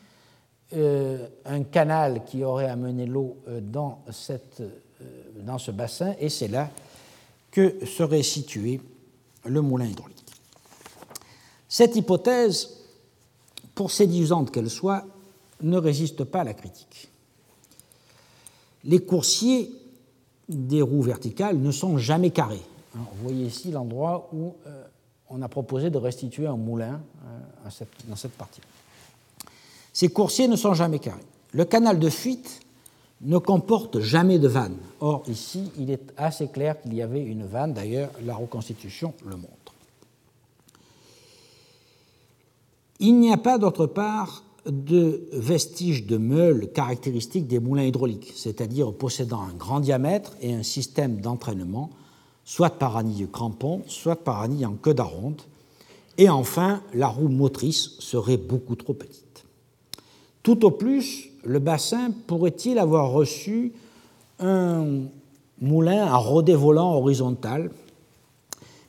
euh, 0.75 1.27
un 1.45 1.63
canal 1.63 2.23
qui 2.25 2.43
aurait 2.43 2.69
amené 2.69 3.07
l'eau 3.07 3.37
euh, 3.47 3.59
dans, 3.59 4.03
euh, 4.29 4.69
dans 5.43 5.57
ce 5.57 5.71
bassin, 5.71 6.13
et 6.19 6.29
c'est 6.29 6.47
là 6.47 6.69
que 7.51 7.85
serait 7.85 8.23
situé 8.23 8.81
le 9.45 9.61
moulin 9.61 9.85
hydraulique. 9.85 10.17
Cette 11.67 11.95
hypothèse, 11.95 12.69
pour 13.75 13.91
séduisante 13.91 14.51
qu'elle 14.51 14.69
soit, 14.69 15.05
ne 15.61 15.77
résiste 15.77 16.23
pas 16.23 16.41
à 16.41 16.43
la 16.43 16.53
critique. 16.53 17.09
Les 18.83 18.99
coursiers 18.99 19.71
des 20.47 20.81
roues 20.81 21.01
verticales 21.01 21.57
ne 21.57 21.71
sont 21.71 21.97
jamais 21.97 22.31
carrés. 22.31 22.61
vous 22.93 23.05
voyez 23.21 23.45
ici 23.45 23.71
l'endroit 23.71 24.29
où 24.33 24.55
euh, 24.65 24.83
on 25.29 25.41
a 25.41 25.47
proposé 25.47 25.89
de 25.89 25.97
restituer 25.97 26.47
un 26.47 26.55
moulin 26.55 27.01
euh, 27.25 27.69
dans 28.07 28.15
cette 28.15 28.31
partie. 28.33 28.61
Ces 29.93 30.09
coursiers 30.09 30.47
ne 30.47 30.55
sont 30.55 30.73
jamais 30.73 30.99
carrés. 30.99 31.25
Le 31.51 31.65
canal 31.65 31.99
de 31.99 32.09
fuite 32.09 32.61
ne 33.21 33.37
comporte 33.37 33.99
jamais 33.99 34.39
de 34.39 34.47
vanne. 34.47 34.77
Or, 35.01 35.23
ici, 35.27 35.71
il 35.77 35.91
est 35.91 36.13
assez 36.17 36.47
clair 36.47 36.81
qu'il 36.81 36.93
y 36.93 37.01
avait 37.01 37.23
une 37.23 37.45
vanne. 37.45 37.73
D'ailleurs, 37.73 38.11
la 38.23 38.35
reconstitution 38.35 39.13
le 39.25 39.35
montre. 39.35 39.73
Il 42.99 43.19
n'y 43.19 43.31
a 43.31 43.37
pas, 43.37 43.57
d'autre 43.57 43.85
part, 43.85 44.43
de 44.65 45.27
vestiges 45.31 46.05
de 46.05 46.17
meules 46.17 46.71
caractéristiques 46.71 47.47
des 47.47 47.59
moulins 47.59 47.83
hydrauliques, 47.83 48.33
c'est-à-dire 48.35 48.93
possédant 48.93 49.41
un 49.41 49.53
grand 49.53 49.79
diamètre 49.79 50.35
et 50.41 50.53
un 50.53 50.63
système 50.63 51.21
d'entraînement, 51.21 51.89
soit 52.43 52.71
par 52.71 52.97
anille 52.97 53.27
crampon, 53.31 53.83
soit 53.87 54.17
par 54.17 54.41
anille 54.41 54.65
en 54.65 54.73
queue 54.73 54.93
d'aronde, 54.93 55.41
Et 56.17 56.27
enfin, 56.27 56.83
la 56.93 57.07
roue 57.07 57.29
motrice 57.29 57.91
serait 57.99 58.35
beaucoup 58.35 58.75
trop 58.75 58.93
petite. 58.93 59.45
Tout 60.43 60.65
au 60.65 60.71
plus, 60.71 61.28
le 61.43 61.59
bassin 61.59 62.11
pourrait-il 62.27 62.79
avoir 62.79 63.11
reçu 63.11 63.73
un 64.39 64.85
moulin 65.61 66.05
à 66.05 66.15
rodé 66.15 66.55
volant 66.55 66.93
horizontal, 66.93 67.71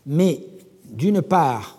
mais 0.07 0.47
d'une 0.85 1.23
part, 1.23 1.79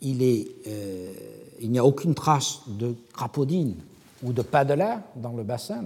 il, 0.00 0.46
euh, 0.66 1.12
il 1.60 1.70
n'y 1.70 1.78
a 1.78 1.84
aucune 1.84 2.14
trace 2.14 2.60
de 2.66 2.94
crapaudine 3.12 3.76
ou 4.22 4.32
de 4.32 4.42
pas 4.42 4.64
de 4.64 4.74
l'air 4.74 5.00
dans 5.16 5.32
le 5.32 5.42
bassin. 5.42 5.82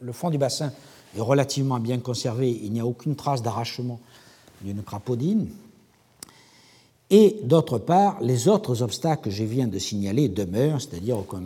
le 0.00 0.12
fond 0.12 0.30
du 0.30 0.38
bassin 0.38 0.72
est 1.16 1.20
relativement 1.20 1.78
bien 1.78 1.98
conservé, 1.98 2.50
il 2.50 2.72
n'y 2.72 2.80
a 2.80 2.86
aucune 2.86 3.14
trace 3.14 3.42
d'arrachement 3.42 4.00
d'une 4.62 4.82
crapaudine. 4.82 5.48
Et 7.10 7.40
d'autre 7.44 7.78
part, 7.78 8.20
les 8.20 8.48
autres 8.48 8.82
obstacles 8.82 9.24
que 9.24 9.30
je 9.30 9.44
viens 9.44 9.68
de 9.68 9.78
signaler 9.78 10.28
demeurent, 10.28 10.80
c'est-à-dire 10.80 11.18
qu'on 11.28 11.44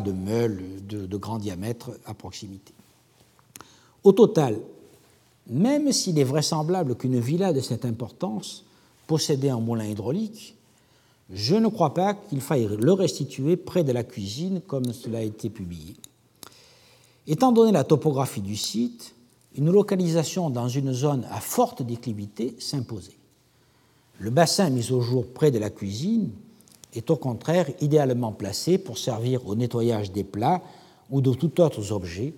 de 0.00 0.12
meule 0.12 0.62
de, 0.86 1.06
de 1.06 1.16
grand 1.16 1.38
diamètre 1.38 1.90
à 2.06 2.14
proximité. 2.14 2.72
Au 4.04 4.12
total, 4.12 4.58
même 5.48 5.92
s'il 5.92 6.18
est 6.18 6.24
vraisemblable 6.24 6.96
qu'une 6.96 7.20
villa 7.20 7.52
de 7.52 7.60
cette 7.60 7.84
importance 7.84 8.64
possédait 9.06 9.50
un 9.50 9.60
moulin 9.60 9.86
hydraulique, 9.86 10.56
je 11.32 11.54
ne 11.54 11.68
crois 11.68 11.94
pas 11.94 12.14
qu'il 12.14 12.40
faille 12.40 12.68
le 12.78 12.92
restituer 12.92 13.56
près 13.56 13.84
de 13.84 13.92
la 13.92 14.04
cuisine 14.04 14.60
comme 14.66 14.92
cela 14.92 15.18
a 15.18 15.22
été 15.22 15.50
publié. 15.50 15.96
Étant 17.26 17.52
donné 17.52 17.72
la 17.72 17.84
topographie 17.84 18.40
du 18.40 18.56
site, 18.56 19.14
une 19.56 19.70
localisation 19.70 20.50
dans 20.50 20.68
une 20.68 20.92
zone 20.92 21.26
à 21.30 21.40
forte 21.40 21.82
déclivité 21.82 22.56
s'imposait. 22.58 23.16
Le 24.18 24.30
bassin 24.30 24.70
mis 24.70 24.92
au 24.92 25.00
jour 25.00 25.26
près 25.26 25.50
de 25.50 25.58
la 25.58 25.70
cuisine 25.70 26.30
est 26.92 27.10
au 27.10 27.16
contraire 27.16 27.66
idéalement 27.80 28.32
placé 28.32 28.78
pour 28.78 28.98
servir 28.98 29.46
au 29.46 29.54
nettoyage 29.54 30.12
des 30.12 30.24
plats 30.24 30.62
ou 31.10 31.20
de 31.20 31.32
tout 31.32 31.60
autre 31.60 31.92
objet, 31.92 32.34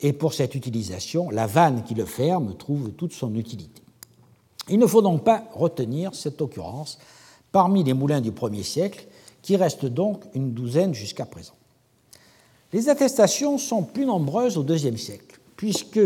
et 0.00 0.12
pour 0.12 0.34
cette 0.34 0.54
utilisation, 0.54 1.30
la 1.30 1.46
vanne 1.46 1.82
qui 1.84 1.94
le 1.94 2.04
ferme 2.04 2.54
trouve 2.56 2.90
toute 2.90 3.12
son 3.12 3.34
utilité. 3.34 3.82
Il 4.68 4.78
ne 4.78 4.86
faut 4.86 5.02
donc 5.02 5.24
pas 5.24 5.44
retenir 5.52 6.14
cette 6.14 6.40
occurrence 6.40 6.98
parmi 7.52 7.84
les 7.84 7.94
moulins 7.94 8.20
du 8.20 8.32
1er 8.32 8.62
siècle, 8.62 9.06
qui 9.42 9.56
restent 9.56 9.86
donc 9.86 10.24
une 10.34 10.52
douzaine 10.52 10.94
jusqu'à 10.94 11.26
présent. 11.26 11.52
Les 12.72 12.88
attestations 12.88 13.58
sont 13.58 13.82
plus 13.82 14.06
nombreuses 14.06 14.56
au 14.56 14.64
IIe 14.64 14.98
siècle, 14.98 15.38
puisque 15.56 16.00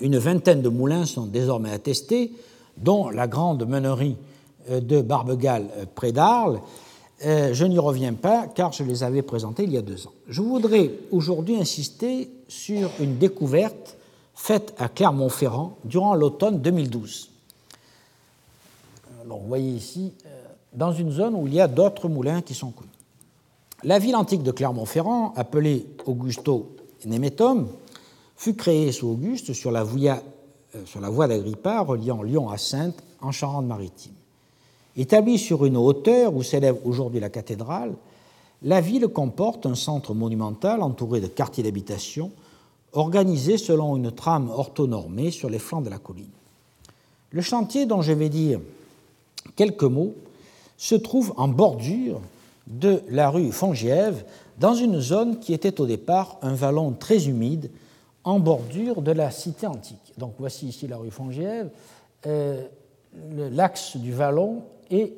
une 0.00 0.16
vingtaine 0.16 0.62
de 0.62 0.68
moulins 0.68 1.06
sont 1.06 1.26
désormais 1.26 1.72
attestés, 1.72 2.32
dont 2.76 3.10
la 3.10 3.26
grande 3.26 3.66
meunerie 3.66 4.16
euh, 4.70 4.80
de 4.80 5.00
Barbegal 5.00 5.68
euh, 5.76 5.84
près 5.92 6.12
d'Arles. 6.12 6.60
Euh, 7.24 7.54
je 7.54 7.64
n'y 7.64 7.78
reviens 7.78 8.12
pas 8.12 8.46
car 8.46 8.72
je 8.72 8.82
les 8.82 9.02
avais 9.02 9.22
présentés 9.22 9.64
il 9.64 9.72
y 9.72 9.78
a 9.78 9.82
deux 9.82 10.06
ans. 10.06 10.12
Je 10.28 10.42
voudrais 10.42 10.90
aujourd'hui 11.10 11.56
insister 11.56 12.30
sur 12.46 12.90
une 13.00 13.16
découverte 13.16 13.96
faite 14.34 14.74
à 14.78 14.88
Clermont-Ferrand 14.88 15.78
durant 15.84 16.14
l'automne 16.14 16.60
2012. 16.60 17.30
vous 19.24 19.38
voyez 19.46 19.70
ici, 19.70 20.12
dans 20.74 20.92
une 20.92 21.10
zone 21.10 21.34
où 21.34 21.46
il 21.46 21.54
y 21.54 21.60
a 21.60 21.68
d'autres 21.68 22.08
moulins 22.08 22.42
qui 22.42 22.54
sont 22.54 22.70
connus. 22.70 22.90
La 23.82 23.98
ville 23.98 24.16
antique 24.16 24.42
de 24.42 24.52
Clermont-Ferrand, 24.52 25.32
appelée 25.36 25.86
Augusto 26.06 26.76
Nemetum, 27.04 27.68
fut 28.36 28.54
créée 28.54 28.92
sous 28.92 29.08
Auguste 29.08 29.52
sur 29.52 29.70
la, 29.70 29.84
voie, 29.84 30.20
euh, 30.74 30.84
sur 30.84 31.00
la 31.00 31.08
voie 31.10 31.28
d'Agrippa 31.28 31.80
reliant 31.80 32.22
Lyon 32.22 32.48
à 32.50 32.58
Sainte 32.58 33.02
en 33.20 33.32
Charente-Maritime. 33.32 34.12
Établie 34.96 35.38
sur 35.38 35.66
une 35.66 35.76
hauteur 35.76 36.34
où 36.34 36.42
s'élève 36.42 36.78
aujourd'hui 36.84 37.20
la 37.20 37.28
cathédrale, 37.28 37.94
la 38.62 38.80
ville 38.80 39.08
comporte 39.08 39.66
un 39.66 39.74
centre 39.74 40.14
monumental 40.14 40.82
entouré 40.82 41.20
de 41.20 41.26
quartiers 41.26 41.62
d'habitation 41.62 42.32
organisés 42.92 43.58
selon 43.58 43.96
une 43.96 44.10
trame 44.10 44.48
orthonormée 44.48 45.30
sur 45.30 45.50
les 45.50 45.58
flancs 45.58 45.82
de 45.82 45.90
la 45.90 45.98
colline. 45.98 46.30
Le 47.30 47.42
chantier 47.42 47.84
dont 47.84 48.00
je 48.00 48.12
vais 48.12 48.30
dire 48.30 48.60
quelques 49.54 49.82
mots 49.84 50.14
se 50.78 50.94
trouve 50.94 51.34
en 51.36 51.48
bordure 51.48 52.20
de 52.66 53.02
la 53.10 53.28
rue 53.28 53.52
Fongiève, 53.52 54.24
dans 54.58 54.74
une 54.74 55.00
zone 55.00 55.38
qui 55.38 55.52
était 55.52 55.80
au 55.80 55.86
départ 55.86 56.38
un 56.40 56.54
vallon 56.54 56.92
très 56.92 57.28
humide 57.28 57.70
en 58.24 58.40
bordure 58.40 59.02
de 59.02 59.12
la 59.12 59.30
cité 59.30 59.66
antique. 59.66 60.14
Donc 60.16 60.34
voici 60.38 60.66
ici 60.66 60.88
la 60.88 60.96
rue 60.96 61.10
Fongiève, 61.10 61.70
euh, 62.26 62.64
l'axe 63.52 63.96
du 63.96 64.12
vallon 64.12 64.62
et 64.90 65.14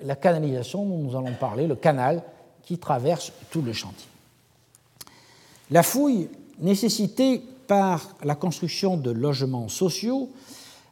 la 0.00 0.16
canalisation 0.16 0.84
dont 0.84 0.98
nous 0.98 1.16
allons 1.16 1.34
parler, 1.38 1.66
le 1.66 1.76
canal 1.76 2.22
qui 2.62 2.78
traverse 2.78 3.32
tout 3.50 3.62
le 3.62 3.72
chantier. 3.72 4.08
La 5.70 5.82
fouille 5.82 6.28
nécessitée 6.60 7.42
par 7.66 8.16
la 8.22 8.34
construction 8.34 8.96
de 8.96 9.10
logements 9.10 9.68
sociaux 9.68 10.30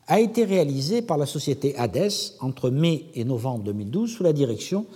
a 0.07 0.21
été 0.21 0.45
réalisée 0.45 1.03
par 1.03 1.19
la 1.19 1.27
société 1.27 1.77
Hades 1.77 2.11
entre 2.41 2.71
mai 2.71 3.07
et 3.15 3.25
novembre 3.25 3.65
2012 3.65 4.11
sous 4.11 4.23
la 4.23 4.33
direction 4.33 4.87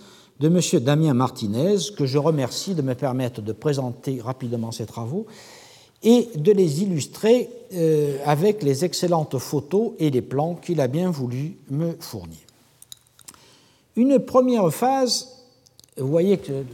de 0.40 0.48
M. 0.48 0.82
Damien 0.82 1.14
Martinez, 1.14 1.76
que 1.96 2.06
je 2.06 2.18
remercie 2.18 2.74
de 2.74 2.82
me 2.82 2.94
permettre 2.94 3.40
de 3.40 3.52
présenter 3.52 4.20
rapidement 4.20 4.72
ses 4.72 4.86
travaux 4.86 5.26
et 6.02 6.28
de 6.34 6.52
les 6.52 6.82
illustrer 6.82 7.48
euh, 7.72 8.18
avec 8.24 8.62
les 8.62 8.84
excellentes 8.84 9.38
photos 9.38 9.92
et 9.98 10.10
les 10.10 10.22
plans 10.22 10.54
qu'il 10.54 10.80
a 10.80 10.88
bien 10.88 11.10
voulu 11.10 11.56
me 11.70 11.96
fournir. 12.00 12.43
Une 13.96 14.18
première 14.18 14.72
phase, 14.72 15.28
vous 15.96 16.08
voyez 16.08 16.38
que 16.38 16.64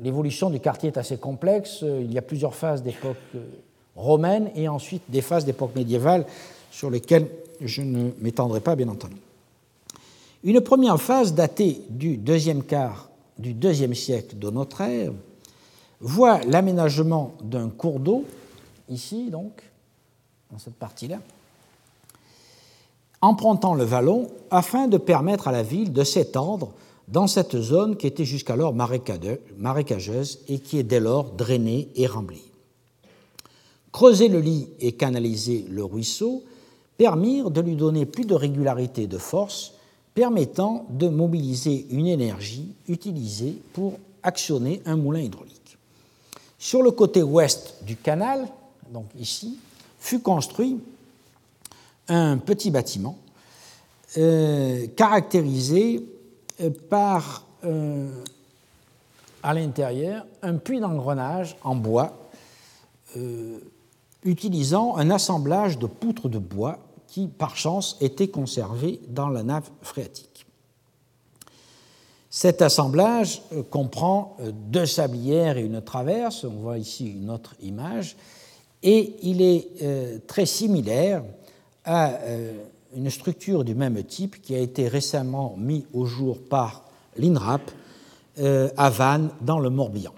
l'évolution 0.00 0.50
du 0.50 0.60
quartier 0.60 0.88
est 0.90 0.98
assez 0.98 1.16
complexe, 1.16 1.82
il 1.82 2.12
y 2.12 2.18
a 2.18 2.22
plusieurs 2.22 2.54
phases 2.54 2.82
d'époque 2.82 3.16
euh, 3.34 3.44
romaine 3.96 4.50
et 4.54 4.68
ensuite 4.68 5.02
des 5.08 5.22
phases 5.22 5.44
d'époque 5.44 5.74
médiévale 5.74 6.26
sur 6.70 6.90
lesquelles 6.90 7.28
je 7.60 7.82
ne 7.82 8.10
m'étendrai 8.20 8.60
pas, 8.60 8.76
bien 8.76 8.88
entendu. 8.88 9.16
Une 10.44 10.60
première 10.60 11.00
phase 11.00 11.34
datée 11.34 11.82
du 11.90 12.16
deuxième 12.16 12.62
quart 12.62 13.10
du 13.38 13.54
deuxième 13.54 13.94
siècle 13.94 14.38
de 14.38 14.50
notre 14.50 14.82
ère 14.82 15.12
voit 16.00 16.40
l'aménagement 16.42 17.32
d'un 17.42 17.68
cours 17.68 17.98
d'eau, 17.98 18.24
ici 18.88 19.30
donc, 19.30 19.62
dans 20.50 20.58
cette 20.58 20.74
partie-là, 20.74 21.18
empruntant 23.22 23.74
le 23.74 23.84
vallon 23.84 24.28
afin 24.50 24.88
de 24.88 24.98
permettre 24.98 25.48
à 25.48 25.52
la 25.52 25.62
ville 25.62 25.92
de 25.92 26.04
s'étendre 26.04 26.72
dans 27.08 27.26
cette 27.26 27.60
zone 27.60 27.96
qui 27.96 28.06
était 28.06 28.24
jusqu'alors 28.24 28.74
marécageuse 28.74 30.40
et 30.48 30.58
qui 30.58 30.78
est 30.78 30.84
dès 30.84 31.00
lors 31.00 31.24
drainée 31.32 31.88
et 31.96 32.06
remblée. 32.06 32.44
Creuser 33.92 34.28
le 34.28 34.40
lit 34.40 34.68
et 34.80 34.92
canaliser 34.92 35.66
le 35.68 35.84
ruisseau 35.84 36.44
permirent 36.96 37.50
de 37.50 37.60
lui 37.60 37.74
donner 37.74 38.06
plus 38.06 38.24
de 38.24 38.34
régularité 38.34 39.06
de 39.06 39.18
force, 39.18 39.72
permettant 40.14 40.86
de 40.90 41.08
mobiliser 41.08 41.86
une 41.90 42.06
énergie 42.06 42.74
utilisée 42.88 43.56
pour 43.72 43.94
actionner 44.22 44.82
un 44.86 44.96
moulin 44.96 45.20
hydraulique. 45.20 45.78
Sur 46.58 46.82
le 46.82 46.90
côté 46.90 47.22
ouest 47.22 47.76
du 47.82 47.96
canal, 47.96 48.46
donc 48.92 49.06
ici, 49.18 49.58
fut 49.98 50.20
construit 50.20 50.78
un 52.10 52.38
petit 52.38 52.70
bâtiment 52.70 53.16
euh, 54.18 54.88
caractérisé 54.96 56.04
euh, 56.60 56.70
par 56.88 57.46
euh, 57.64 58.10
à 59.42 59.54
l'intérieur 59.54 60.26
un 60.42 60.56
puits 60.56 60.80
d'engrenage 60.80 61.56
en 61.62 61.76
bois 61.76 62.16
utilisant 64.22 64.96
un 64.96 65.10
assemblage 65.10 65.78
de 65.78 65.86
poutres 65.86 66.28
de 66.28 66.38
bois 66.38 66.78
qui, 67.08 67.26
par 67.26 67.56
chance, 67.56 67.96
était 68.00 68.28
conservé 68.28 69.00
dans 69.08 69.28
la 69.28 69.42
nave 69.42 69.68
phréatique. 69.82 70.46
Cet 72.28 72.62
assemblage 72.62 73.42
comprend 73.68 74.36
deux 74.68 74.86
sablières 74.86 75.58
et 75.58 75.62
une 75.62 75.80
traverse, 75.80 76.44
on 76.44 76.60
voit 76.60 76.78
ici 76.78 77.10
une 77.10 77.30
autre 77.30 77.56
image, 77.62 78.16
et 78.84 79.16
il 79.22 79.42
est 79.42 80.24
très 80.28 80.46
similaire 80.46 81.24
à 81.90 82.20
une 82.94 83.10
structure 83.10 83.64
du 83.64 83.74
même 83.74 84.02
type 84.04 84.40
qui 84.40 84.54
a 84.54 84.58
été 84.58 84.86
récemment 84.86 85.56
mis 85.58 85.84
au 85.92 86.06
jour 86.06 86.38
par 86.40 86.84
l'INRAP 87.16 87.70
à 88.38 88.90
Vannes 88.90 89.30
dans 89.40 89.58
le 89.58 89.70
Morbihan. 89.70 90.12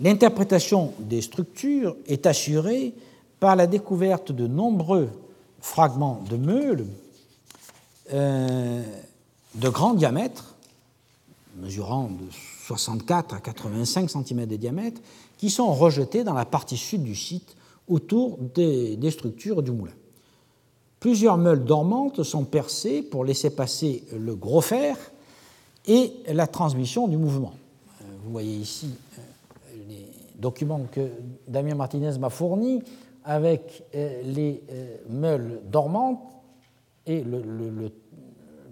L'interprétation 0.00 0.92
des 0.98 1.22
structures 1.22 1.96
est 2.06 2.26
assurée 2.26 2.94
par 3.40 3.56
la 3.56 3.66
découverte 3.66 4.32
de 4.32 4.46
nombreux 4.46 5.08
fragments 5.60 6.22
de 6.28 6.36
meules 6.36 6.86
euh, 8.12 8.82
de 9.54 9.68
grand 9.68 9.94
diamètre, 9.94 10.56
mesurant 11.56 12.08
de 12.08 12.30
64 12.66 13.34
à 13.34 13.40
85 13.40 14.10
cm 14.10 14.46
de 14.46 14.56
diamètre, 14.56 15.00
qui 15.38 15.48
sont 15.48 15.72
rejetés 15.72 16.24
dans 16.24 16.34
la 16.34 16.44
partie 16.44 16.76
sud 16.76 17.02
du 17.02 17.14
site 17.14 17.56
autour 17.88 18.38
des 18.38 19.10
structures 19.10 19.62
du 19.62 19.70
moulin. 19.70 19.92
Plusieurs 21.04 21.36
meules 21.36 21.62
dormantes 21.62 22.22
sont 22.22 22.44
percées 22.44 23.02
pour 23.02 23.26
laisser 23.26 23.50
passer 23.50 24.04
le 24.16 24.34
gros 24.34 24.62
fer 24.62 24.96
et 25.86 26.14
la 26.32 26.46
transmission 26.46 27.08
du 27.08 27.18
mouvement. 27.18 27.52
Vous 28.24 28.32
voyez 28.32 28.56
ici 28.56 28.88
les 29.86 30.08
documents 30.36 30.80
que 30.90 31.10
Damien 31.46 31.74
Martinez 31.74 32.16
m'a 32.18 32.30
fournis 32.30 32.82
avec 33.22 33.82
les 33.92 34.62
meules 35.10 35.60
dormantes 35.66 36.22
et 37.06 37.22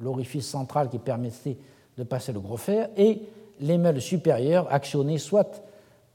l'orifice 0.01 0.47
central 0.47 0.89
qui 0.89 1.01
permettait 1.01 1.59
de 1.99 2.03
passer 2.03 2.33
le 2.33 2.41
gros 2.41 2.57
fer 2.57 2.89
et 2.97 3.21
les 3.61 3.77
meules 3.77 4.01
supérieures 4.01 4.73
actionnées 4.73 5.19
soit 5.19 5.63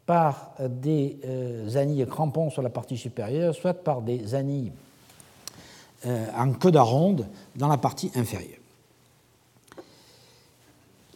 par 0.07 0.53
des 0.68 1.20
euh, 1.26 1.76
anilles 1.76 2.07
crampons 2.07 2.49
sur 2.49 2.63
la 2.63 2.70
partie 2.72 2.97
supérieure, 2.97 3.53
soit 3.53 3.76
par 3.76 4.01
des 4.01 4.34
anilles 4.34 4.72
euh, 4.72 4.86
en 6.05 6.53
queue 6.53 6.71
d'aronde 6.71 7.27
dans 7.55 7.67
la 7.67 7.77
partie 7.77 8.11
inférieure. 8.15 8.59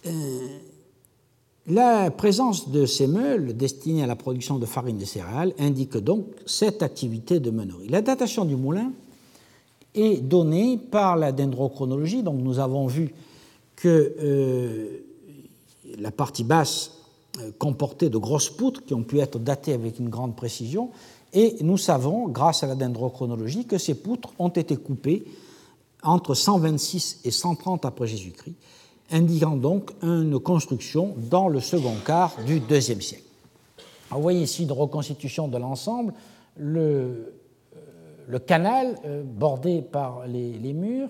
Euh, 0.05 0.47
la 1.67 2.09
présence 2.09 2.69
de 2.69 2.85
ces 2.87 3.05
meules 3.05 3.55
destinés 3.55 4.03
à 4.03 4.07
la 4.07 4.15
production 4.15 4.57
de 4.57 4.65
farine 4.65 4.97
de 4.97 5.05
céréales 5.05 5.53
indique 5.59 5.97
donc 5.97 6.25
cette 6.47 6.81
activité 6.81 7.39
de 7.39 7.51
meunerie. 7.51 7.87
La 7.87 8.01
datation 8.01 8.45
du 8.45 8.55
moulin 8.55 8.91
est 9.93 10.21
donnée 10.21 10.77
par 10.77 11.17
la 11.17 11.31
dendrochronologie, 11.31 12.23
donc 12.23 12.39
nous 12.41 12.57
avons 12.57 12.87
vu 12.87 13.13
que 13.75 15.03
la 15.97 16.11
partie 16.11 16.43
basse 16.43 16.97
euh, 17.39 17.51
comportait 17.57 18.09
de 18.09 18.17
grosses 18.17 18.49
poutres 18.49 18.83
qui 18.83 18.93
ont 18.93 19.03
pu 19.03 19.19
être 19.19 19.39
datées 19.39 19.73
avec 19.73 19.99
une 19.99 20.09
grande 20.09 20.35
précision, 20.35 20.89
et 21.33 21.57
nous 21.61 21.77
savons, 21.77 22.27
grâce 22.27 22.63
à 22.63 22.67
la 22.67 22.75
dendrochronologie, 22.75 23.65
que 23.65 23.77
ces 23.77 23.95
poutres 23.95 24.29
ont 24.39 24.49
été 24.49 24.75
coupées 24.75 25.23
entre 26.03 26.33
126 26.33 27.21
et 27.23 27.31
130 27.31 27.85
après 27.85 28.07
Jésus-Christ, 28.07 28.55
indiquant 29.11 29.55
donc 29.55 29.91
une 30.01 30.39
construction 30.39 31.15
dans 31.29 31.47
le 31.47 31.59
second 31.59 31.95
quart 32.05 32.35
du 32.45 32.59
deuxième 32.59 33.01
siècle. 33.01 33.25
vous 34.09 34.21
voyez 34.21 34.41
ici 34.41 34.63
une 34.63 34.71
reconstitution 34.71 35.47
de 35.47 35.57
l'ensemble, 35.57 36.13
le, 36.57 37.33
euh, 38.31 38.39
canal 38.39 38.97
euh, 39.05 39.23
bordé 39.23 39.81
par 39.81 40.27
les, 40.27 40.73
murs 40.73 41.09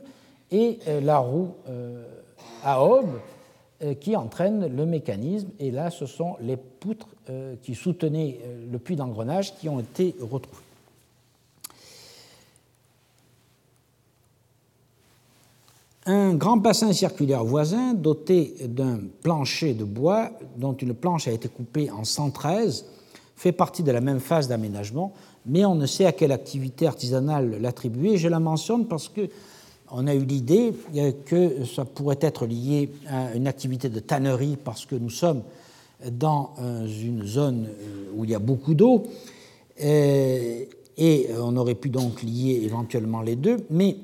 et 0.52 0.80
la 1.02 1.20
roue 1.20 1.54
à 2.64 2.84
aube 2.84 3.06
euh, 3.06 3.18
qui 4.00 4.16
entraîne 4.16 4.68
le 4.68 4.86
mécanisme. 4.86 5.50
Et 5.60 5.72
là, 5.72 5.90
ce 5.90 6.06
sont 6.06 6.36
les 6.42 6.58
poutres 6.58 7.08
euh, 7.30 7.56
qui 7.62 7.76
soutenaient 7.76 8.40
euh, 8.44 8.66
le 8.72 8.80
puits 8.80 8.96
d'engrenage 8.96 9.56
qui 9.56 9.70
ont 9.70 9.80
été 9.80 10.16
retrouvées. 10.20 10.64
Un 16.06 16.34
grand 16.34 16.58
bassin 16.58 16.94
circulaire 16.94 17.44
voisin, 17.44 17.94
doté 17.94 18.56
d'un 18.68 19.00
plancher 19.22 19.74
de 19.74 19.84
bois 19.84 20.32
dont 20.58 20.74
une 20.74 20.96
planche 20.96 21.28
a 21.28 21.32
été 21.32 21.48
coupée 21.48 21.92
en 21.92 22.04
113, 22.04 22.86
fait 23.36 23.52
partie 23.52 23.84
de 23.84 23.92
la 23.92 24.02
même 24.02 24.20
phase 24.20 24.48
d'aménagement, 24.48 25.14
mais 25.46 25.64
on 25.66 25.76
ne 25.76 25.86
sait 25.86 26.06
à 26.06 26.12
quelle 26.12 26.32
activité 26.32 26.88
artisanale 26.88 27.60
l'attribuer. 27.62 28.18
Je 28.18 28.28
la 28.28 28.40
mentionne 28.40 28.88
parce 28.88 29.10
que 29.10 29.30
on 29.92 30.08
a 30.08 30.16
eu 30.16 30.24
l'idée 30.24 30.74
euh, 30.96 31.12
que 31.26 31.66
ça 31.66 31.86
pourrait 31.86 32.20
être 32.22 32.46
lié 32.46 32.90
à 33.08 33.36
une 33.36 33.48
activité 33.48 33.90
de 33.90 34.00
tannerie 34.00 34.58
parce 34.64 34.86
que 34.86 34.96
nous 34.96 35.10
sommes 35.10 35.44
dans 36.12 36.54
euh, 36.60 36.88
une 36.88 37.26
zone 37.26 37.68
euh, 37.68 38.12
où 38.16 38.24
il 38.24 38.32
y 38.32 38.36
a 38.36 38.40
beaucoup 38.40 38.74
d'eau 38.74 39.04
et 39.84 41.30
on 41.40 41.58
aurait 41.58 41.76
pu 41.76 41.90
donc 41.90 42.22
lier 42.22 42.62
éventuellement 42.64 43.22
les 43.22 43.36
deux, 43.36 43.66
mais 43.72 43.98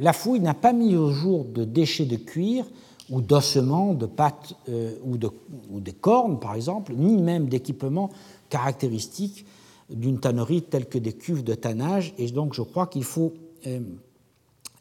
la 0.00 0.12
fouille 0.12 0.40
n'a 0.40 0.52
pas 0.52 0.74
mis 0.74 0.96
au 0.96 1.10
jour 1.10 1.46
de 1.46 1.64
déchets 1.64 2.04
de 2.04 2.16
cuir 2.16 2.66
ou 3.08 3.22
d'ossements, 3.22 3.94
de 3.94 4.04
pâtes 4.04 4.54
ou, 5.02 5.16
de, 5.16 5.30
ou 5.70 5.80
cornes 5.98 6.38
par 6.38 6.54
exemple, 6.54 6.92
ni 6.94 7.22
même 7.22 7.46
d'équipements 7.46 8.10
caractéristiques 8.50 9.46
d'une 9.88 10.20
tannerie 10.20 10.60
telle 10.60 10.86
que 10.86 10.98
des 10.98 11.14
cuves 11.14 11.44
de 11.44 11.54
tannage 11.54 12.12
et 12.18 12.30
donc 12.30 12.52
je 12.52 12.60
crois 12.60 12.86
qu'il 12.86 13.04
faut 13.04 13.32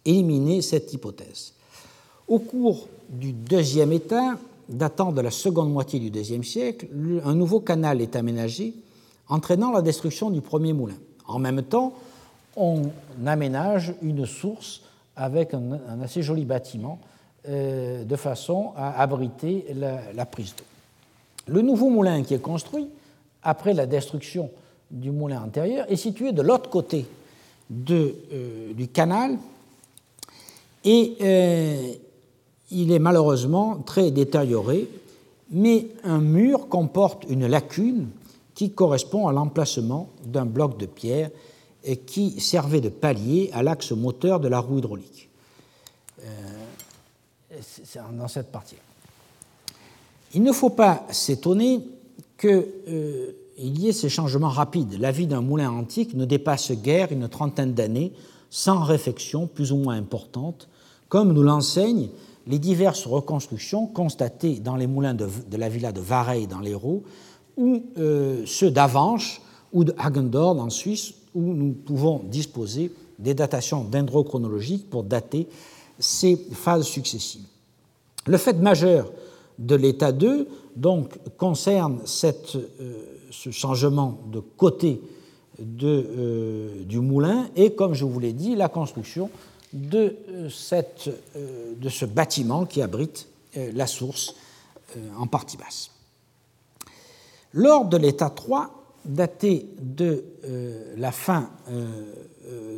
éliminer 0.05 0.61
cette 0.61 0.93
hypothèse. 0.93 1.53
Au 2.27 2.39
cours 2.39 2.87
du 3.09 3.33
deuxième 3.33 3.91
état, 3.91 4.37
datant 4.69 5.11
de 5.11 5.21
la 5.21 5.31
seconde 5.31 5.71
moitié 5.71 5.99
du 5.99 6.09
deuxième 6.09 6.43
siècle, 6.43 6.87
un 7.23 7.35
nouveau 7.35 7.59
canal 7.59 8.01
est 8.01 8.15
aménagé, 8.15 8.73
entraînant 9.27 9.71
la 9.71 9.81
destruction 9.81 10.29
du 10.29 10.41
premier 10.41 10.73
moulin. 10.73 10.95
En 11.27 11.39
même 11.39 11.63
temps, 11.63 11.93
on 12.55 12.83
aménage 13.25 13.93
une 14.01 14.25
source 14.25 14.81
avec 15.15 15.53
un, 15.53 15.79
assez 16.03 16.21
joli 16.21 16.45
bâtiment 16.45 16.99
euh, 17.47 18.03
de 18.03 18.15
façon 18.15 18.71
à 18.75 19.01
abriter 19.01 19.65
la, 19.75 20.25
prise 20.25 20.55
d'eau. 20.55 20.63
Le 21.47 21.61
nouveau 21.61 21.89
moulin 21.89 22.23
qui 22.23 22.33
est 22.33 22.41
construit, 22.41 22.87
après 23.43 23.73
la 23.73 23.85
destruction 23.85 24.51
du 24.89 25.11
moulin 25.11 25.41
antérieur, 25.41 25.85
est 25.89 25.95
situé 25.95 26.31
de 26.31 26.41
l'autre 26.41 26.69
côté 26.69 27.05
euh, 27.89 28.73
du 28.73 28.87
canal 28.87 29.37
et 30.83 31.15
euh, 31.21 31.93
il 32.71 32.91
est 32.91 32.99
malheureusement 32.99 33.77
très 33.77 34.11
détérioré, 34.11 34.87
mais 35.51 35.87
un 36.03 36.19
mur 36.19 36.67
comporte 36.69 37.25
une 37.29 37.47
lacune 37.47 38.07
qui 38.55 38.71
correspond 38.71 39.27
à 39.27 39.33
l'emplacement 39.33 40.09
d'un 40.25 40.45
bloc 40.45 40.77
de 40.77 40.85
pierre 40.85 41.29
et 41.83 41.97
qui 41.97 42.39
servait 42.39 42.81
de 42.81 42.89
palier 42.89 43.49
à 43.53 43.63
l'axe 43.63 43.91
moteur 43.91 44.39
de 44.39 44.47
la 44.47 44.59
roue 44.59 44.79
hydraulique. 44.79 45.29
Euh, 46.23 46.27
dans 48.17 48.27
cette 48.27 48.51
partie. 48.51 48.75
Il 50.33 50.43
ne 50.43 50.51
faut 50.51 50.69
pas 50.69 51.05
s'étonner 51.11 51.81
qu'il 52.37 52.65
euh, 52.87 53.31
y 53.57 53.89
ait 53.89 53.93
ces 53.93 54.09
changements 54.09 54.49
rapides. 54.49 54.99
La 54.99 55.11
vie 55.11 55.27
d'un 55.27 55.41
moulin 55.41 55.69
antique 55.69 56.13
ne 56.13 56.25
dépasse 56.25 56.71
guère 56.71 57.11
une 57.11 57.27
trentaine 57.27 57.73
d'années 57.73 58.13
sans 58.49 58.83
réflexion 58.83 59.47
plus 59.47 59.71
ou 59.71 59.77
moins 59.77 59.95
importante, 59.95 60.67
comme 61.11 61.33
nous 61.33 61.43
l'enseignent 61.43 62.07
les 62.47 62.57
diverses 62.57 63.05
reconstructions 63.05 63.85
constatées 63.85 64.61
dans 64.61 64.77
les 64.77 64.87
moulins 64.87 65.13
de, 65.13 65.27
la 65.57 65.67
villa 65.67 65.91
de 65.91 65.99
Vareille 65.99 66.47
dans 66.47 66.61
l'Hérault, 66.61 67.03
ou 67.57 67.83
euh, 67.97 68.43
ceux 68.45 68.71
d'Avanches 68.71 69.41
ou 69.73 69.83
de 69.83 69.93
Hagendorn 69.97 70.57
en 70.61 70.69
Suisse, 70.69 71.13
où 71.35 71.41
nous 71.41 71.73
pouvons 71.73 72.21
disposer 72.23 72.93
des 73.19 73.33
datations 73.33 73.83
dendrochronologiques 73.83 74.89
pour 74.89 75.03
dater 75.03 75.49
ces 75.99 76.37
phases 76.53 76.85
successives. 76.85 77.45
Le 78.25 78.37
fait 78.37 78.53
majeur 78.53 79.11
de 79.59 79.75
l'état 79.75 80.13
2 80.13 80.47
donc, 80.77 81.09
concerne 81.35 81.99
euh, 82.23 83.03
ce 83.31 83.51
changement 83.51 84.17
de 84.31 84.39
côté 84.39 85.01
euh, 85.83 86.85
du 86.85 87.01
moulin 87.01 87.49
et, 87.57 87.73
comme 87.73 87.95
je 87.95 88.05
vous 88.05 88.19
l'ai 88.21 88.31
dit, 88.31 88.55
la 88.55 88.69
construction 88.69 89.29
de, 89.73 90.17
euh, 90.29 90.49
euh, 91.35 91.73
de 91.75 91.89
ce 91.89 92.05
bâtiment 92.05 92.65
qui 92.65 92.81
abrite 92.81 93.27
euh, 93.57 93.71
la 93.73 93.87
source 93.87 94.35
en 95.17 95.25
partie 95.25 95.55
basse. 95.55 95.89
Lors 97.53 97.85
de 97.85 97.95
l'état 97.95 98.29
3, 98.29 98.83
daté 99.05 99.69
de 99.79 100.25
la 100.97 101.13
fin 101.13 101.49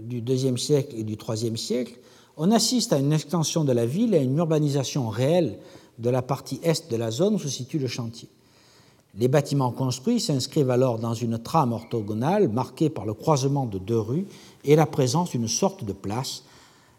du 0.04 0.20
IIe 0.20 0.60
siècle 0.60 0.94
et 0.96 1.04
du 1.04 1.18
IIIe 1.18 1.58
siècle, 1.58 1.98
on 2.38 2.52
assiste 2.52 2.94
à 2.94 3.00
une 3.00 3.14
extension 3.14 3.64
de 3.64 3.72
la 3.72 3.88
ville 3.88 4.14
et 4.14 4.20
à 4.20 4.22
une 4.22 4.38
urbanisation 4.38 5.10
réelle 5.10 5.58
de 5.98 6.10
la 6.12 6.22
partie 6.22 6.60
est 6.62 6.92
de 6.92 6.98
la 6.98 7.10
zone 7.10 7.34
où 7.34 7.40
se 7.40 7.50
situe 7.50 7.80
le 7.80 7.88
chantier. 7.88 8.30
Les 9.18 9.28
bâtiments 9.28 9.72
construits 9.72 10.20
s'inscrivent 10.20 10.70
alors 10.70 11.00
dans 11.00 11.16
une 11.16 11.40
trame 11.40 11.72
orthogonale 11.72 12.48
marquée 12.48 12.92
par 12.92 13.08
le 13.08 13.16
croisement 13.16 13.66
de 13.66 13.80
deux 13.80 14.00
rues 14.00 14.28
et 14.66 14.76
la 14.76 14.86
présence 14.86 15.32
d'une 15.32 15.48
sorte 15.48 15.84
de 15.84 15.94
place 15.94 16.44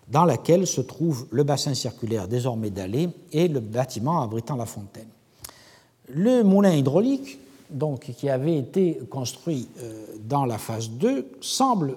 dans 0.08 0.24
laquelle 0.24 0.66
se 0.66 0.80
trouve 0.80 1.26
le 1.30 1.44
bassin 1.44 1.74
circulaire 1.74 2.28
désormais 2.28 2.70
dallé 2.70 3.08
et 3.32 3.48
le 3.48 3.60
bâtiment 3.60 4.22
abritant 4.22 4.56
la 4.56 4.66
fontaine. 4.66 5.08
Le 6.08 6.42
moulin 6.42 6.72
hydraulique, 6.72 7.38
donc, 7.70 8.12
qui 8.16 8.28
avait 8.28 8.58
été 8.58 9.00
construit 9.10 9.68
euh, 9.82 10.06
dans 10.20 10.44
la 10.44 10.58
phase 10.58 10.90
2, 10.90 11.26
semble 11.40 11.96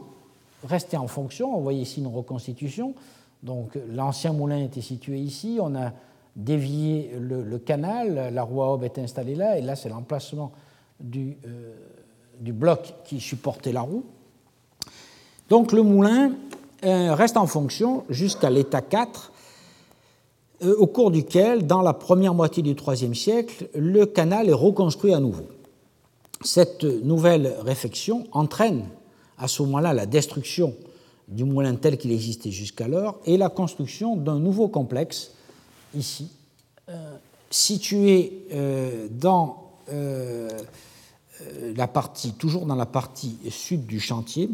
rester 0.64 0.97
en 0.97 1.08
fonction. 1.08 1.55
On 1.55 1.62
voit 1.62 1.74
ici 1.74 1.99
une 1.99 2.08
reconstitution. 2.08 2.95
Donc, 3.43 3.78
l'ancien 3.89 4.32
moulin 4.32 4.64
était 4.64 4.82
situé 4.82 5.20
ici. 5.20 5.60
On 5.62 5.76
a 5.76 5.91
dévié 6.36 7.12
le, 7.20 7.58
canal. 7.60 8.34
La 8.34 8.43
roue 8.43 8.62
à 8.62 8.74
aube 8.74 8.84
est 8.84 8.97
installée 8.97 9.36
là. 9.36 9.58
Et 9.58 9.62
là, 9.62 9.76
c'est 9.76 9.89
l'emplacement 9.89 10.51
du, 10.99 11.38
euh, 11.45 11.76
du 12.39 12.53
bloc 12.53 12.93
qui 13.03 13.20
supportait 13.20 13.74
la 13.74 13.82
roue. 13.82 14.05
Donc, 15.49 15.74
le 15.74 15.82
moulin 15.82 16.32
reste 16.84 17.38
en 17.38 17.47
fonction 17.47 18.03
jusqu'à 18.09 18.49
l'état 18.49 18.82
4, 18.82 19.32
euh, 20.63 20.75
au 20.78 20.88
cours 20.88 21.11
duquel, 21.11 21.67
dans 21.67 21.82
la 21.82 21.93
première 21.93 22.34
moitié 22.34 22.63
du 22.63 22.71
IIIe 22.71 23.15
siècle, 23.15 23.69
le 23.75 24.05
canal 24.05 24.49
est 24.49 24.53
reconstruit 24.53 25.13
à 25.13 25.19
nouveau. 25.19 25.47
Cette 26.41 26.84
nouvelle 26.84 27.55
réfection 27.61 28.25
entraîne 28.32 28.86
à 29.38 29.47
ce 29.47 29.61
moment-là 29.63 29.93
la 29.93 30.05
destruction 30.07 30.73
du 31.28 31.43
moulin 31.43 31.75
tel 31.75 31.97
qu'il 31.97 32.11
existait 32.11 32.51
jusqu'alors 32.51 33.19
et 33.25 33.38
la 33.38 33.49
construction 33.49 34.15
d'un 34.15 34.39
nouveau 34.39 34.67
complexe, 34.67 35.32
ici, 35.95 36.32
euh, 36.89 37.17
situé 37.49 38.45
dans 39.11 39.63
la 41.75 41.88
partie, 41.88 42.34
toujours 42.34 42.65
dans 42.65 42.75
la 42.75 42.86
partie 42.86 43.38
sud 43.49 43.86
du 43.86 43.99
chantier, 43.99 44.49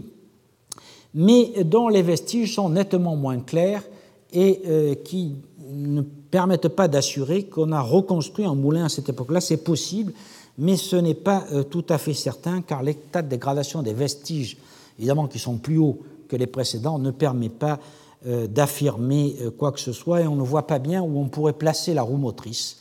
mais 1.13 1.63
dont 1.63 1.89
les 1.89 2.01
vestiges 2.01 2.55
sont 2.55 2.69
nettement 2.69 3.15
moins 3.15 3.39
clairs 3.39 3.83
et 4.31 4.99
qui 5.05 5.35
ne 5.73 6.01
permettent 6.01 6.69
pas 6.69 6.87
d'assurer 6.87 7.43
qu'on 7.43 7.71
a 7.71 7.81
reconstruit 7.81 8.45
un 8.45 8.55
moulin 8.55 8.85
à 8.85 8.89
cette 8.89 9.09
époque-là. 9.09 9.41
C'est 9.41 9.63
possible, 9.63 10.13
mais 10.57 10.77
ce 10.77 10.95
n'est 10.95 11.13
pas 11.13 11.45
euh, 11.51 11.63
tout 11.63 11.85
à 11.89 11.97
fait 11.97 12.13
certain, 12.13 12.61
car 12.61 12.83
l'état 12.83 13.21
de 13.21 13.29
dégradation 13.29 13.81
des 13.81 13.93
vestiges, 13.93 14.57
évidemment 14.97 15.27
qui 15.27 15.39
sont 15.39 15.57
plus 15.57 15.77
hauts 15.77 15.99
que 16.27 16.35
les 16.35 16.47
précédents, 16.47 16.99
ne 16.99 17.11
permet 17.11 17.49
pas 17.49 17.79
euh, 18.25 18.47
d'affirmer 18.47 19.35
euh, 19.41 19.51
quoi 19.51 19.71
que 19.71 19.79
ce 19.79 19.91
soit, 19.91 20.21
et 20.21 20.27
on 20.27 20.35
ne 20.35 20.43
voit 20.43 20.67
pas 20.67 20.79
bien 20.79 21.01
où 21.01 21.19
on 21.19 21.27
pourrait 21.27 21.53
placer 21.53 21.93
la 21.93 22.01
roue 22.01 22.17
motrice. 22.17 22.77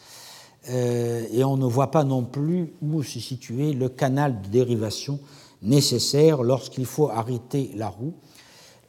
et 0.69 1.43
on 1.43 1.57
ne 1.57 1.67
voit 1.67 1.91
pas 1.91 2.05
non 2.05 2.23
plus 2.23 2.73
où 2.81 3.03
se 3.03 3.19
situer 3.19 3.73
le 3.73 3.89
canal 3.89 4.41
de 4.43 4.49
dérivation 4.49 5.19
nécessaire 5.61 6.45
lorsqu'il 6.45 6.87
faut 6.87 7.09
arrêter 7.09 7.73
la 7.75 7.89
roue. 7.89 8.15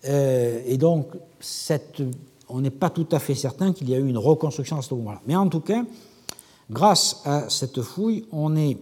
Et 0.05 0.77
donc, 0.77 1.07
on 2.49 2.61
n'est 2.61 2.69
pas 2.69 2.89
tout 2.89 3.07
à 3.11 3.19
fait 3.19 3.35
certain 3.35 3.71
qu'il 3.71 3.89
y 3.89 3.95
a 3.95 3.97
eu 3.97 4.07
une 4.07 4.17
reconstruction 4.17 4.77
à 4.77 4.81
ce 4.81 4.93
moment-là. 4.93 5.21
Mais 5.25 5.35
en 5.35 5.47
tout 5.47 5.61
cas, 5.61 5.83
Grâce 6.69 7.21
à 7.25 7.49
cette 7.49 7.81
fouille, 7.81 8.25
on 8.31 8.55
est 8.55 8.77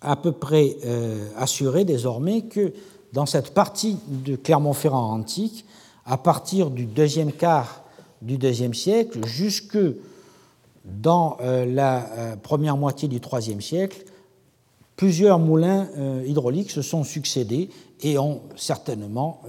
à 0.00 0.16
peu 0.16 0.32
près 0.32 0.76
euh, 0.84 1.28
assuré 1.36 1.84
désormais 1.84 2.42
que 2.42 2.72
dans 3.12 3.26
cette 3.26 3.52
partie 3.52 3.98
de 4.08 4.36
Clermont-Ferrand 4.36 5.12
antique, 5.12 5.64
à 6.06 6.16
partir 6.16 6.70
du 6.70 6.86
deuxième 6.86 7.32
quart 7.32 7.84
du 8.22 8.38
deuxième 8.38 8.74
siècle 8.74 9.24
jusque 9.26 9.78
dans 10.84 11.36
euh, 11.40 11.66
la 11.66 12.10
euh, 12.12 12.36
première 12.36 12.76
moitié 12.76 13.06
du 13.06 13.20
troisième 13.20 13.60
siècle, 13.60 14.04
plusieurs 14.96 15.38
moulins 15.38 15.86
hydrauliques 16.26 16.72
se 16.72 16.82
sont 16.82 17.04
succédés 17.04 17.70
et 18.02 18.18
ont 18.18 18.40
certainement 18.56 19.42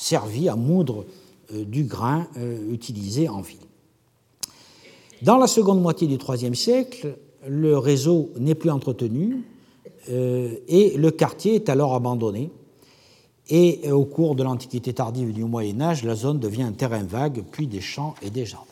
servi 0.00 0.48
à 0.48 0.56
moudre 0.56 1.04
du 1.52 1.84
grain 1.84 2.26
utilisé 2.70 3.28
en 3.28 3.40
ville. 3.40 3.58
Dans 5.22 5.36
la 5.36 5.46
seconde 5.46 5.82
moitié 5.82 6.06
du 6.06 6.16
IIIe 6.16 6.56
siècle, 6.56 7.18
le 7.46 7.76
réseau 7.76 8.30
n'est 8.38 8.54
plus 8.54 8.70
entretenu 8.70 9.44
euh, 10.08 10.56
et 10.68 10.96
le 10.96 11.10
quartier 11.10 11.54
est 11.54 11.68
alors 11.68 11.94
abandonné. 11.94 12.50
Et 13.48 13.80
euh, 13.84 13.92
au 13.92 14.04
cours 14.04 14.34
de 14.34 14.42
l'Antiquité 14.42 14.92
tardive 14.92 15.32
du 15.32 15.44
Moyen 15.44 15.80
Âge, 15.80 16.04
la 16.04 16.14
zone 16.14 16.38
devient 16.38 16.62
un 16.62 16.72
terrain 16.72 17.02
vague, 17.02 17.42
puis 17.50 17.66
des 17.66 17.80
champs 17.80 18.14
et 18.22 18.30
des 18.30 18.46
jardins. 18.46 18.69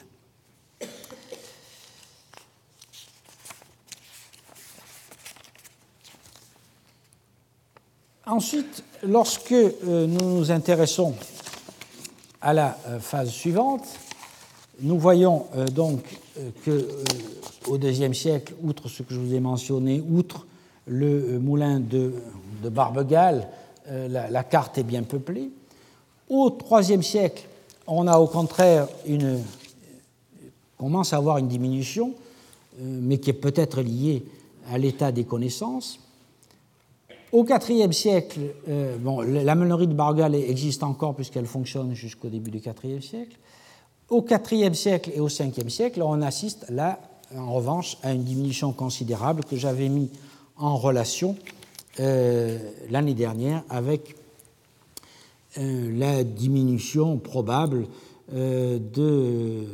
Ensuite, 8.28 8.84
lorsque 9.02 9.52
euh, 9.52 10.06
nous 10.06 10.38
nous 10.38 10.50
intéressons 10.50 11.14
à 12.40 12.52
la 12.52 12.76
phase 13.00 13.30
suivante, 13.30 13.84
nous 14.80 14.98
voyons 14.98 15.46
donc 15.74 16.04
euh, 16.38 16.50
que 16.64 16.70
euh, 16.70 17.04
au 17.68 17.78
deuxième 17.78 18.14
siècle, 18.14 18.54
outre 18.62 18.88
ce 18.88 19.02
que 19.02 19.12
je 19.12 19.18
vous 19.18 19.34
ai 19.34 19.40
mentionné, 19.40 20.02
outre 20.08 20.46
le 20.86 21.06
euh, 21.06 21.38
moulin 21.38 21.80
de, 21.80 22.12
Barbegal, 22.62 23.48
la, 23.90 24.44
carte 24.44 24.76
est 24.76 24.82
bien 24.82 25.02
peuplée. 25.02 25.50
Au 26.28 26.50
troisième 26.50 27.02
siècle, 27.02 27.46
on 27.86 28.06
a 28.06 28.18
au 28.18 28.26
contraire 28.26 28.86
une 29.06 29.38
commence 30.76 31.14
à 31.14 31.16
avoir 31.16 31.38
une 31.38 31.48
diminution, 31.48 32.12
mais 32.80 33.18
qui 33.18 33.30
est 33.30 33.34
peut-être 33.34 33.80
liée 33.80 34.24
à 34.70 34.76
l'état 34.76 35.10
des 35.10 35.24
connaissances. 35.24 36.00
Au 37.32 37.44
IVe 37.44 37.92
siècle, 37.92 38.40
bon, 39.00 39.20
la 39.20 39.54
meunerie 39.54 39.86
de 39.86 39.92
Barbegal 39.92 40.34
existe 40.34 40.82
encore 40.82 41.14
puisqu'elle 41.14 41.46
fonctionne 41.46 41.94
jusqu'au 41.94 42.28
début 42.28 42.50
du 42.50 42.58
IVe 42.58 43.02
siècle. 43.02 43.36
Au 44.10 44.24
IVe 44.26 44.74
siècle 44.74 45.10
et 45.14 45.20
au 45.20 45.26
Ve 45.26 45.68
siècle, 45.68 46.00
on 46.02 46.22
assiste 46.22 46.64
là, 46.70 46.98
en 47.36 47.52
revanche, 47.52 47.98
à 48.02 48.12
une 48.12 48.24
diminution 48.24 48.72
considérable 48.72 49.44
que 49.44 49.56
j'avais 49.56 49.90
mis 49.90 50.10
en 50.56 50.76
relation 50.76 51.36
euh, 52.00 52.58
l'année 52.90 53.14
dernière 53.14 53.64
avec 53.68 54.16
euh, 55.58 55.98
la 55.98 56.24
diminution 56.24 57.18
probable 57.18 57.86
euh, 58.32 58.78
de, 58.78 59.64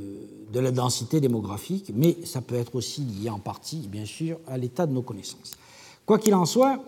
de, 0.53 0.61
la 0.61 0.71
densité 0.71 1.21
démographique, 1.21 1.93
mais 1.95 2.17
ça 2.25 2.41
peut 2.41 2.55
être 2.55 2.75
aussi 2.75 3.03
lié 3.03 3.31
en 3.31 3.39
partie, 3.39 3.89
bien 3.89 4.05
sûr, 4.05 4.39
à 4.47 4.57
l'état 4.59 4.87
de 4.87 4.93
nos 4.93 5.03
connaissances. 5.03 5.53
Quoi 6.07 6.19
qu'il 6.19 6.35
en 6.35 6.47
soit, 6.47 6.81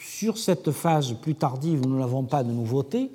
sur 0.00 0.38
cette 0.38 0.70
phase 0.70 1.14
plus 1.20 1.34
tardive, 1.34 1.86
nous 1.86 1.98
n'avons 1.98 2.24
pas 2.24 2.42
de 2.42 2.52
nouveautés, 2.52 3.10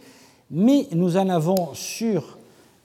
mais 0.52 0.88
nous 0.92 1.18
en 1.18 1.30
avons 1.30 1.74
sur 1.74 2.38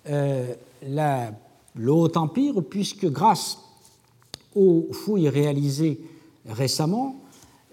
euh, 0.09 0.55
le 0.83 1.93
Haut-Empire, 1.93 2.63
puisque 2.69 3.07
grâce 3.07 3.59
aux 4.55 4.89
fouilles 4.93 5.29
réalisées 5.29 6.01
récemment, 6.49 7.17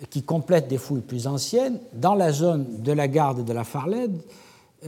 qui 0.10 0.24
complètent 0.24 0.68
des 0.68 0.78
fouilles 0.78 1.02
plus 1.02 1.28
anciennes, 1.28 1.80
dans 1.94 2.16
la 2.16 2.32
zone 2.32 2.82
de 2.82 2.92
la 2.92 3.08
garde 3.08 3.46
de 3.46 3.54
la 3.54 3.64
Farlède, 3.64 4.22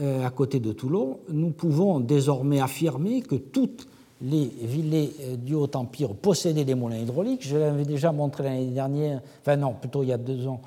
euh, 0.00 0.24
à 0.24 0.30
côté 0.30 0.60
de 0.60 0.72
Toulon, 0.72 1.18
nous 1.28 1.50
pouvons 1.50 1.98
désormais 1.98 2.60
affirmer 2.60 3.22
que 3.22 3.34
toutes 3.34 3.88
les 4.20 4.44
villes 4.44 5.10
euh, 5.20 5.36
du 5.36 5.54
Haut-Empire 5.54 6.14
possédaient 6.14 6.64
des 6.64 6.74
moulins 6.74 6.98
hydrauliques. 6.98 7.46
Je 7.46 7.56
l'avais 7.56 7.84
déjà 7.84 8.12
montré 8.12 8.44
l'année 8.44 8.66
dernière, 8.66 9.20
enfin 9.40 9.56
non, 9.56 9.74
plutôt 9.74 10.02
il 10.02 10.08
y 10.08 10.12
a 10.12 10.18
deux 10.18 10.46
ans, 10.46 10.60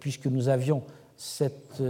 puisque 0.00 0.26
nous 0.26 0.50
avions 0.50 0.82
cette 1.16 1.82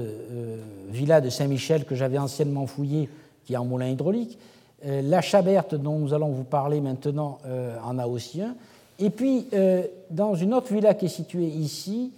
villa 0.88 1.20
de 1.20 1.30
Saint-Michel 1.30 1.84
que 1.84 1.96
j'avais 1.96 2.18
anciennement 2.18 2.68
fouillée 2.68 3.08
qui 3.46 3.54
est 3.54 3.56
un 3.56 3.64
moulin 3.64 3.88
hydraulique. 3.88 4.38
Euh, 4.84 5.00
la 5.02 5.22
Chaberte, 5.22 5.74
dont 5.74 5.98
nous 5.98 6.12
allons 6.12 6.30
vous 6.30 6.44
parler 6.44 6.80
maintenant, 6.80 7.38
euh, 7.46 7.76
en 7.82 7.98
a 7.98 8.06
aussi 8.06 8.42
un. 8.42 8.54
Et 8.98 9.10
puis, 9.10 9.46
euh, 9.54 9.82
dans 10.10 10.34
une 10.34 10.52
autre 10.52 10.72
villa 10.72 10.94
qui 10.94 11.06
est 11.06 11.08
située 11.08 11.46
ici, 11.46 12.12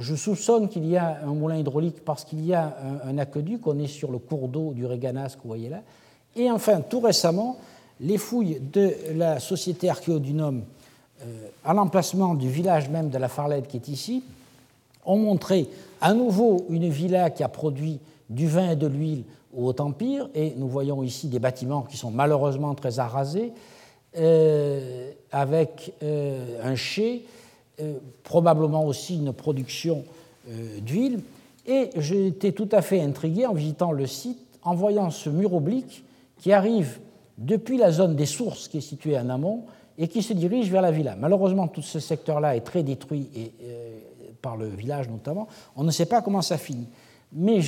je 0.00 0.16
soupçonne 0.16 0.68
qu'il 0.68 0.84
y 0.84 0.96
a 0.96 1.20
un 1.22 1.32
moulin 1.32 1.56
hydraulique 1.56 2.04
parce 2.04 2.24
qu'il 2.24 2.44
y 2.44 2.54
a 2.54 2.76
un, 3.04 3.18
aqueduc, 3.18 3.64
on 3.68 3.78
est 3.78 3.86
sur 3.86 4.10
le 4.10 4.18
cours 4.18 4.48
d'eau 4.48 4.72
du 4.72 4.84
Réganas 4.84 5.36
que 5.36 5.42
vous 5.42 5.48
voyez 5.48 5.68
là. 5.68 5.82
Et 6.36 6.50
enfin, 6.50 6.80
tout 6.80 7.00
récemment, 7.00 7.58
les 8.00 8.18
fouilles 8.18 8.60
de 8.60 8.94
la 9.14 9.38
société 9.40 9.88
archéodunum 9.88 10.62
à 11.64 11.72
l'emplacement 11.72 12.34
du 12.34 12.48
village 12.48 12.88
même 12.88 13.10
de 13.10 13.18
la 13.18 13.28
Farlède 13.28 13.68
qui 13.68 13.76
est 13.76 13.86
ici 13.86 14.24
ont 15.04 15.18
montré 15.18 15.68
à 16.00 16.14
nouveau 16.14 16.66
une 16.68 16.88
villa 16.88 17.30
qui 17.30 17.42
a 17.42 17.48
produit 17.48 18.00
du 18.28 18.48
vin 18.48 18.72
et 18.72 18.76
de 18.76 18.86
l'huile 18.86 19.24
au 19.56 19.68
Haut-Empire, 19.68 20.28
et 20.34 20.54
nous 20.56 20.68
voyons 20.68 21.02
ici 21.02 21.28
des 21.28 21.38
bâtiments 21.38 21.82
qui 21.82 21.96
sont 21.96 22.10
malheureusement 22.10 22.74
très 22.74 22.98
arasés, 22.98 23.52
euh, 24.16 25.10
avec 25.30 25.92
euh, 26.02 26.60
un 26.62 26.74
chai, 26.74 27.24
euh, 27.80 27.94
probablement 28.24 28.86
aussi 28.86 29.16
une 29.16 29.32
production 29.32 30.04
d'huile. 30.80 31.20
Et 31.66 31.90
été 32.26 32.52
tout 32.52 32.68
à 32.72 32.82
fait 32.82 33.00
intrigué 33.00 33.46
en 33.46 33.54
visitant 33.54 33.92
le 33.92 34.08
site, 34.08 34.40
en 34.64 34.74
voyant 34.74 35.10
ce 35.10 35.30
mur 35.30 35.54
oblique 35.54 36.02
qui 36.42 36.52
arrive 36.52 36.98
depuis 37.38 37.78
la 37.78 37.90
zone 37.90 38.14
des 38.14 38.26
sources 38.26 38.68
qui 38.68 38.78
est 38.78 38.82
située 38.82 39.16
en 39.16 39.30
amont 39.30 39.64
et 39.96 40.08
qui 40.08 40.22
se 40.22 40.34
dirige 40.34 40.70
vers 40.70 40.82
la 40.82 40.90
villa. 40.90 41.16
Malheureusement, 41.18 41.68
tout 41.68 41.82
ce 41.82 42.00
secteur-là 42.00 42.56
est 42.56 42.60
très 42.60 42.82
détruit 42.82 43.30
et, 43.34 43.52
par 44.42 44.56
le 44.56 44.66
village 44.66 45.08
notamment. 45.08 45.48
On 45.76 45.84
ne 45.84 45.90
sait 45.90 46.06
pas 46.06 46.20
comment 46.20 46.42
ça 46.42 46.58
finit. 46.58 46.88
Mais 47.32 47.60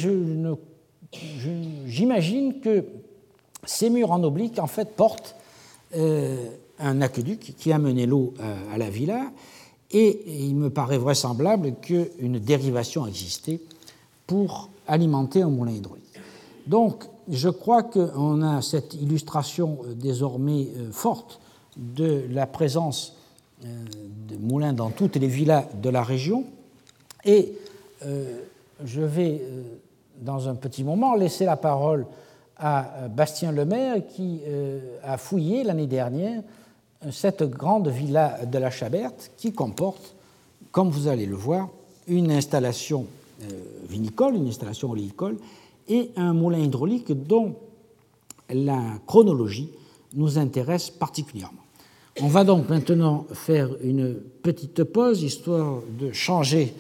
j'imagine 1.86 2.60
que 2.60 2.84
ces 3.64 3.88
murs 3.90 4.10
en 4.10 4.22
oblique, 4.24 4.58
en 4.58 4.66
fait, 4.66 4.96
portent 4.96 5.36
euh, 5.96 6.36
un 6.78 7.00
aqueduc 7.00 7.54
qui 7.56 7.72
a 7.72 7.78
mené 7.78 8.06
l'eau 8.06 8.34
euh, 8.40 8.74
à 8.74 8.78
la 8.78 8.90
villa, 8.90 9.30
et 9.92 10.20
il 10.26 10.56
me 10.56 10.70
paraît 10.70 10.98
vraisemblable 10.98 11.74
qu'une 11.80 12.40
dérivation 12.40 13.06
existait 13.06 13.60
pour 14.26 14.68
alimenter 14.88 15.42
un 15.42 15.48
moulin 15.48 15.70
hydraulique. 15.70 16.20
Donc, 16.66 17.04
je 17.30 17.48
crois 17.48 17.82
qu'on 17.82 18.42
a 18.42 18.62
cette 18.62 18.94
illustration 18.94 19.78
euh, 19.84 19.94
désormais 19.94 20.68
forte 20.92 21.40
de 21.76 22.24
la 22.30 22.46
présence 22.46 23.16
de 23.62 24.36
moulins 24.36 24.72
dans 24.72 24.90
toutes 24.90 25.16
les 25.16 25.26
villas 25.26 25.66
de 25.80 25.88
la 25.88 26.02
région, 26.02 26.44
et 27.24 27.54
je 28.84 29.00
vais 29.00 29.42
dans 30.20 30.48
un 30.48 30.54
petit 30.54 30.84
moment, 30.84 31.14
laisser 31.14 31.44
la 31.44 31.56
parole 31.56 32.06
à 32.56 32.86
euh, 32.96 33.08
Bastien 33.08 33.52
Lemaire 33.52 33.96
qui 34.14 34.40
euh, 34.46 34.80
a 35.02 35.18
fouillé 35.18 35.64
l'année 35.64 35.86
dernière 35.86 36.42
cette 37.10 37.42
grande 37.42 37.88
villa 37.88 38.44
de 38.46 38.58
la 38.58 38.70
Chaberte 38.70 39.30
qui 39.36 39.52
comporte, 39.52 40.14
comme 40.72 40.88
vous 40.88 41.08
allez 41.08 41.26
le 41.26 41.34
voir, 41.34 41.68
une 42.06 42.30
installation 42.30 43.06
euh, 43.42 43.46
vinicole, 43.88 44.36
une 44.36 44.48
installation 44.48 44.90
oléicole 44.90 45.36
et 45.89 46.11
un 46.16 46.32
moulin 46.32 46.59
hydraulique 46.59 47.12
dont 47.12 47.57
la 48.51 48.99
chronologie 49.07 49.70
nous 50.14 50.39
intéresse 50.39 50.91
particulièrement. 50.91 51.61
On 52.20 52.28
va 52.28 52.45
donc 52.45 52.68
maintenant 52.68 53.26
faire 53.32 53.70
une 53.82 54.14
petite 54.14 54.85
pause, 54.85 55.22
histoire 55.22 55.80
de 55.99 56.12
changer 56.12 56.74